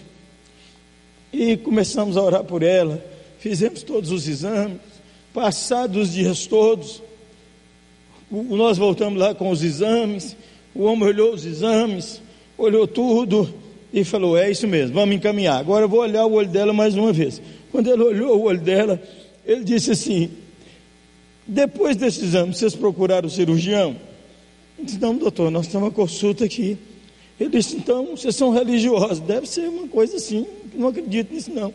e 1.31 1.57
começamos 1.57 2.15
a 2.15 2.23
orar 2.23 2.43
por 2.43 2.63
ela, 2.63 3.03
fizemos 3.37 3.83
todos 3.83 4.11
os 4.11 4.27
exames, 4.27 4.79
passados 5.33 6.07
os 6.07 6.13
dias 6.13 6.47
todos, 6.47 7.03
nós 8.31 8.77
voltamos 8.77 9.19
lá 9.19 9.35
com 9.35 9.49
os 9.49 9.61
exames, 9.61 10.35
o 10.73 10.83
homem 10.83 11.09
olhou 11.09 11.33
os 11.33 11.45
exames, 11.45 12.21
olhou 12.57 12.87
tudo, 12.87 13.53
e 13.95 14.03
falou: 14.03 14.37
É 14.37 14.51
isso 14.51 14.67
mesmo, 14.67 14.93
vamos 14.93 15.15
encaminhar. 15.15 15.57
Agora 15.57 15.85
eu 15.85 15.89
vou 15.89 16.01
olhar 16.01 16.25
o 16.25 16.33
olho 16.33 16.49
dela 16.49 16.73
mais 16.73 16.95
uma 16.95 17.13
vez. 17.13 17.41
Quando 17.71 17.89
ele 17.89 18.03
olhou 18.03 18.37
o 18.37 18.43
olho 18.43 18.59
dela, 18.59 19.01
ele 19.45 19.63
disse 19.63 19.91
assim: 19.91 20.29
Depois 21.47 21.95
desse 21.95 22.25
exame, 22.25 22.53
vocês 22.53 22.75
procuraram 22.75 23.27
o 23.27 23.31
cirurgião? 23.31 23.95
Eu 24.77 24.83
disse: 24.83 24.99
Não, 24.99 25.15
doutor, 25.15 25.49
nós 25.49 25.67
temos 25.67 25.87
uma 25.87 25.93
consulta 25.93 26.43
aqui. 26.43 26.77
Ele 27.39 27.49
disse: 27.51 27.77
Então, 27.77 28.07
vocês 28.17 28.35
são 28.35 28.51
religiosos, 28.51 29.21
deve 29.21 29.47
ser 29.47 29.69
uma 29.69 29.87
coisa 29.87 30.17
assim, 30.17 30.45
não 30.73 30.89
acredito 30.89 31.33
nisso 31.33 31.51
não. 31.53 31.73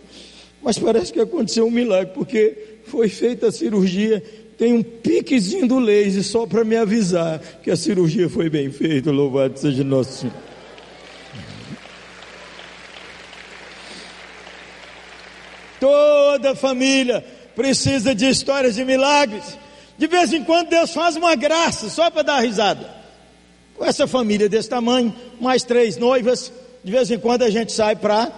Mas 0.62 0.78
parece 0.78 1.10
que 1.10 1.20
aconteceu 1.20 1.66
um 1.66 1.70
milagre, 1.70 2.12
porque 2.12 2.54
foi 2.84 3.08
feita 3.08 3.46
a 3.46 3.52
cirurgia, 3.52 4.22
tem 4.58 4.74
um 4.74 4.82
piquezinho 4.82 5.66
do 5.66 5.78
laser 5.78 6.22
só 6.22 6.46
para 6.46 6.64
me 6.64 6.76
avisar 6.76 7.40
que 7.62 7.70
a 7.70 7.76
cirurgia 7.76 8.28
foi 8.28 8.50
bem 8.50 8.70
feita, 8.70 9.10
louvado 9.10 9.58
seja 9.58 9.82
nosso 9.82 10.18
Senhor. 10.18 10.49
Toda 15.80 16.54
família 16.54 17.24
precisa 17.56 18.14
de 18.14 18.28
histórias 18.28 18.74
de 18.74 18.84
milagres. 18.84 19.58
De 19.96 20.06
vez 20.06 20.32
em 20.32 20.44
quando 20.44 20.68
Deus 20.68 20.92
faz 20.92 21.16
uma 21.16 21.34
graça 21.34 21.88
só 21.88 22.10
para 22.10 22.22
dar 22.22 22.40
risada. 22.40 22.88
Com 23.74 23.84
essa 23.84 24.06
família 24.06 24.48
desse 24.48 24.68
tamanho, 24.68 25.14
mais 25.40 25.62
três 25.64 25.96
noivas, 25.96 26.52
de 26.84 26.92
vez 26.92 27.10
em 27.10 27.18
quando 27.18 27.42
a 27.42 27.50
gente 27.50 27.72
sai 27.72 27.96
para 27.96 28.30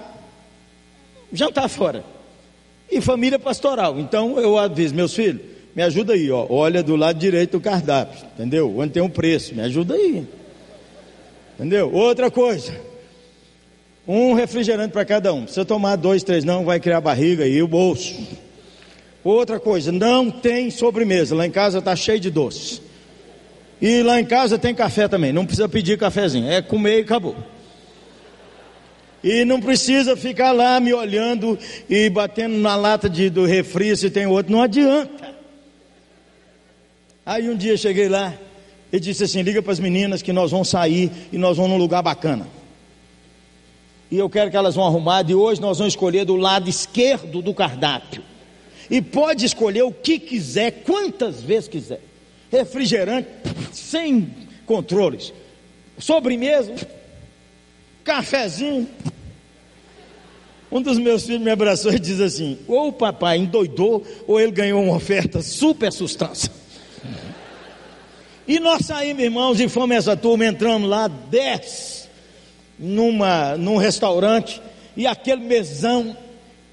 jantar 1.32 1.68
fora. 1.68 2.04
E 2.90 3.00
família 3.00 3.38
pastoral. 3.38 3.98
Então 3.98 4.38
eu 4.38 4.56
aviso, 4.56 4.94
meus 4.94 5.14
filhos, 5.14 5.40
me 5.74 5.82
ajuda 5.82 6.12
aí, 6.12 6.30
ó. 6.30 6.46
Olha 6.48 6.82
do 6.82 6.94
lado 6.94 7.18
direito 7.18 7.52
do 7.52 7.60
cardápio, 7.60 8.24
entendeu? 8.34 8.76
Onde 8.78 8.92
tem 8.92 9.02
um 9.02 9.08
preço, 9.08 9.54
me 9.54 9.62
ajuda 9.62 9.94
aí. 9.94 10.26
Entendeu? 11.54 11.92
Outra 11.92 12.30
coisa. 12.30 12.91
Um 14.06 14.32
refrigerante 14.32 14.92
para 14.92 15.04
cada 15.04 15.32
um. 15.32 15.46
Se 15.46 15.58
eu 15.58 15.64
tomar 15.64 15.96
dois, 15.96 16.22
três, 16.22 16.44
não, 16.44 16.64
vai 16.64 16.80
criar 16.80 17.00
barriga 17.00 17.46
e 17.46 17.62
o 17.62 17.68
bolso. 17.68 18.14
Outra 19.22 19.60
coisa, 19.60 19.92
não 19.92 20.30
tem 20.30 20.70
sobremesa. 20.70 21.34
Lá 21.34 21.46
em 21.46 21.50
casa 21.50 21.78
está 21.78 21.94
cheio 21.94 22.18
de 22.18 22.30
doces. 22.30 22.82
E 23.80 24.02
lá 24.02 24.20
em 24.20 24.24
casa 24.24 24.58
tem 24.58 24.74
café 24.74 25.06
também. 25.06 25.32
Não 25.32 25.46
precisa 25.46 25.68
pedir 25.68 25.98
cafezinho. 25.98 26.50
É 26.50 26.60
comer 26.60 26.98
e 26.98 27.02
acabou. 27.02 27.36
E 29.22 29.44
não 29.44 29.60
precisa 29.60 30.16
ficar 30.16 30.50
lá 30.50 30.80
me 30.80 30.92
olhando 30.92 31.56
e 31.88 32.10
batendo 32.10 32.56
na 32.56 32.74
lata 32.74 33.08
de, 33.08 33.30
do 33.30 33.44
refri 33.44 33.96
se 33.96 34.10
tem 34.10 34.26
outro, 34.26 34.50
não 34.50 34.60
adianta. 34.60 35.32
Aí 37.24 37.48
um 37.48 37.56
dia 37.56 37.76
cheguei 37.76 38.08
lá 38.08 38.34
e 38.92 38.98
disse 38.98 39.22
assim: 39.22 39.42
liga 39.42 39.62
para 39.62 39.72
as 39.72 39.78
meninas 39.78 40.22
que 40.22 40.32
nós 40.32 40.50
vamos 40.50 40.68
sair 40.68 41.10
e 41.32 41.38
nós 41.38 41.56
vamos 41.56 41.70
num 41.70 41.78
lugar 41.78 42.02
bacana. 42.02 42.48
E 44.12 44.18
eu 44.18 44.28
quero 44.28 44.50
que 44.50 44.56
elas 44.58 44.74
vão 44.74 44.84
arrumar, 44.86 45.24
e 45.26 45.34
hoje 45.34 45.58
nós 45.58 45.78
vamos 45.78 45.94
escolher 45.94 46.26
do 46.26 46.36
lado 46.36 46.68
esquerdo 46.68 47.40
do 47.40 47.54
cardápio. 47.54 48.22
E 48.90 49.00
pode 49.00 49.46
escolher 49.46 49.84
o 49.84 49.90
que 49.90 50.18
quiser, 50.18 50.82
quantas 50.84 51.40
vezes 51.40 51.66
quiser. 51.66 52.00
Refrigerante, 52.50 53.26
sem 53.72 54.30
controles. 54.66 55.32
Sobremesa, 55.98 56.74
cafezinho. 58.04 58.86
Um 60.70 60.82
dos 60.82 60.98
meus 60.98 61.24
filhos 61.24 61.40
me 61.40 61.50
abraçou 61.50 61.90
e 61.90 61.98
diz 61.98 62.20
assim: 62.20 62.58
ou 62.68 62.88
o 62.88 62.92
papai 62.92 63.38
endoidou, 63.38 64.06
ou 64.28 64.38
ele 64.38 64.52
ganhou 64.52 64.82
uma 64.82 64.94
oferta 64.94 65.40
super 65.40 65.90
sustância. 65.90 66.52
E 68.46 68.60
nós 68.60 68.84
saímos, 68.84 69.22
irmãos, 69.22 69.58
e 69.58 69.70
fomos 69.70 69.96
essa 69.96 70.14
turma, 70.14 70.44
entramos 70.44 70.86
lá, 70.86 71.08
dez, 71.08 72.01
numa, 72.82 73.56
num 73.56 73.76
restaurante, 73.76 74.60
e 74.96 75.06
aquele 75.06 75.42
mesão 75.42 76.16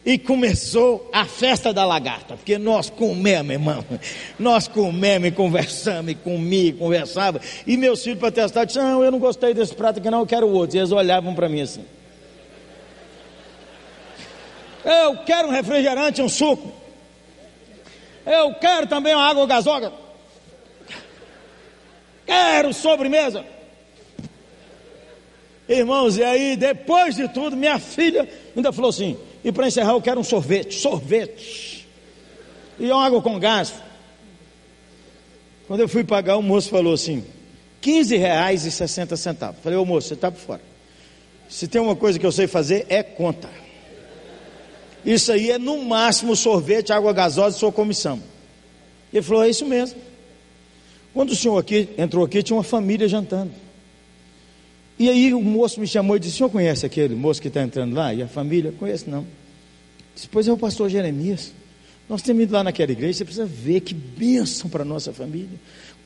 e 0.05 0.17
começou 0.17 1.07
a 1.13 1.25
festa 1.25 1.71
da 1.71 1.85
lagarta, 1.85 2.35
porque 2.35 2.57
nós 2.57 2.89
comemos, 2.89 3.51
irmão. 3.51 3.85
Nós 4.39 4.67
comemos 4.67 5.27
e 5.27 5.31
conversamos, 5.31 6.11
e 6.11 6.15
comia, 6.15 6.69
e 6.69 6.73
conversava. 6.73 7.39
E 7.67 7.77
meus 7.77 8.01
filhos 8.01 8.17
para 8.17 8.31
testar 8.31 8.65
disseram: 8.65 8.91
Não, 8.91 9.03
eu 9.03 9.11
não 9.11 9.19
gostei 9.19 9.53
desse 9.53 9.75
prato 9.75 9.99
aqui, 9.99 10.09
não, 10.09 10.21
eu 10.21 10.25
quero 10.25 10.49
outro. 10.49 10.77
E 10.77 10.79
eles 10.79 10.91
olhavam 10.91 11.35
para 11.35 11.47
mim 11.47 11.61
assim. 11.61 11.85
Eu 14.83 15.17
quero 15.17 15.49
um 15.49 15.51
refrigerante, 15.51 16.21
um 16.21 16.29
suco. 16.29 16.71
Eu 18.25 18.53
quero 18.55 18.87
também 18.87 19.13
uma 19.13 19.29
água 19.29 19.45
gasosa. 19.45 19.91
Quero 22.25 22.73
sobremesa. 22.73 23.43
Irmãos, 25.69 26.17
e 26.17 26.23
aí, 26.23 26.55
depois 26.55 27.15
de 27.15 27.27
tudo, 27.29 27.55
minha 27.55 27.77
filha 27.77 28.27
ainda 28.55 28.73
falou 28.73 28.89
assim: 28.89 29.15
e 29.43 29.51
para 29.51 29.67
encerrar, 29.67 29.91
eu 29.91 30.01
quero 30.01 30.19
um 30.19 30.23
sorvete, 30.23 30.73
sorvete. 30.73 31.87
E 32.79 32.91
água 32.91 33.21
com 33.21 33.39
gás. 33.39 33.73
Quando 35.67 35.81
eu 35.81 35.87
fui 35.87 36.03
pagar, 36.03 36.37
o 36.37 36.41
moço 36.41 36.69
falou 36.69 36.93
assim: 36.93 37.23
15 37.81 38.17
reais 38.17 38.65
e 38.65 38.71
60 38.71 39.15
centavos. 39.15 39.61
Falei, 39.61 39.77
ô 39.77 39.85
moço, 39.85 40.07
você 40.07 40.15
está 40.15 40.31
por 40.31 40.39
fora. 40.39 40.61
Se 41.47 41.67
tem 41.67 41.79
uma 41.79 41.95
coisa 41.95 42.17
que 42.17 42.25
eu 42.25 42.31
sei 42.31 42.47
fazer, 42.47 42.85
é 42.89 43.03
conta. 43.03 43.49
Isso 45.05 45.31
aí 45.31 45.51
é 45.51 45.57
no 45.57 45.83
máximo 45.83 46.35
sorvete, 46.35 46.91
água 46.91 47.13
gasosa 47.13 47.55
e 47.55 47.59
sua 47.59 47.71
comissão. 47.71 48.21
Ele 49.13 49.21
falou, 49.21 49.43
é 49.43 49.49
isso 49.49 49.65
mesmo. 49.65 49.99
Quando 51.13 51.31
o 51.31 51.35
senhor 51.35 51.57
aqui 51.57 51.89
entrou 51.97 52.25
aqui, 52.25 52.43
tinha 52.43 52.57
uma 52.57 52.63
família 52.63 53.07
jantando. 53.07 53.51
E 54.99 55.09
aí 55.09 55.33
o 55.33 55.41
moço 55.41 55.79
me 55.79 55.87
chamou 55.87 56.17
e 56.17 56.19
disse: 56.19 56.35
O 56.35 56.37
senhor 56.39 56.49
conhece 56.49 56.85
aquele 56.85 57.15
moço 57.15 57.41
que 57.41 57.47
está 57.47 57.61
entrando 57.61 57.95
lá? 57.95 58.13
E 58.13 58.21
a 58.21 58.27
família? 58.27 58.73
Conheço 58.77 59.09
não. 59.09 59.25
Depois 60.21 60.45
é 60.45 60.51
o 60.51 60.57
pastor 60.57 60.89
Jeremias. 60.89 61.53
Nós 62.09 62.21
temos 62.21 62.43
ido 62.43 62.53
lá 62.53 62.63
naquela 62.63 62.91
igreja, 62.91 63.19
você 63.19 63.25
precisa 63.25 63.45
ver 63.45 63.79
que 63.81 63.93
bênção 63.93 64.69
para 64.69 64.81
a 64.81 64.85
nossa 64.85 65.13
família. 65.13 65.57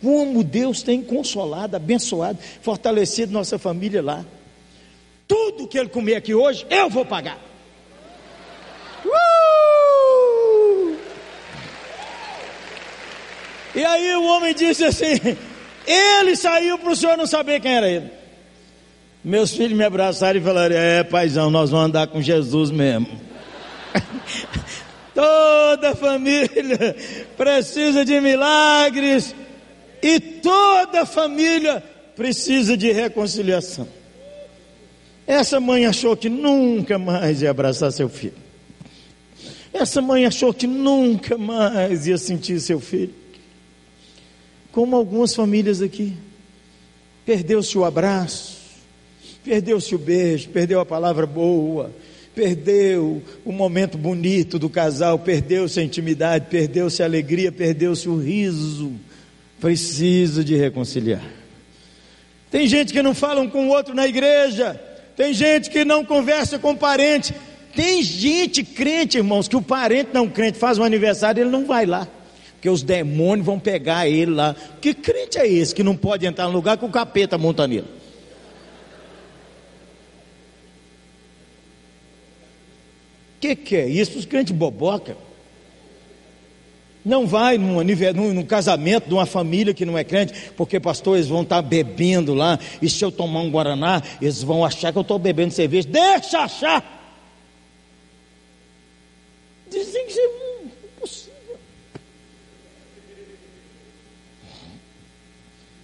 Como 0.02 0.44
Deus 0.44 0.84
tem 0.84 1.02
consolado, 1.02 1.76
abençoado, 1.76 2.38
fortalecido 2.62 3.32
nossa 3.32 3.58
família 3.58 4.02
lá. 4.02 4.24
Tudo 5.28 5.68
que 5.68 5.80
ele 5.80 5.90
comer 5.90 6.16
aqui 6.16 6.36
hoje, 6.36 6.68
eu 6.70 6.90
vou 6.90 7.06
pagar. 7.06 7.40
Uh! 9.06 10.98
E 13.74 13.84
aí 13.84 14.16
o 14.18 14.26
homem 14.26 14.54
disse 14.54 14.84
assim: 14.84 15.16
Ele 15.88 16.36
saiu 16.36 16.78
para 16.78 16.92
o 16.92 16.96
senhor 16.96 17.18
não 17.18 17.26
saber 17.26 17.60
quem 17.60 17.74
era 17.74 17.90
ele. 17.90 18.23
Meus 19.24 19.52
filhos 19.56 19.78
me 19.78 19.84
abraçaram 19.86 20.40
e 20.40 20.44
falaram: 20.44 20.76
É, 20.76 21.04
paizão, 21.04 21.50
nós 21.50 21.70
vamos 21.70 21.86
andar 21.88 22.08
com 22.08 22.22
Jesus 22.22 22.72
mesmo. 22.72 23.08
toda 25.16 25.96
família 25.96 26.96
precisa 27.38 28.04
de 28.04 28.20
milagres 28.20 29.34
e 30.02 30.20
toda 30.20 31.06
família 31.06 31.82
precisa 32.16 32.76
de 32.76 32.92
reconciliação. 32.92 33.88
Essa 35.26 35.60
mãe 35.60 35.86
achou 35.86 36.18
que 36.18 36.28
nunca 36.28 37.00
mais 37.00 37.42
ia 37.42 37.52
abraçar 37.52 37.92
seu 37.92 38.10
filho. 38.10 38.44
Essa 39.72 40.02
mãe 40.02 40.26
achou 40.26 40.54
que 40.54 40.68
nunca 40.68 41.38
mais 41.38 42.06
ia 42.06 42.18
sentir 42.18 42.60
seu 42.60 42.80
filho. 42.80 43.14
Como 44.72 44.96
algumas 44.96 45.34
famílias 45.34 45.82
aqui, 45.82 46.14
perdeu-se 47.26 47.78
o 47.78 47.86
abraço, 47.86 48.53
Perdeu-se 49.44 49.94
o 49.94 49.98
beijo, 49.98 50.50
perdeu 50.50 50.80
a 50.80 50.86
palavra 50.86 51.26
boa, 51.26 51.92
perdeu 52.34 53.22
o 53.44 53.52
momento 53.52 53.98
bonito 53.98 54.58
do 54.58 54.70
casal, 54.70 55.20
perdeu-se 55.20 55.80
a 55.80 55.84
intimidade, 55.84 56.48
perdeu-se 56.50 57.04
a 57.04 57.06
alegria, 57.06 57.52
perdeu-se 57.52 58.08
o 58.08 58.18
riso. 58.18 58.94
Precisa 59.60 60.44
de 60.44 60.56
reconciliar. 60.56 61.24
Tem 62.50 62.68
gente 62.68 62.94
que 62.94 63.02
não 63.02 63.14
fala 63.14 63.42
um 63.42 63.50
com 63.50 63.68
o 63.68 63.70
outro 63.70 63.94
na 63.94 64.08
igreja, 64.08 64.80
tem 65.16 65.34
gente 65.34 65.70
que 65.70 65.84
não 65.84 66.06
conversa 66.06 66.60
com 66.60 66.76
parente, 66.76 67.34
tem 67.76 68.02
gente 68.04 68.64
crente, 68.64 69.18
irmãos, 69.18 69.48
que 69.48 69.56
o 69.56 69.62
parente 69.62 70.10
não 70.14 70.30
crente 70.30 70.58
faz 70.58 70.78
um 70.78 70.84
aniversário, 70.84 71.42
ele 71.42 71.50
não 71.50 71.66
vai 71.66 71.86
lá 71.86 72.08
porque 72.64 72.70
os 72.70 72.82
demônios 72.82 73.46
vão 73.46 73.60
pegar 73.60 74.08
ele 74.08 74.32
lá. 74.32 74.56
Que 74.80 74.94
crente 74.94 75.38
é 75.38 75.46
esse 75.46 75.76
que 75.76 75.84
não 75.84 75.98
pode 75.98 76.26
entrar 76.26 76.46
no 76.46 76.54
lugar 76.54 76.78
que 76.78 76.86
o 76.86 76.90
capeta 76.90 77.38
monta 77.38 77.68
nele? 77.68 77.84
Que, 83.44 83.56
que 83.58 83.76
é 83.76 83.88
isso? 83.88 84.18
Os 84.18 84.26
crentes 84.26 84.56
boboca. 84.56 85.18
Não 87.04 87.28
vai 87.28 87.58
num, 87.58 87.84
num, 87.84 88.34
num, 88.34 88.46
casamento 88.46 89.10
de 89.10 89.14
uma 89.14 89.26
família 89.26 89.74
que 89.74 89.86
não 89.86 89.98
é 89.98 90.06
crente, 90.06 90.52
porque 90.56 90.80
pastor, 90.80 91.18
eles 91.18 91.28
vão 91.28 91.42
estar 91.42 91.62
bebendo 91.62 92.34
lá, 92.34 92.58
e 92.82 92.90
se 92.90 93.04
eu 93.04 93.12
tomar 93.12 93.42
um 93.42 93.52
Guaraná, 93.52 94.02
eles 94.22 94.42
vão 94.42 94.64
achar 94.64 94.94
que 94.94 94.98
eu 94.98 95.02
estou 95.02 95.20
bebendo 95.20 95.54
cerveja. 95.54 95.90
Deixa 95.90 96.40
achar! 96.40 97.02
Dizem 99.70 100.08
que 100.08 100.18
é 100.18 100.30
impossível. 100.96 101.58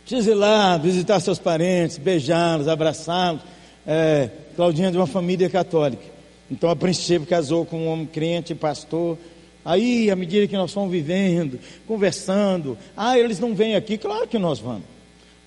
Precisa 0.05 0.32
ir 0.32 0.36
lá, 0.36 0.78
visitar 0.78 1.20
seus 1.20 1.39
parentes, 1.39 1.97
beijá-los, 1.97 2.70
abraçá-los. 2.70 3.41
É, 3.86 4.30
Claudinha 4.55 4.88
é 4.88 4.91
de 4.91 4.97
uma 4.97 5.07
família 5.07 5.49
católica. 5.49 6.18
Então, 6.50 6.70
a 6.70 6.76
princípio, 6.76 7.28
casou 7.28 7.66
com 7.66 7.86
um 7.86 7.88
homem 7.88 8.06
crente, 8.06 8.56
pastor. 8.56 9.18
Aí, 9.64 10.10
à 10.10 10.16
medida 10.16 10.47
que 10.47 10.56
nós 10.56 10.74
fomos 10.74 10.91
vivendo, 10.91 11.60
conversando, 11.86 12.78
ah, 12.95 13.20
eles 13.20 13.39
não 13.39 13.54
vêm 13.54 13.76
aqui, 13.76 13.97
claro 13.97 14.28
que 14.28 14.39
nós 14.39 14.60
vamos. 14.60 14.84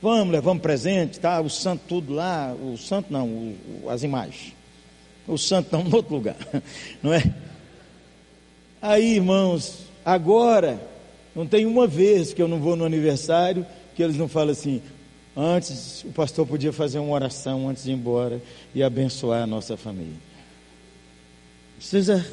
Vamos, 0.00 0.32
levamos 0.32 0.62
presente, 0.62 1.18
tá? 1.18 1.40
O 1.40 1.48
santo 1.48 1.82
tudo 1.88 2.12
lá, 2.12 2.54
o 2.54 2.76
santo 2.76 3.12
não, 3.12 3.26
o, 3.26 3.88
as 3.88 4.02
imagens. 4.02 4.52
O 5.26 5.38
santo 5.38 5.68
não, 5.72 5.86
em 5.86 5.90
outro 5.94 6.14
lugar, 6.14 6.36
não 7.02 7.12
é? 7.12 7.22
Aí, 8.80 9.14
irmãos, 9.14 9.86
agora, 10.04 10.80
não 11.34 11.46
tem 11.46 11.66
uma 11.66 11.86
vez 11.86 12.34
que 12.34 12.42
eu 12.42 12.48
não 12.48 12.58
vou 12.58 12.74
no 12.76 12.84
aniversário 12.84 13.64
que 13.94 14.02
eles 14.02 14.16
não 14.16 14.28
falam 14.28 14.50
assim, 14.50 14.82
antes 15.36 16.04
o 16.04 16.08
pastor 16.08 16.46
podia 16.46 16.72
fazer 16.72 16.98
uma 16.98 17.12
oração 17.12 17.68
antes 17.68 17.84
de 17.84 17.90
ir 17.90 17.94
embora 17.94 18.40
e 18.74 18.82
abençoar 18.82 19.42
a 19.42 19.46
nossa 19.46 19.76
família. 19.76 20.31
Precisa 21.82 22.24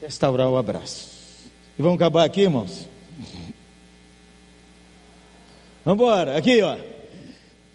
restaurar 0.00 0.48
o 0.48 0.56
abraço. 0.56 1.08
E 1.76 1.82
vamos 1.82 1.96
acabar 1.96 2.24
aqui, 2.24 2.42
irmãos? 2.42 2.88
Vamos 5.84 6.00
embora, 6.00 6.38
aqui 6.38 6.62
ó. 6.62 6.76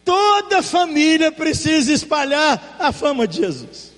Toda 0.06 0.64
família 0.64 1.34
precisa 1.34 1.92
espalhar 1.92 2.78
a 2.80 2.94
fama 2.94 3.28
de 3.28 3.38
Jesus. 3.42 3.92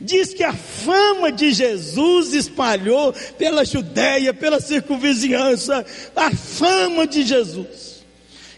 Diz 0.00 0.34
que 0.34 0.42
a 0.42 0.52
fama 0.52 1.30
de 1.30 1.52
Jesus 1.52 2.34
espalhou 2.34 3.12
pela 3.38 3.64
Judéia, 3.64 4.34
pela 4.34 4.60
circunvizinhança, 4.60 5.86
a 6.16 6.32
fama 6.32 7.06
de 7.06 7.22
Jesus. 7.22 8.02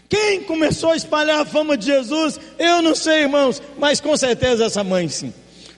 Quem 0.09 0.41
começou 0.41 0.89
a 0.89 0.97
espalhar 0.97 1.41
a 1.41 1.45
fama 1.45 1.77
de 1.77 1.85
Jesus? 1.85 2.39
Eu 2.57 2.81
não 2.81 2.95
sei, 2.95 3.21
irmãos, 3.21 3.61
mas 3.77 4.01
com 4.01 4.17
certeza 4.17 4.65
essa 4.65 4.83
mãe 4.83 5.07
sim. 5.07 5.31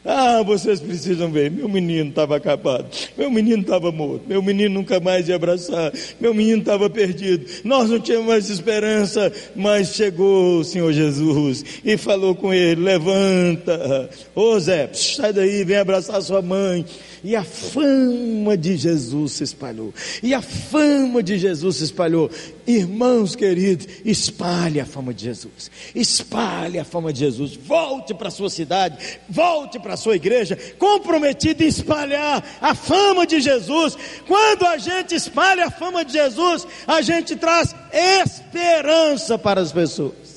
Ah, 0.10 0.42
vocês 0.42 0.80
precisam 0.80 1.30
ver, 1.30 1.52
meu 1.52 1.68
menino 1.68 2.12
estava 2.12 2.38
acabado, 2.38 2.88
meu 3.18 3.30
menino 3.30 3.62
estava 3.62 3.92
morto, 3.92 4.24
meu 4.26 4.42
menino 4.42 4.76
nunca 4.76 5.02
mais 5.02 5.28
ia 5.28 5.36
abraçar, 5.36 5.92
meu 6.18 6.34
menino 6.34 6.60
estava 6.60 6.90
perdido, 6.90 7.46
nós 7.66 7.90
não 7.90 8.00
tínhamos 8.00 8.28
mais 8.28 8.50
esperança, 8.50 9.30
mas 9.54 9.96
chegou 9.96 10.60
o 10.60 10.64
Senhor 10.64 10.94
Jesus 10.94 11.66
e 11.84 11.98
falou 11.98 12.34
com 12.34 12.54
ele: 12.54 12.82
levanta, 12.82 14.10
ô 14.34 14.58
Zé, 14.58 14.90
sai 14.94 15.34
daí, 15.34 15.66
vem 15.66 15.76
abraçar 15.76 16.22
sua 16.22 16.42
mãe. 16.42 16.86
E 17.24 17.36
a 17.36 17.44
fama 17.44 18.56
de 18.56 18.78
Jesus 18.78 19.34
se 19.34 19.44
espalhou. 19.44 19.94
E 20.24 20.34
a 20.34 20.42
fama 20.42 21.22
de 21.22 21.38
Jesus 21.38 21.78
se 21.78 21.84
espalhou. 21.84 22.30
Irmãos 22.68 23.34
queridos, 23.34 23.88
espalhe 24.04 24.82
a 24.82 24.86
fama 24.86 25.14
de 25.14 25.24
Jesus. 25.24 25.72
Espalhe 25.96 26.78
a 26.78 26.84
fama 26.84 27.14
de 27.14 27.20
Jesus. 27.22 27.56
Volte 27.56 28.14
para 28.14 28.28
a 28.28 28.32
sua 28.32 28.50
cidade, 28.50 28.98
volte 29.30 29.80
para 29.80 29.94
a 29.94 29.98
sua 29.98 30.18
igreja, 30.18 30.58
comprometido 30.78 31.64
em 31.64 31.68
espalhar 31.68 32.44
a 32.62 32.76
fama 32.76 33.26
de 33.26 33.40
Jesus. 33.40 33.98
Quando 34.28 34.66
a 34.66 34.78
gente 34.78 35.16
espalha 35.16 35.68
a 35.68 35.72
fama 35.72 36.04
de 36.04 36.12
Jesus, 36.12 36.68
a 36.86 37.02
gente 37.02 37.38
traz 37.38 37.74
esperança 37.94 39.38
para 39.38 39.62
as 39.62 39.72
pessoas. 39.72 40.28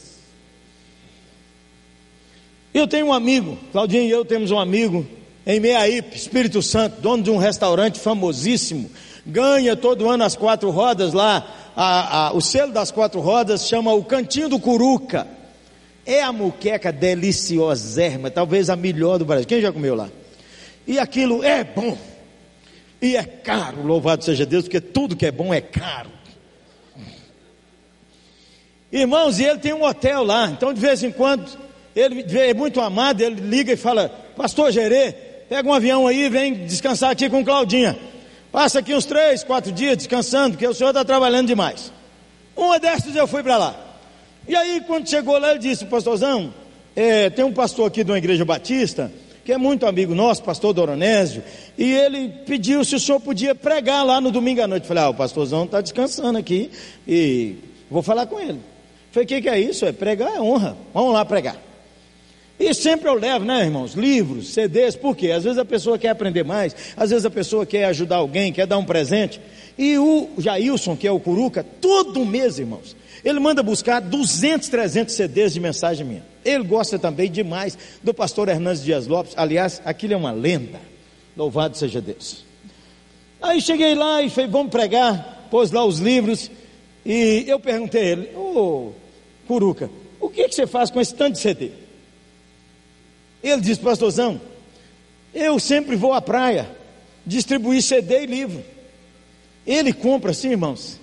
Eu 2.72 2.86
tenho 2.86 3.06
um 3.06 3.12
amigo, 3.12 3.58
Claudinho 3.72 4.04
e 4.04 4.10
eu 4.10 4.24
temos 4.24 4.52
um 4.52 4.58
amigo 4.58 5.04
em 5.44 5.58
Meaípe, 5.58 6.16
Espírito 6.16 6.62
Santo, 6.62 7.00
dono 7.00 7.24
de 7.24 7.30
um 7.30 7.38
restaurante 7.38 7.98
famosíssimo, 7.98 8.88
ganha 9.26 9.74
todo 9.74 10.08
ano 10.08 10.22
as 10.22 10.36
quatro 10.36 10.70
rodas 10.70 11.12
lá, 11.12 11.59
a, 11.76 12.28
a, 12.28 12.32
o 12.32 12.40
selo 12.40 12.72
das 12.72 12.90
quatro 12.90 13.20
rodas 13.20 13.66
chama 13.66 13.92
o 13.92 14.04
Cantinho 14.04 14.48
do 14.48 14.58
Curuca. 14.58 15.26
É 16.04 16.22
a 16.22 16.32
muqueca 16.32 16.90
deliciosérrima, 16.92 18.30
talvez 18.30 18.70
a 18.70 18.76
melhor 18.76 19.18
do 19.18 19.24
Brasil. 19.24 19.46
Quem 19.46 19.60
já 19.60 19.72
comeu 19.72 19.94
lá? 19.94 20.08
E 20.86 20.98
aquilo 20.98 21.44
é 21.44 21.62
bom. 21.62 21.96
E 23.00 23.16
é 23.16 23.22
caro, 23.22 23.82
louvado 23.82 24.24
seja 24.24 24.44
Deus, 24.44 24.64
porque 24.64 24.80
tudo 24.80 25.16
que 25.16 25.26
é 25.26 25.30
bom 25.30 25.54
é 25.54 25.60
caro. 25.60 26.10
Irmãos, 28.92 29.38
e 29.38 29.44
ele 29.44 29.58
tem 29.58 29.72
um 29.72 29.84
hotel 29.84 30.24
lá, 30.24 30.48
então 30.48 30.72
de 30.72 30.80
vez 30.80 31.02
em 31.02 31.12
quando, 31.12 31.46
ele 31.94 32.24
é 32.38 32.52
muito 32.52 32.80
amado, 32.80 33.20
ele 33.20 33.40
liga 33.40 33.72
e 33.72 33.76
fala: 33.76 34.08
Pastor 34.36 34.72
Gerê, 34.72 35.12
pega 35.48 35.68
um 35.68 35.72
avião 35.72 36.06
aí 36.06 36.24
e 36.24 36.28
vem 36.28 36.66
descansar 36.66 37.10
aqui 37.10 37.30
com 37.30 37.44
Claudinha. 37.44 37.96
Passa 38.52 38.80
aqui 38.80 38.94
uns 38.94 39.04
três, 39.04 39.44
quatro 39.44 39.70
dias 39.70 39.96
descansando, 39.96 40.50
porque 40.52 40.66
o 40.66 40.74
senhor 40.74 40.90
está 40.90 41.04
trabalhando 41.04 41.46
demais. 41.46 41.92
Uma 42.56 42.80
dessas 42.80 43.14
eu 43.14 43.26
fui 43.26 43.42
para 43.42 43.56
lá. 43.56 43.76
E 44.48 44.56
aí, 44.56 44.82
quando 44.86 45.08
chegou 45.08 45.38
lá, 45.38 45.50
ele 45.50 45.60
disse: 45.60 45.84
Pastorzão, 45.84 46.52
é, 46.96 47.30
tem 47.30 47.44
um 47.44 47.52
pastor 47.52 47.86
aqui 47.86 48.02
de 48.02 48.10
uma 48.10 48.18
igreja 48.18 48.44
batista, 48.44 49.10
que 49.44 49.52
é 49.52 49.56
muito 49.56 49.86
amigo 49.86 50.14
nosso, 50.14 50.42
pastor 50.42 50.72
Doronésio, 50.72 51.44
e 51.78 51.92
ele 51.92 52.28
pediu 52.44 52.84
se 52.84 52.96
o 52.96 53.00
senhor 53.00 53.20
podia 53.20 53.54
pregar 53.54 54.04
lá 54.04 54.20
no 54.20 54.32
domingo 54.32 54.62
à 54.62 54.66
noite. 54.66 54.82
Eu 54.82 54.88
falei: 54.88 55.04
Ah, 55.04 55.10
o 55.10 55.14
pastorzão 55.14 55.64
está 55.64 55.80
descansando 55.80 56.36
aqui 56.36 56.70
e 57.06 57.56
vou 57.88 58.02
falar 58.02 58.26
com 58.26 58.40
ele. 58.40 58.58
Eu 58.58 59.12
falei: 59.12 59.24
O 59.24 59.28
que, 59.28 59.42
que 59.42 59.48
é 59.48 59.60
isso? 59.60 59.86
É 59.86 59.92
pregar 59.92 60.34
é 60.34 60.40
honra. 60.40 60.76
Vamos 60.92 61.12
lá 61.12 61.24
pregar. 61.24 61.69
E 62.60 62.74
sempre 62.74 63.08
eu 63.08 63.14
levo, 63.14 63.42
né, 63.42 63.64
irmãos? 63.64 63.94
Livros, 63.94 64.52
CDs, 64.52 64.94
por 64.94 65.16
quê? 65.16 65.30
Às 65.30 65.44
vezes 65.44 65.58
a 65.58 65.64
pessoa 65.64 65.98
quer 65.98 66.10
aprender 66.10 66.44
mais, 66.44 66.76
às 66.94 67.08
vezes 67.08 67.24
a 67.24 67.30
pessoa 67.30 67.64
quer 67.64 67.86
ajudar 67.86 68.16
alguém, 68.16 68.52
quer 68.52 68.66
dar 68.66 68.76
um 68.76 68.84
presente. 68.84 69.40
E 69.78 69.96
o 69.96 70.28
Jailson, 70.36 70.94
que 70.94 71.08
é 71.08 71.10
o 71.10 71.18
Curuca, 71.18 71.64
todo 71.80 72.22
mês, 72.22 72.58
irmãos, 72.58 72.94
ele 73.24 73.40
manda 73.40 73.62
buscar 73.62 73.98
200, 73.98 74.68
300 74.68 75.14
CDs 75.14 75.54
de 75.54 75.60
mensagem 75.60 76.04
minha. 76.04 76.22
Ele 76.44 76.62
gosta 76.64 76.98
também 76.98 77.30
demais 77.30 77.78
do 78.02 78.12
pastor 78.12 78.50
Hernandes 78.50 78.84
Dias 78.84 79.06
Lopes. 79.06 79.32
Aliás, 79.38 79.80
aquilo 79.82 80.12
é 80.12 80.16
uma 80.18 80.32
lenda. 80.32 80.80
Louvado 81.34 81.78
seja 81.78 81.98
Deus. 81.98 82.44
Aí 83.40 83.62
cheguei 83.62 83.94
lá 83.94 84.20
e 84.20 84.28
falei, 84.28 84.50
vamos 84.50 84.70
pregar, 84.70 85.48
pôs 85.50 85.70
lá 85.70 85.82
os 85.82 85.98
livros. 85.98 86.50
E 87.06 87.44
eu 87.48 87.58
perguntei 87.58 88.02
a 88.02 88.04
ele, 88.04 88.36
ô 88.36 88.38
oh, 88.38 88.92
Curuca, 89.48 89.88
o 90.20 90.28
que, 90.28 90.46
que 90.46 90.54
você 90.54 90.66
faz 90.66 90.90
com 90.90 91.00
esse 91.00 91.14
tanto 91.14 91.36
de 91.36 91.38
CD? 91.38 91.70
Ele 93.42 93.60
disse, 93.60 93.80
pastorzão, 93.80 94.40
eu 95.34 95.58
sempre 95.58 95.96
vou 95.96 96.12
à 96.12 96.20
praia 96.20 96.68
distribuir 97.26 97.82
CD 97.82 98.22
e 98.22 98.26
livro. 98.26 98.62
Ele 99.66 99.92
compra 99.92 100.30
assim, 100.32 100.50
irmãos, 100.50 100.98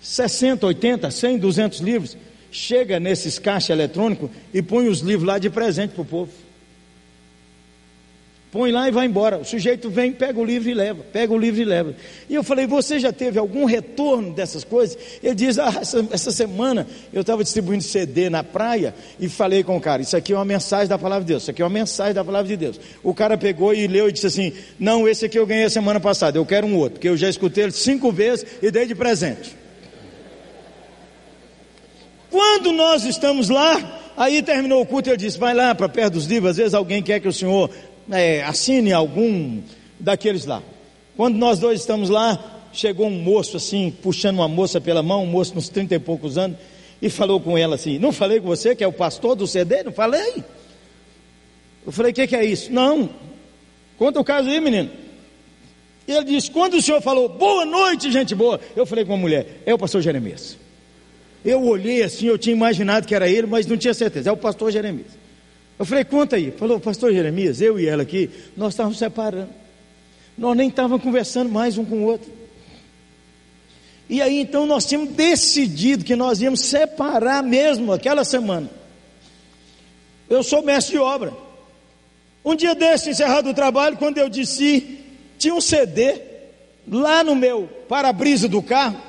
60, 0.00 0.66
80, 0.66 1.10
100, 1.10 1.38
200 1.38 1.80
livros, 1.80 2.16
chega 2.50 2.98
nesses 2.98 3.38
caixas 3.38 3.70
eletrônicos 3.70 4.30
e 4.54 4.62
põe 4.62 4.88
os 4.88 5.00
livros 5.00 5.26
lá 5.26 5.38
de 5.38 5.50
presente 5.50 5.90
para 5.92 6.02
o 6.02 6.06
povo 6.06 6.45
põe 8.50 8.70
lá 8.70 8.88
e 8.88 8.90
vai 8.90 9.06
embora. 9.06 9.38
O 9.38 9.44
sujeito 9.44 9.90
vem, 9.90 10.12
pega 10.12 10.38
o 10.38 10.44
livro 10.44 10.68
e 10.68 10.74
leva, 10.74 11.04
pega 11.12 11.32
o 11.32 11.38
livro 11.38 11.60
e 11.60 11.64
leva. 11.64 11.94
E 12.28 12.34
eu 12.34 12.42
falei, 12.42 12.66
você 12.66 12.98
já 12.98 13.12
teve 13.12 13.38
algum 13.38 13.64
retorno 13.64 14.32
dessas 14.32 14.64
coisas? 14.64 14.96
Ele 15.22 15.34
diz, 15.34 15.58
ah, 15.58 15.74
essa, 15.80 16.06
essa 16.10 16.32
semana 16.32 16.86
eu 17.12 17.20
estava 17.20 17.42
distribuindo 17.42 17.82
CD 17.82 18.30
na 18.30 18.42
praia 18.42 18.94
e 19.20 19.28
falei 19.28 19.62
com 19.62 19.76
o 19.76 19.80
cara, 19.80 20.02
isso 20.02 20.16
aqui 20.16 20.32
é 20.32 20.36
uma 20.36 20.44
mensagem 20.44 20.88
da 20.88 20.98
palavra 20.98 21.24
de 21.24 21.28
Deus, 21.28 21.42
isso 21.42 21.50
aqui 21.50 21.62
é 21.62 21.64
uma 21.64 21.70
mensagem 21.70 22.14
da 22.14 22.24
palavra 22.24 22.48
de 22.48 22.56
Deus. 22.56 22.80
O 23.02 23.12
cara 23.12 23.36
pegou 23.36 23.74
e 23.74 23.86
leu 23.86 24.08
e 24.08 24.12
disse 24.12 24.26
assim, 24.26 24.52
não, 24.78 25.06
esse 25.06 25.26
aqui 25.26 25.38
eu 25.38 25.46
ganhei 25.46 25.68
semana 25.68 26.00
passada, 26.00 26.38
eu 26.38 26.46
quero 26.46 26.66
um 26.66 26.76
outro, 26.76 26.94
porque 26.94 27.08
eu 27.08 27.16
já 27.16 27.28
escutei 27.28 27.64
ele 27.64 27.72
cinco 27.72 28.10
vezes 28.10 28.46
e 28.62 28.70
dei 28.70 28.86
de 28.86 28.94
presente. 28.94 29.56
Quando 32.30 32.72
nós 32.72 33.04
estamos 33.04 33.48
lá, 33.48 34.00
aí 34.16 34.42
terminou 34.42 34.82
o 34.82 34.86
culto, 34.86 35.08
eu 35.08 35.16
disse, 35.16 35.38
vai 35.38 35.54
lá 35.54 35.74
para 35.74 35.88
perto 35.88 36.14
dos 36.14 36.26
livros, 36.26 36.50
às 36.50 36.56
vezes 36.56 36.74
alguém 36.74 37.02
quer 37.02 37.20
que 37.20 37.28
o 37.28 37.32
senhor 37.32 37.70
é, 38.10 38.42
assine 38.44 38.92
algum 38.92 39.60
daqueles 39.98 40.44
lá. 40.44 40.62
Quando 41.16 41.36
nós 41.36 41.58
dois 41.58 41.80
estamos 41.80 42.08
lá, 42.08 42.68
chegou 42.72 43.06
um 43.06 43.18
moço 43.22 43.56
assim, 43.56 43.90
puxando 44.02 44.36
uma 44.36 44.48
moça 44.48 44.80
pela 44.80 45.02
mão, 45.02 45.22
um 45.22 45.26
moço 45.26 45.56
uns 45.56 45.68
trinta 45.68 45.94
e 45.94 45.98
poucos 45.98 46.36
anos, 46.36 46.58
e 47.00 47.08
falou 47.08 47.40
com 47.40 47.56
ela 47.56 47.74
assim: 47.74 47.98
Não 47.98 48.12
falei 48.12 48.40
com 48.40 48.46
você 48.46 48.74
que 48.74 48.84
é 48.84 48.86
o 48.86 48.92
pastor 48.92 49.34
do 49.34 49.46
CD? 49.46 49.82
Não 49.82 49.92
falei? 49.92 50.44
Eu 51.84 51.92
falei: 51.92 52.12
O 52.12 52.14
que, 52.14 52.26
que 52.26 52.36
é 52.36 52.44
isso? 52.44 52.72
Não, 52.72 53.08
conta 53.98 54.20
o 54.20 54.24
caso 54.24 54.48
aí, 54.48 54.60
menino. 54.60 54.90
E 56.06 56.12
ele 56.12 56.24
disse: 56.24 56.50
Quando 56.50 56.74
o 56.74 56.82
senhor 56.82 57.00
falou, 57.00 57.28
boa 57.28 57.64
noite, 57.64 58.12
gente 58.12 58.34
boa, 58.34 58.60
eu 58.74 58.86
falei 58.86 59.04
com 59.04 59.14
a 59.14 59.16
mulher: 59.16 59.62
É 59.66 59.74
o 59.74 59.78
pastor 59.78 60.02
Jeremias. 60.02 60.56
Eu 61.44 61.62
olhei 61.64 62.02
assim, 62.02 62.26
eu 62.26 62.36
tinha 62.36 62.54
imaginado 62.54 63.06
que 63.06 63.14
era 63.14 63.28
ele, 63.28 63.46
mas 63.46 63.66
não 63.66 63.76
tinha 63.76 63.94
certeza, 63.94 64.28
é 64.28 64.32
o 64.32 64.36
pastor 64.36 64.72
Jeremias. 64.72 65.25
Eu 65.78 65.84
falei, 65.84 66.04
conta 66.04 66.36
aí. 66.36 66.50
Falou, 66.52 66.80
pastor 66.80 67.12
Jeremias, 67.12 67.60
eu 67.60 67.78
e 67.78 67.86
ela 67.86 68.02
aqui, 68.02 68.30
nós 68.56 68.72
estávamos 68.72 68.98
separando. 68.98 69.50
Nós 70.36 70.56
nem 70.56 70.68
estávamos 70.68 71.02
conversando 71.02 71.50
mais 71.50 71.78
um 71.78 71.84
com 71.84 71.96
o 71.96 72.04
outro. 72.04 72.30
E 74.08 74.22
aí 74.22 74.40
então 74.40 74.66
nós 74.66 74.86
tínhamos 74.86 75.14
decidido 75.14 76.04
que 76.04 76.14
nós 76.14 76.40
íamos 76.40 76.60
separar 76.60 77.42
mesmo 77.42 77.92
aquela 77.92 78.24
semana. 78.24 78.70
Eu 80.28 80.42
sou 80.42 80.62
mestre 80.62 80.92
de 80.92 80.98
obra. 80.98 81.32
Um 82.44 82.54
dia 82.54 82.74
desse, 82.74 83.10
encerrado 83.10 83.50
o 83.50 83.54
trabalho, 83.54 83.96
quando 83.96 84.18
eu 84.18 84.28
disse, 84.28 85.00
tinha 85.38 85.54
um 85.54 85.60
CD 85.60 86.20
lá 86.88 87.24
no 87.24 87.34
meu 87.34 87.68
para-brisa 87.88 88.48
do 88.48 88.62
carro. 88.62 89.00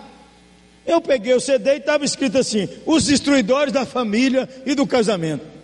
Eu 0.85 1.01
peguei 1.01 1.33
o 1.33 1.39
CD 1.39 1.73
e 1.73 1.77
estava 1.77 2.03
escrito 2.05 2.37
assim: 2.37 2.67
Os 2.85 3.05
destruidores 3.05 3.73
da 3.73 3.85
família 3.85 4.49
e 4.65 4.73
do 4.73 4.87
casamento. 4.87 5.56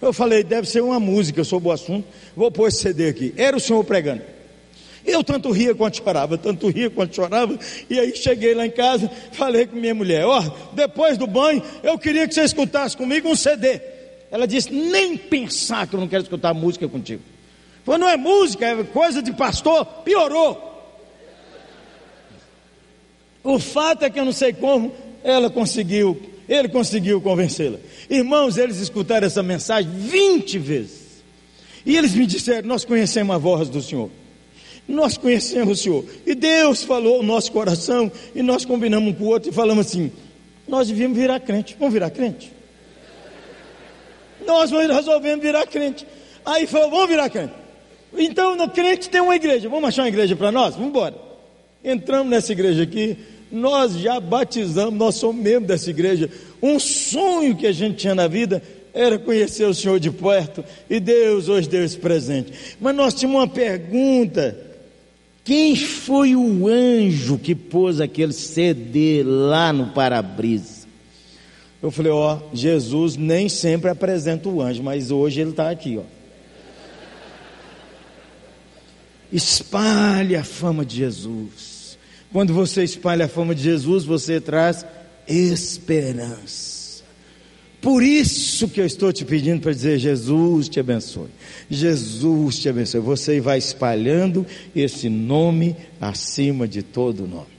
Eu 0.00 0.12
falei, 0.12 0.44
deve 0.44 0.68
ser 0.68 0.80
uma 0.80 1.00
música 1.00 1.42
sobre 1.42 1.68
o 1.68 1.72
assunto, 1.72 2.06
vou 2.36 2.50
pôr 2.50 2.68
esse 2.68 2.78
CD 2.78 3.08
aqui. 3.08 3.34
Era 3.36 3.56
o 3.56 3.60
senhor 3.60 3.82
pregando. 3.84 4.22
Eu 5.04 5.24
tanto 5.24 5.50
ria 5.50 5.74
quanto 5.74 5.96
chorava, 5.96 6.36
tanto 6.36 6.68
ria 6.68 6.90
quanto 6.90 7.16
chorava, 7.16 7.58
e 7.88 7.98
aí 7.98 8.14
cheguei 8.14 8.54
lá 8.54 8.66
em 8.66 8.70
casa, 8.70 9.10
falei 9.32 9.66
com 9.66 9.76
minha 9.76 9.94
mulher, 9.94 10.26
ó, 10.26 10.38
oh, 10.40 10.74
depois 10.74 11.16
do 11.16 11.26
banho, 11.26 11.62
eu 11.82 11.98
queria 11.98 12.28
que 12.28 12.34
você 12.34 12.42
escutasse 12.42 12.96
comigo 12.96 13.28
um 13.28 13.34
CD. 13.34 13.80
Ela 14.30 14.46
disse, 14.46 14.70
nem 14.70 15.16
pensar 15.16 15.86
que 15.86 15.94
eu 15.94 16.00
não 16.00 16.08
quero 16.08 16.22
escutar 16.22 16.52
música 16.52 16.86
contigo. 16.86 17.22
Falei, 17.84 18.00
não 18.00 18.08
é 18.08 18.16
música, 18.16 18.66
é 18.66 18.84
coisa 18.84 19.22
de 19.22 19.32
pastor, 19.32 19.84
piorou. 20.04 20.66
O 23.42 23.58
fato 23.58 24.04
é 24.04 24.10
que 24.10 24.20
eu 24.20 24.26
não 24.26 24.32
sei 24.32 24.52
como 24.52 24.92
ela 25.24 25.48
conseguiu 25.48 26.20
ele 26.48 26.68
conseguiu 26.68 27.20
convencê-la. 27.20 27.78
Irmãos, 28.08 28.56
eles 28.56 28.78
escutaram 28.78 29.26
essa 29.26 29.42
mensagem 29.42 29.90
20 29.90 30.58
vezes. 30.58 31.22
E 31.84 31.96
eles 31.96 32.14
me 32.14 32.26
disseram: 32.26 32.66
Nós 32.66 32.84
conhecemos 32.84 33.34
a 33.34 33.38
voz 33.38 33.68
do 33.68 33.82
Senhor. 33.82 34.10
Nós 34.88 35.18
conhecemos 35.18 35.80
o 35.80 35.82
Senhor. 35.82 36.04
E 36.26 36.34
Deus 36.34 36.82
falou 36.82 37.20
o 37.20 37.22
nosso 37.22 37.52
coração. 37.52 38.10
E 38.34 38.42
nós 38.42 38.64
combinamos 38.64 39.10
um 39.10 39.14
com 39.14 39.24
o 39.24 39.28
outro 39.28 39.50
e 39.50 39.52
falamos 39.52 39.86
assim: 39.86 40.10
Nós 40.66 40.88
devíamos 40.88 41.18
virar 41.18 41.38
crente. 41.40 41.76
Vamos 41.78 41.92
virar 41.92 42.10
crente? 42.10 42.50
Nós 44.46 44.70
resolvemos 44.70 45.42
virar 45.42 45.66
crente. 45.66 46.06
Aí 46.46 46.66
falou: 46.66 46.90
Vamos 46.90 47.08
virar 47.08 47.28
crente. 47.28 47.52
Então, 48.16 48.56
no 48.56 48.70
crente 48.70 49.10
tem 49.10 49.20
uma 49.20 49.36
igreja. 49.36 49.68
Vamos 49.68 49.88
achar 49.88 50.02
uma 50.02 50.08
igreja 50.08 50.34
para 50.34 50.50
nós? 50.50 50.74
Vamos 50.74 50.88
embora. 50.88 51.14
Entramos 51.84 52.30
nessa 52.30 52.52
igreja 52.52 52.82
aqui 52.82 53.18
nós 53.50 53.94
já 53.94 54.20
batizamos, 54.20 54.94
nós 54.94 55.14
somos 55.16 55.42
membros 55.42 55.68
dessa 55.68 55.90
igreja. 55.90 56.30
Um 56.62 56.78
sonho 56.78 57.56
que 57.56 57.66
a 57.66 57.72
gente 57.72 57.96
tinha 57.96 58.14
na 58.14 58.26
vida 58.26 58.62
era 58.92 59.18
conhecer 59.18 59.64
o 59.64 59.74
Senhor 59.74 60.00
de 60.00 60.10
perto 60.10 60.64
e 60.88 60.98
Deus 60.98 61.48
hoje 61.48 61.68
deu 61.68 61.84
esse 61.84 61.96
presente. 61.96 62.52
Mas 62.80 62.94
nós 62.94 63.14
tínhamos 63.14 63.40
uma 63.40 63.48
pergunta: 63.48 64.58
quem 65.44 65.76
foi 65.76 66.34
o 66.34 66.68
anjo 66.68 67.38
que 67.38 67.54
pôs 67.54 68.00
aquele 68.00 68.32
CD 68.32 69.22
lá 69.24 69.72
no 69.72 69.92
para-brisa? 69.92 70.86
Eu 71.82 71.90
falei: 71.90 72.12
Ó, 72.12 72.38
Jesus 72.52 73.16
nem 73.16 73.48
sempre 73.48 73.88
apresenta 73.88 74.48
o 74.48 74.60
anjo, 74.60 74.82
mas 74.82 75.10
hoje 75.10 75.40
ele 75.40 75.50
está 75.50 75.70
aqui, 75.70 75.98
ó. 75.98 76.18
Espalhe 79.30 80.36
a 80.36 80.42
fama 80.42 80.84
de 80.84 80.96
Jesus. 80.96 81.67
Quando 82.32 82.52
você 82.52 82.84
espalha 82.84 83.24
a 83.24 83.28
fama 83.28 83.54
de 83.54 83.62
Jesus, 83.62 84.04
você 84.04 84.40
traz 84.40 84.84
esperança. 85.26 86.68
Por 87.80 88.02
isso 88.02 88.68
que 88.68 88.80
eu 88.80 88.86
estou 88.86 89.12
te 89.12 89.24
pedindo 89.24 89.60
para 89.60 89.72
dizer: 89.72 89.98
Jesus 89.98 90.68
te 90.68 90.80
abençoe. 90.80 91.28
Jesus 91.70 92.58
te 92.58 92.68
abençoe. 92.68 93.00
Você 93.00 93.40
vai 93.40 93.58
espalhando 93.58 94.44
esse 94.74 95.08
nome 95.08 95.76
acima 96.00 96.66
de 96.66 96.82
todo 96.82 97.26
nome. 97.26 97.58